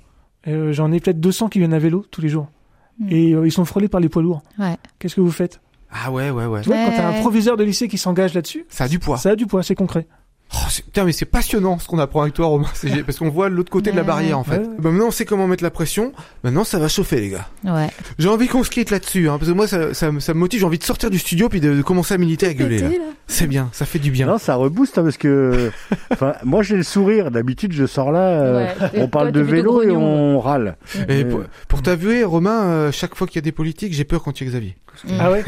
Et, 0.47 0.53
euh, 0.53 0.73
J'en 0.73 0.93
ai 0.93 1.01
peut-être 1.01 1.19
200 1.21 1.49
qui 1.49 1.59
viennent 1.61 1.73
à 1.75 1.79
vélo 1.79 2.05
tous 2.11 2.21
les 2.21 2.29
jours. 2.29 2.49
Mm. 2.99 3.09
Et 3.11 3.33
euh, 3.35 3.47
ils 3.47 3.53
sont 3.53 3.65
frôlés 3.65 3.89
par 3.89 4.01
les 4.01 4.09
poids 4.09 4.23
lourds. 4.23 4.43
Ouais. 4.59 4.77
Qu'est-ce 4.99 5.17
que 5.17 5.21
vous 5.21 5.31
faites? 5.31 5.61
Ah 5.91 6.11
ouais, 6.11 6.31
ouais, 6.31 6.47
ouais. 6.47 6.61
Tu 6.63 6.69
vois, 6.69 6.77
quand 6.85 6.91
t'as 6.97 7.09
un 7.09 7.21
proviseur 7.21 7.57
de 7.57 7.65
lycée 7.65 7.89
qui 7.89 7.97
s'engage 7.99 8.35
là-dessus, 8.35 8.67
Ça 8.69 8.85
a 8.85 8.89
du 8.89 8.99
poids. 8.99 9.17
ça 9.19 9.31
a 9.31 9.37
du 9.37 9.47
poids, 9.47 9.63
c'est 9.63 9.75
concret. 9.75 10.07
Oh, 10.55 10.59
putain, 10.75 11.05
mais 11.05 11.13
c'est 11.13 11.25
passionnant 11.25 11.79
ce 11.79 11.89
qu'on 11.89 11.99
apprend 11.99 12.23
avec 12.23 12.33
toi, 12.35 12.47
Romain. 12.47 12.69
Parce 13.05 13.19
qu'on 13.19 13.29
voit 13.29 13.49
l'autre 13.49 13.71
côté 13.71 13.91
de 13.91 13.97
la 13.97 14.05
barrière, 14.05 14.39
en 14.39 14.45
fait. 14.45 14.59
Ouais. 14.59 14.67
Bah, 14.79 14.91
maintenant, 14.91 15.09
on 15.09 15.11
sait 15.11 15.25
comment 15.25 15.47
mettre 15.49 15.65
la 15.65 15.71
pression. 15.73 16.13
Maintenant, 16.45 16.63
ça 16.65 16.79
va 16.79 16.87
chauffer, 16.89 17.21
les 17.21 17.31
gars. 17.31 17.49
Ouais. 17.65 17.89
J'ai 18.19 18.29
envie 18.29 18.47
qu'on 18.47 18.63
se 18.63 18.71
quitte 18.71 18.91
là-dessus, 18.91 19.29
hein, 19.29 19.39
parce 19.39 19.51
que 19.51 19.57
moi, 19.57 19.67
ça, 19.67 19.93
ça, 19.93 20.13
me- 20.13 20.21
ça 20.21 20.35
me 20.35 20.39
motive. 20.39 20.61
J'ai 20.61 20.67
envie 20.67 20.79
de 20.79 20.85
sortir 20.85 21.11
du 21.11 21.19
studio 21.19 21.49
puis 21.49 21.61
de, 21.61 21.75
de 21.75 21.83
commencer 21.83 22.15
à 22.15 22.19
militer, 22.19 22.47
à 22.47 22.55
gueuler. 22.55 22.79
Là. 22.79 22.89
Pété, 22.89 22.99
là. 23.01 23.05
C'est 23.29 23.49
bien, 23.49 23.69
ça 23.73 23.87
fait 23.87 23.99
du 23.99 24.13
bien. 24.13 24.27
non 24.29 24.39
ça 24.39 24.55
rebooste 24.55 24.99
hein, 24.99 25.03
parce 25.03 25.17
que 25.17 25.73
enfin 26.13 26.35
moi 26.45 26.63
j'ai 26.63 26.77
le 26.77 26.85
sourire 26.85 27.33
d'habitude 27.33 27.73
je 27.73 27.85
sors 27.85 28.13
là 28.13 28.21
euh, 28.21 28.67
Ouais, 28.79 29.01
on 29.01 29.09
parle 29.09 29.33
toi, 29.33 29.41
de 29.43 29.45
vélo 29.45 29.83
et 29.83 29.91
on 29.91 30.39
râle 30.39 30.77
Et 31.09 31.25
pour, 31.25 31.43
pour 31.67 31.83
t'avouer, 31.83 32.23
Romain, 32.23 32.63
euh, 32.67 32.93
chaque 32.93 33.17
fois 33.17 33.27
qu'il 33.27 33.35
y 33.35 33.39
a 33.41 33.43
des 33.43 33.51
politiques, 33.51 33.93
j'ai 33.95 34.05
peur 34.05 34.23
quand 34.23 34.41
il 34.41 34.45
y 34.45 34.47
a 34.47 34.51
Xavier. 34.53 34.77
Mm. 35.05 35.11
Ah 35.19 35.33
ouais 35.33 35.45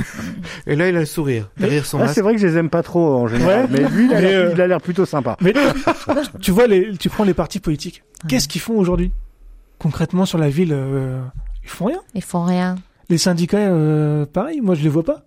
Et 0.67 0.75
là, 0.75 0.89
il 0.89 0.97
a 0.97 1.01
le 1.01 1.07
sourire 1.07 1.51
derrière 1.57 1.87
son 1.87 2.01
Ah, 2.01 2.09
c'est 2.09 2.21
vrai 2.21 2.35
que 2.35 2.41
je 2.41 2.49
les 2.49 2.57
aime 2.57 2.69
pas 2.69 2.83
trop 2.83 3.15
en 3.15 3.29
général, 3.29 3.67
Ouais. 3.71 3.81
mais 3.83 3.89
lui 3.89 4.07
il 4.07 4.61
a 4.61 4.67
l'air 4.67 4.81
plutôt 4.89 5.05
sympa. 5.07 5.37
Mais 5.41 5.53
tu 6.41 6.51
vois, 6.51 6.67
les, 6.67 6.97
tu 6.97 7.09
prends 7.11 7.25
les 7.25 7.35
partis 7.35 7.61
politiques. 7.61 8.03
Qu'est-ce 8.29 8.49
qu'ils 8.49 8.61
font 8.63 8.79
aujourd'hui? 8.79 9.13
Concrètement, 9.79 10.25
sur 10.27 10.39
la 10.39 10.49
ville, 10.49 10.73
euh, 10.73 11.21
ils 11.63 11.69
font 11.69 11.85
rien. 11.87 12.01
Ils 12.15 12.23
font 12.23 12.43
rien. 12.45 12.77
Les 13.11 13.19
syndicats, 13.19 13.59
euh, 13.59 14.25
pareil, 14.27 14.61
moi, 14.61 14.75
je 14.75 14.83
les 14.83 14.89
vois 14.89 15.05
pas. 15.05 15.25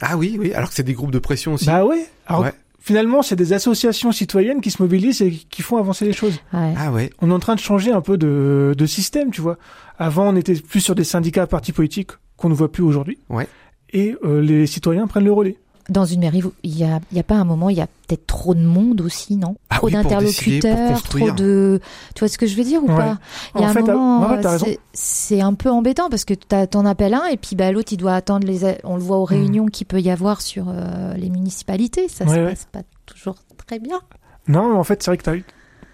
Ah 0.00 0.16
oui, 0.16 0.36
oui. 0.38 0.52
Alors 0.52 0.68
que 0.68 0.74
c'est 0.74 0.82
des 0.82 0.92
groupes 0.92 1.10
de 1.12 1.18
pression 1.18 1.54
aussi. 1.54 1.66
Bah 1.66 1.84
ouais. 1.84 2.06
Alors, 2.26 2.42
Ouais. 2.42 2.52
finalement, 2.80 3.22
c'est 3.22 3.36
des 3.36 3.52
associations 3.52 4.12
citoyennes 4.12 4.60
qui 4.60 4.70
se 4.70 4.82
mobilisent 4.82 5.22
et 5.22 5.30
qui 5.30 5.62
font 5.62 5.78
avancer 5.78 6.04
les 6.04 6.12
choses. 6.12 6.38
Ouais. 6.52 6.74
Ah 6.76 6.90
ouais. 6.92 7.10
On 7.22 7.30
est 7.30 7.34
en 7.34 7.38
train 7.38 7.54
de 7.54 7.60
changer 7.60 7.92
un 7.92 8.00
peu 8.02 8.18
de, 8.18 8.74
de 8.76 8.86
système, 8.86 9.30
tu 9.30 9.40
vois. 9.40 9.56
Avant, 9.98 10.28
on 10.28 10.36
était 10.36 10.54
plus 10.54 10.80
sur 10.80 10.94
des 10.94 11.04
syndicats 11.04 11.42
à 11.42 11.46
partis 11.46 11.72
politiques 11.72 12.10
qu'on 12.36 12.48
ne 12.50 12.54
voit 12.54 12.70
plus 12.70 12.82
aujourd'hui. 12.82 13.18
Ouais. 13.30 13.48
Et 13.92 14.14
euh, 14.24 14.42
les 14.42 14.66
citoyens 14.66 15.06
prennent 15.06 15.24
le 15.24 15.32
relais. 15.32 15.56
Dans 15.88 16.04
une 16.04 16.18
mairie, 16.20 16.42
il 16.64 16.76
y 16.76 16.82
a, 16.82 16.98
y 17.12 17.18
a 17.20 17.22
pas 17.22 17.36
un 17.36 17.44
moment, 17.44 17.70
il 17.70 17.76
y 17.76 17.80
a 17.80 17.86
peut-être 17.86 18.26
trop 18.26 18.54
de 18.56 18.60
monde 18.60 19.00
aussi, 19.00 19.36
non 19.36 19.54
Ah 19.70 19.76
Trop 19.76 19.86
oui, 19.86 19.92
d'interlocuteurs, 19.92 21.00
trop 21.04 21.30
de. 21.30 21.80
Tu 22.14 22.18
vois 22.20 22.28
ce 22.28 22.38
que 22.38 22.46
je 22.48 22.56
veux 22.56 22.64
dire 22.64 22.82
ou 22.82 22.88
Ouais. 22.88 22.96
pas? 22.96 23.18
Il 23.54 23.60
y 23.60 23.64
a 23.64 23.68
En 23.68 23.70
un 23.70 23.72
fait, 23.72 23.82
moment, 23.82 24.28
ouais, 24.28 24.40
raison. 24.44 24.66
c'est- 24.92 25.40
un 25.40 25.54
peu 25.54 25.70
embêtant 25.70 26.08
parce 26.10 26.24
que 26.24 26.34
t'en 26.34 26.84
appelles 26.86 27.14
un 27.14 27.26
et 27.26 27.36
puis 27.36 27.54
bah, 27.54 27.70
l'autre 27.70 27.92
il 27.92 27.98
doit 27.98 28.14
attendre 28.14 28.46
les. 28.48 28.76
On 28.82 28.96
le 28.96 29.02
voit 29.02 29.18
aux 29.18 29.24
réunions 29.24 29.66
qu'il 29.66 29.86
peut 29.86 30.00
y 30.00 30.10
avoir 30.10 30.40
sur 30.42 30.66
euh, 30.68 31.14
les 31.14 31.30
municipalités. 31.30 32.08
Ça 32.08 32.26
se. 32.26 32.30
Ouais, 32.30 32.38
ouais. 32.42 32.48
passe 32.50 32.66
pas 32.72 32.82
toujours 33.06 33.36
très 33.66 33.78
bien. 33.78 34.00
Non, 34.48 34.70
mais 34.70 34.76
en 34.76 34.84
fait, 34.84 35.02
c'est 35.04 35.10
vrai 35.12 35.18
que 35.18 35.22
t'as, 35.22 35.36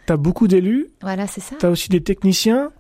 t'as 0.07 0.16
beaucoup 0.16 0.48
d'élus, 0.48 0.88
Voilà, 1.02 1.26
c'est 1.26 1.40
ça. 1.42 1.55
t'as 1.59 1.68
aussi 1.68 1.90
des 1.90 2.02
techniciens, 2.02 2.70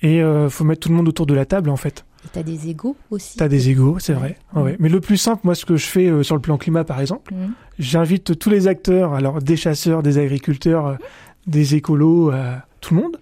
et 0.00 0.22
euh, 0.22 0.48
faut 0.48 0.62
mettre 0.64 0.80
tout 0.82 0.88
le 0.90 0.94
monde 0.94 1.08
autour 1.08 1.26
de 1.26 1.34
la 1.34 1.44
table, 1.44 1.70
en 1.70 1.76
fait. 1.76 2.04
Et 2.26 2.28
t'as 2.32 2.42
des 2.42 2.68
égaux 2.68 2.96
aussi. 3.10 3.36
T'as 3.38 3.48
des 3.48 3.70
égaux, 3.70 3.98
c'est 4.00 4.12
vrai. 4.12 4.36
Ouais. 4.54 4.62
Ouais. 4.62 4.76
Mais 4.80 4.88
le 4.88 5.00
plus 5.00 5.16
simple, 5.16 5.40
moi, 5.44 5.54
ce 5.54 5.64
que 5.64 5.76
je 5.76 5.86
fais 5.86 6.06
euh, 6.08 6.22
sur 6.22 6.34
le 6.34 6.40
plan 6.42 6.58
climat, 6.58 6.84
par 6.84 7.00
exemple, 7.00 7.32
Mhm. 7.32 7.52
j'invite 7.78 8.38
tous 8.38 8.50
les 8.50 8.66
acteurs, 8.68 9.14
alors 9.14 9.40
des 9.40 9.56
chasseurs, 9.56 10.02
des 10.02 10.18
agriculteurs, 10.18 10.86
euh, 10.86 10.94
des 11.46 11.74
écolos, 11.76 12.32
euh, 12.32 12.54
tout 12.80 12.94
le 12.94 13.02
monde, 13.02 13.16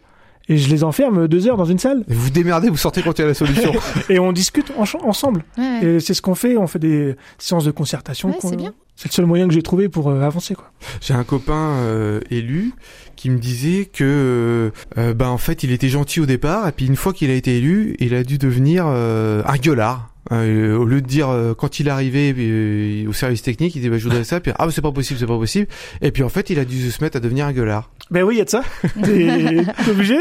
et 0.49 0.57
je 0.59 0.69
les 0.71 0.85
enferme 0.85 1.27
deux 1.29 1.47
heures 1.49 1.57
dans 1.57 1.64
une 1.64 1.79
salle, 1.79 2.05
Et 2.09 2.14
vous 2.14 2.31
démerdez, 2.31 2.69
vous 2.71 2.77
sortez 2.77 3.03
quand 3.03 3.19
il 3.19 3.23
y 3.23 3.25
a 3.25 3.29
la 3.29 3.35
solution. 3.35 3.73
et 4.11 4.19
on 4.19 4.33
discute 4.33 4.73
en- 4.79 4.85
ensemble. 5.09 5.45
Ouais. 5.59 5.85
Et 5.85 6.01
c'est 6.01 6.14
ce 6.14 6.23
qu'on 6.23 6.35
fait, 6.35 6.57
on 6.57 6.67
fait 6.67 6.79
des 6.79 7.17
séances 7.38 7.64
de 7.64 7.71
concertation. 7.71 8.29
Ouais, 8.31 8.37
c'est 8.40 8.57
bien. 8.57 8.75
C'est 8.97 9.09
le 9.11 9.15
seul 9.15 9.27
moyen 9.27 9.49
que 9.49 9.55
j'ai 9.55 9.63
trouvé 9.63 9.89
pour 9.89 10.09
euh, 10.09 10.21
avancer, 10.23 10.55
quoi. 10.55 10.71
J'ai 11.01 11.15
un 11.15 11.25
copain 11.25 11.79
euh, 11.81 12.21
élu 12.31 12.73
qui 13.17 13.29
me 13.31 13.39
disait 13.39 13.87
que 13.87 14.71
euh, 14.99 15.15
bah 15.15 15.31
en 15.31 15.39
fait 15.39 15.63
il 15.65 15.73
était 15.73 15.89
gentil 15.89 16.21
au 16.21 16.27
départ 16.27 16.69
et 16.69 16.73
puis 16.73 16.87
une 16.87 16.97
fois 16.97 17.13
qu'il 17.13 17.31
a 17.31 17.35
été 17.35 17.57
élu, 17.59 17.97
il 17.99 18.15
a 18.15 18.23
dû 18.23 18.39
devenir 18.39 18.85
euh, 18.87 19.43
un 19.47 19.57
gueulard. 19.57 20.11
Euh, 20.33 20.75
au 20.79 20.87
lieu 20.87 21.03
de 21.03 21.07
dire 21.07 21.29
euh, 21.29 21.53
quand 21.55 21.81
il 21.81 21.91
arrivé 21.91 22.35
euh, 22.39 23.07
au 23.09 23.13
service 23.13 23.43
technique, 23.43 23.75
il 23.77 23.83
dit 23.83 23.91
bah, 23.91 23.99
je 23.99 24.05
voudrais 24.05 24.25
ça, 24.25 24.41
puis 24.41 24.53
ah 24.59 24.65
bah, 24.67 24.73
c'est 24.73 24.81
pas 24.81 24.93
possible, 24.93 25.19
c'est 25.21 25.27
pas 25.27 25.37
possible. 25.39 25.67
Et 26.01 26.11
puis 26.13 26.23
en 26.23 26.29
fait 26.31 26.49
il 26.51 26.59
a 26.59 26.65
dû 26.65 26.91
se 26.91 27.03
mettre 27.05 27.17
à 27.17 27.21
devenir 27.21 27.47
un 27.47 27.53
gueulard. 27.53 27.91
Ben 28.11 28.23
oui, 28.23 28.37
il 28.37 28.39
y 28.39 28.41
a 28.41 28.45
de 28.45 28.51
ça. 28.51 28.63
T'es 29.03 29.65
t'es 29.85 29.91
obligé. 29.91 30.17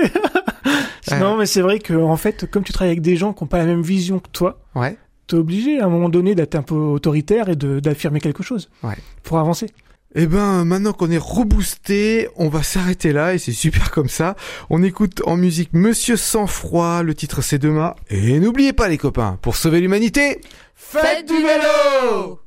non, 1.19 1.37
mais 1.37 1.45
c'est 1.45 1.61
vrai 1.61 1.79
que 1.79 1.93
en 1.93 2.17
fait, 2.17 2.49
comme 2.49 2.63
tu 2.63 2.73
travailles 2.73 2.91
avec 2.91 3.01
des 3.01 3.15
gens 3.15 3.33
qui 3.33 3.43
n'ont 3.43 3.47
pas 3.47 3.57
la 3.59 3.65
même 3.65 3.81
vision 3.81 4.19
que 4.19 4.29
toi, 4.31 4.59
Ouais. 4.75 4.97
T'es 5.27 5.35
obligé 5.35 5.79
à 5.79 5.85
un 5.85 5.89
moment 5.89 6.09
donné 6.09 6.35
d'être 6.35 6.55
un 6.55 6.61
peu 6.63 6.75
autoritaire 6.75 7.49
et 7.49 7.55
de- 7.55 7.79
d'affirmer 7.79 8.19
quelque 8.19 8.43
chose 8.43 8.69
Ouais. 8.83 8.95
pour 9.23 9.39
avancer. 9.39 9.67
Eh 10.15 10.27
ben, 10.27 10.63
maintenant 10.63 10.93
qu'on 10.93 11.09
est 11.09 11.17
reboosté, 11.17 12.29
on 12.35 12.47
va 12.47 12.61
s'arrêter 12.61 13.13
là 13.13 13.33
et 13.33 13.39
c'est 13.39 13.51
super 13.51 13.89
comme 13.89 14.09
ça. 14.09 14.35
On 14.69 14.83
écoute 14.83 15.23
en 15.25 15.37
musique 15.37 15.69
Monsieur 15.73 16.17
Sans 16.17 16.45
Froid, 16.45 17.01
le 17.01 17.15
titre 17.15 17.41
c'est 17.41 17.57
demain. 17.57 17.95
Et 18.11 18.39
n'oubliez 18.39 18.73
pas 18.73 18.89
les 18.89 18.99
copains, 18.99 19.39
pour 19.41 19.55
sauver 19.55 19.79
l'humanité, 19.81 20.39
faites 20.75 21.27
du 21.27 21.33
vélo 21.33 22.39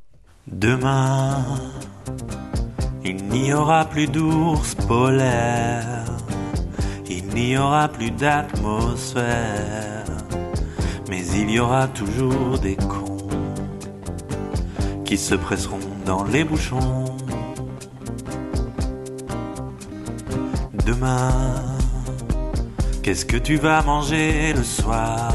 Demain, 0.47 1.43
il 3.03 3.17
n'y 3.25 3.53
aura 3.53 3.83
plus 3.83 4.07
d'ours 4.07 4.75
polaires, 4.87 6.05
il 7.09 7.25
n'y 7.35 7.57
aura 7.57 7.89
plus 7.89 8.11
d'atmosphère, 8.11 10.05
il 11.41 11.51
y 11.51 11.59
aura 11.59 11.87
toujours 11.87 12.57
des 12.59 12.75
cons 12.75 13.17
qui 15.05 15.17
se 15.17 15.35
presseront 15.35 15.79
dans 16.05 16.23
les 16.23 16.43
bouchons. 16.43 17.05
Demain, 20.85 21.29
qu'est-ce 23.03 23.25
que 23.25 23.37
tu 23.37 23.57
vas 23.57 23.81
manger 23.83 24.53
le 24.53 24.63
soir 24.63 25.31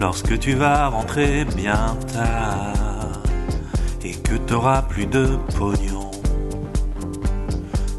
lorsque 0.00 0.38
tu 0.38 0.54
vas 0.54 0.88
rentrer 0.88 1.44
bien 1.44 1.96
tard 2.12 3.22
et 4.02 4.12
que 4.12 4.36
t'auras 4.36 4.82
plus 4.82 5.06
de 5.06 5.38
pognon. 5.58 6.10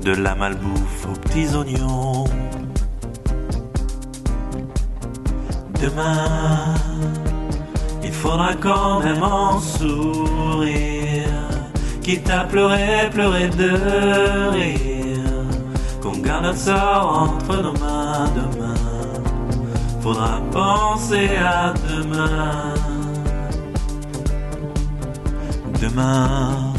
de 0.03 0.11
la 0.11 0.35
malbouffe 0.35 1.07
aux 1.09 1.19
petits 1.19 1.55
oignons? 1.55 2.22
Demain, 5.83 6.75
il 8.01 8.13
faudra 8.13 8.53
quand 8.53 9.01
même 9.01 9.21
en 9.21 9.59
sourire, 9.59 10.71
quitte 12.01 12.29
à 12.29 12.45
pleurer, 12.45 13.09
pleurer 13.11 13.49
de 13.49 13.71
rire, 14.51 15.45
qu'on 16.01 16.19
garde 16.19 16.45
notre 16.45 16.57
sort 16.57 17.29
entre 17.47 17.61
nos 17.61 17.73
mains 17.73 18.29
demain. 18.33 18.73
Faudra 20.01 20.39
penser 20.53 21.31
à 21.35 21.73
demain. 21.89 22.73
Demain 25.81 26.72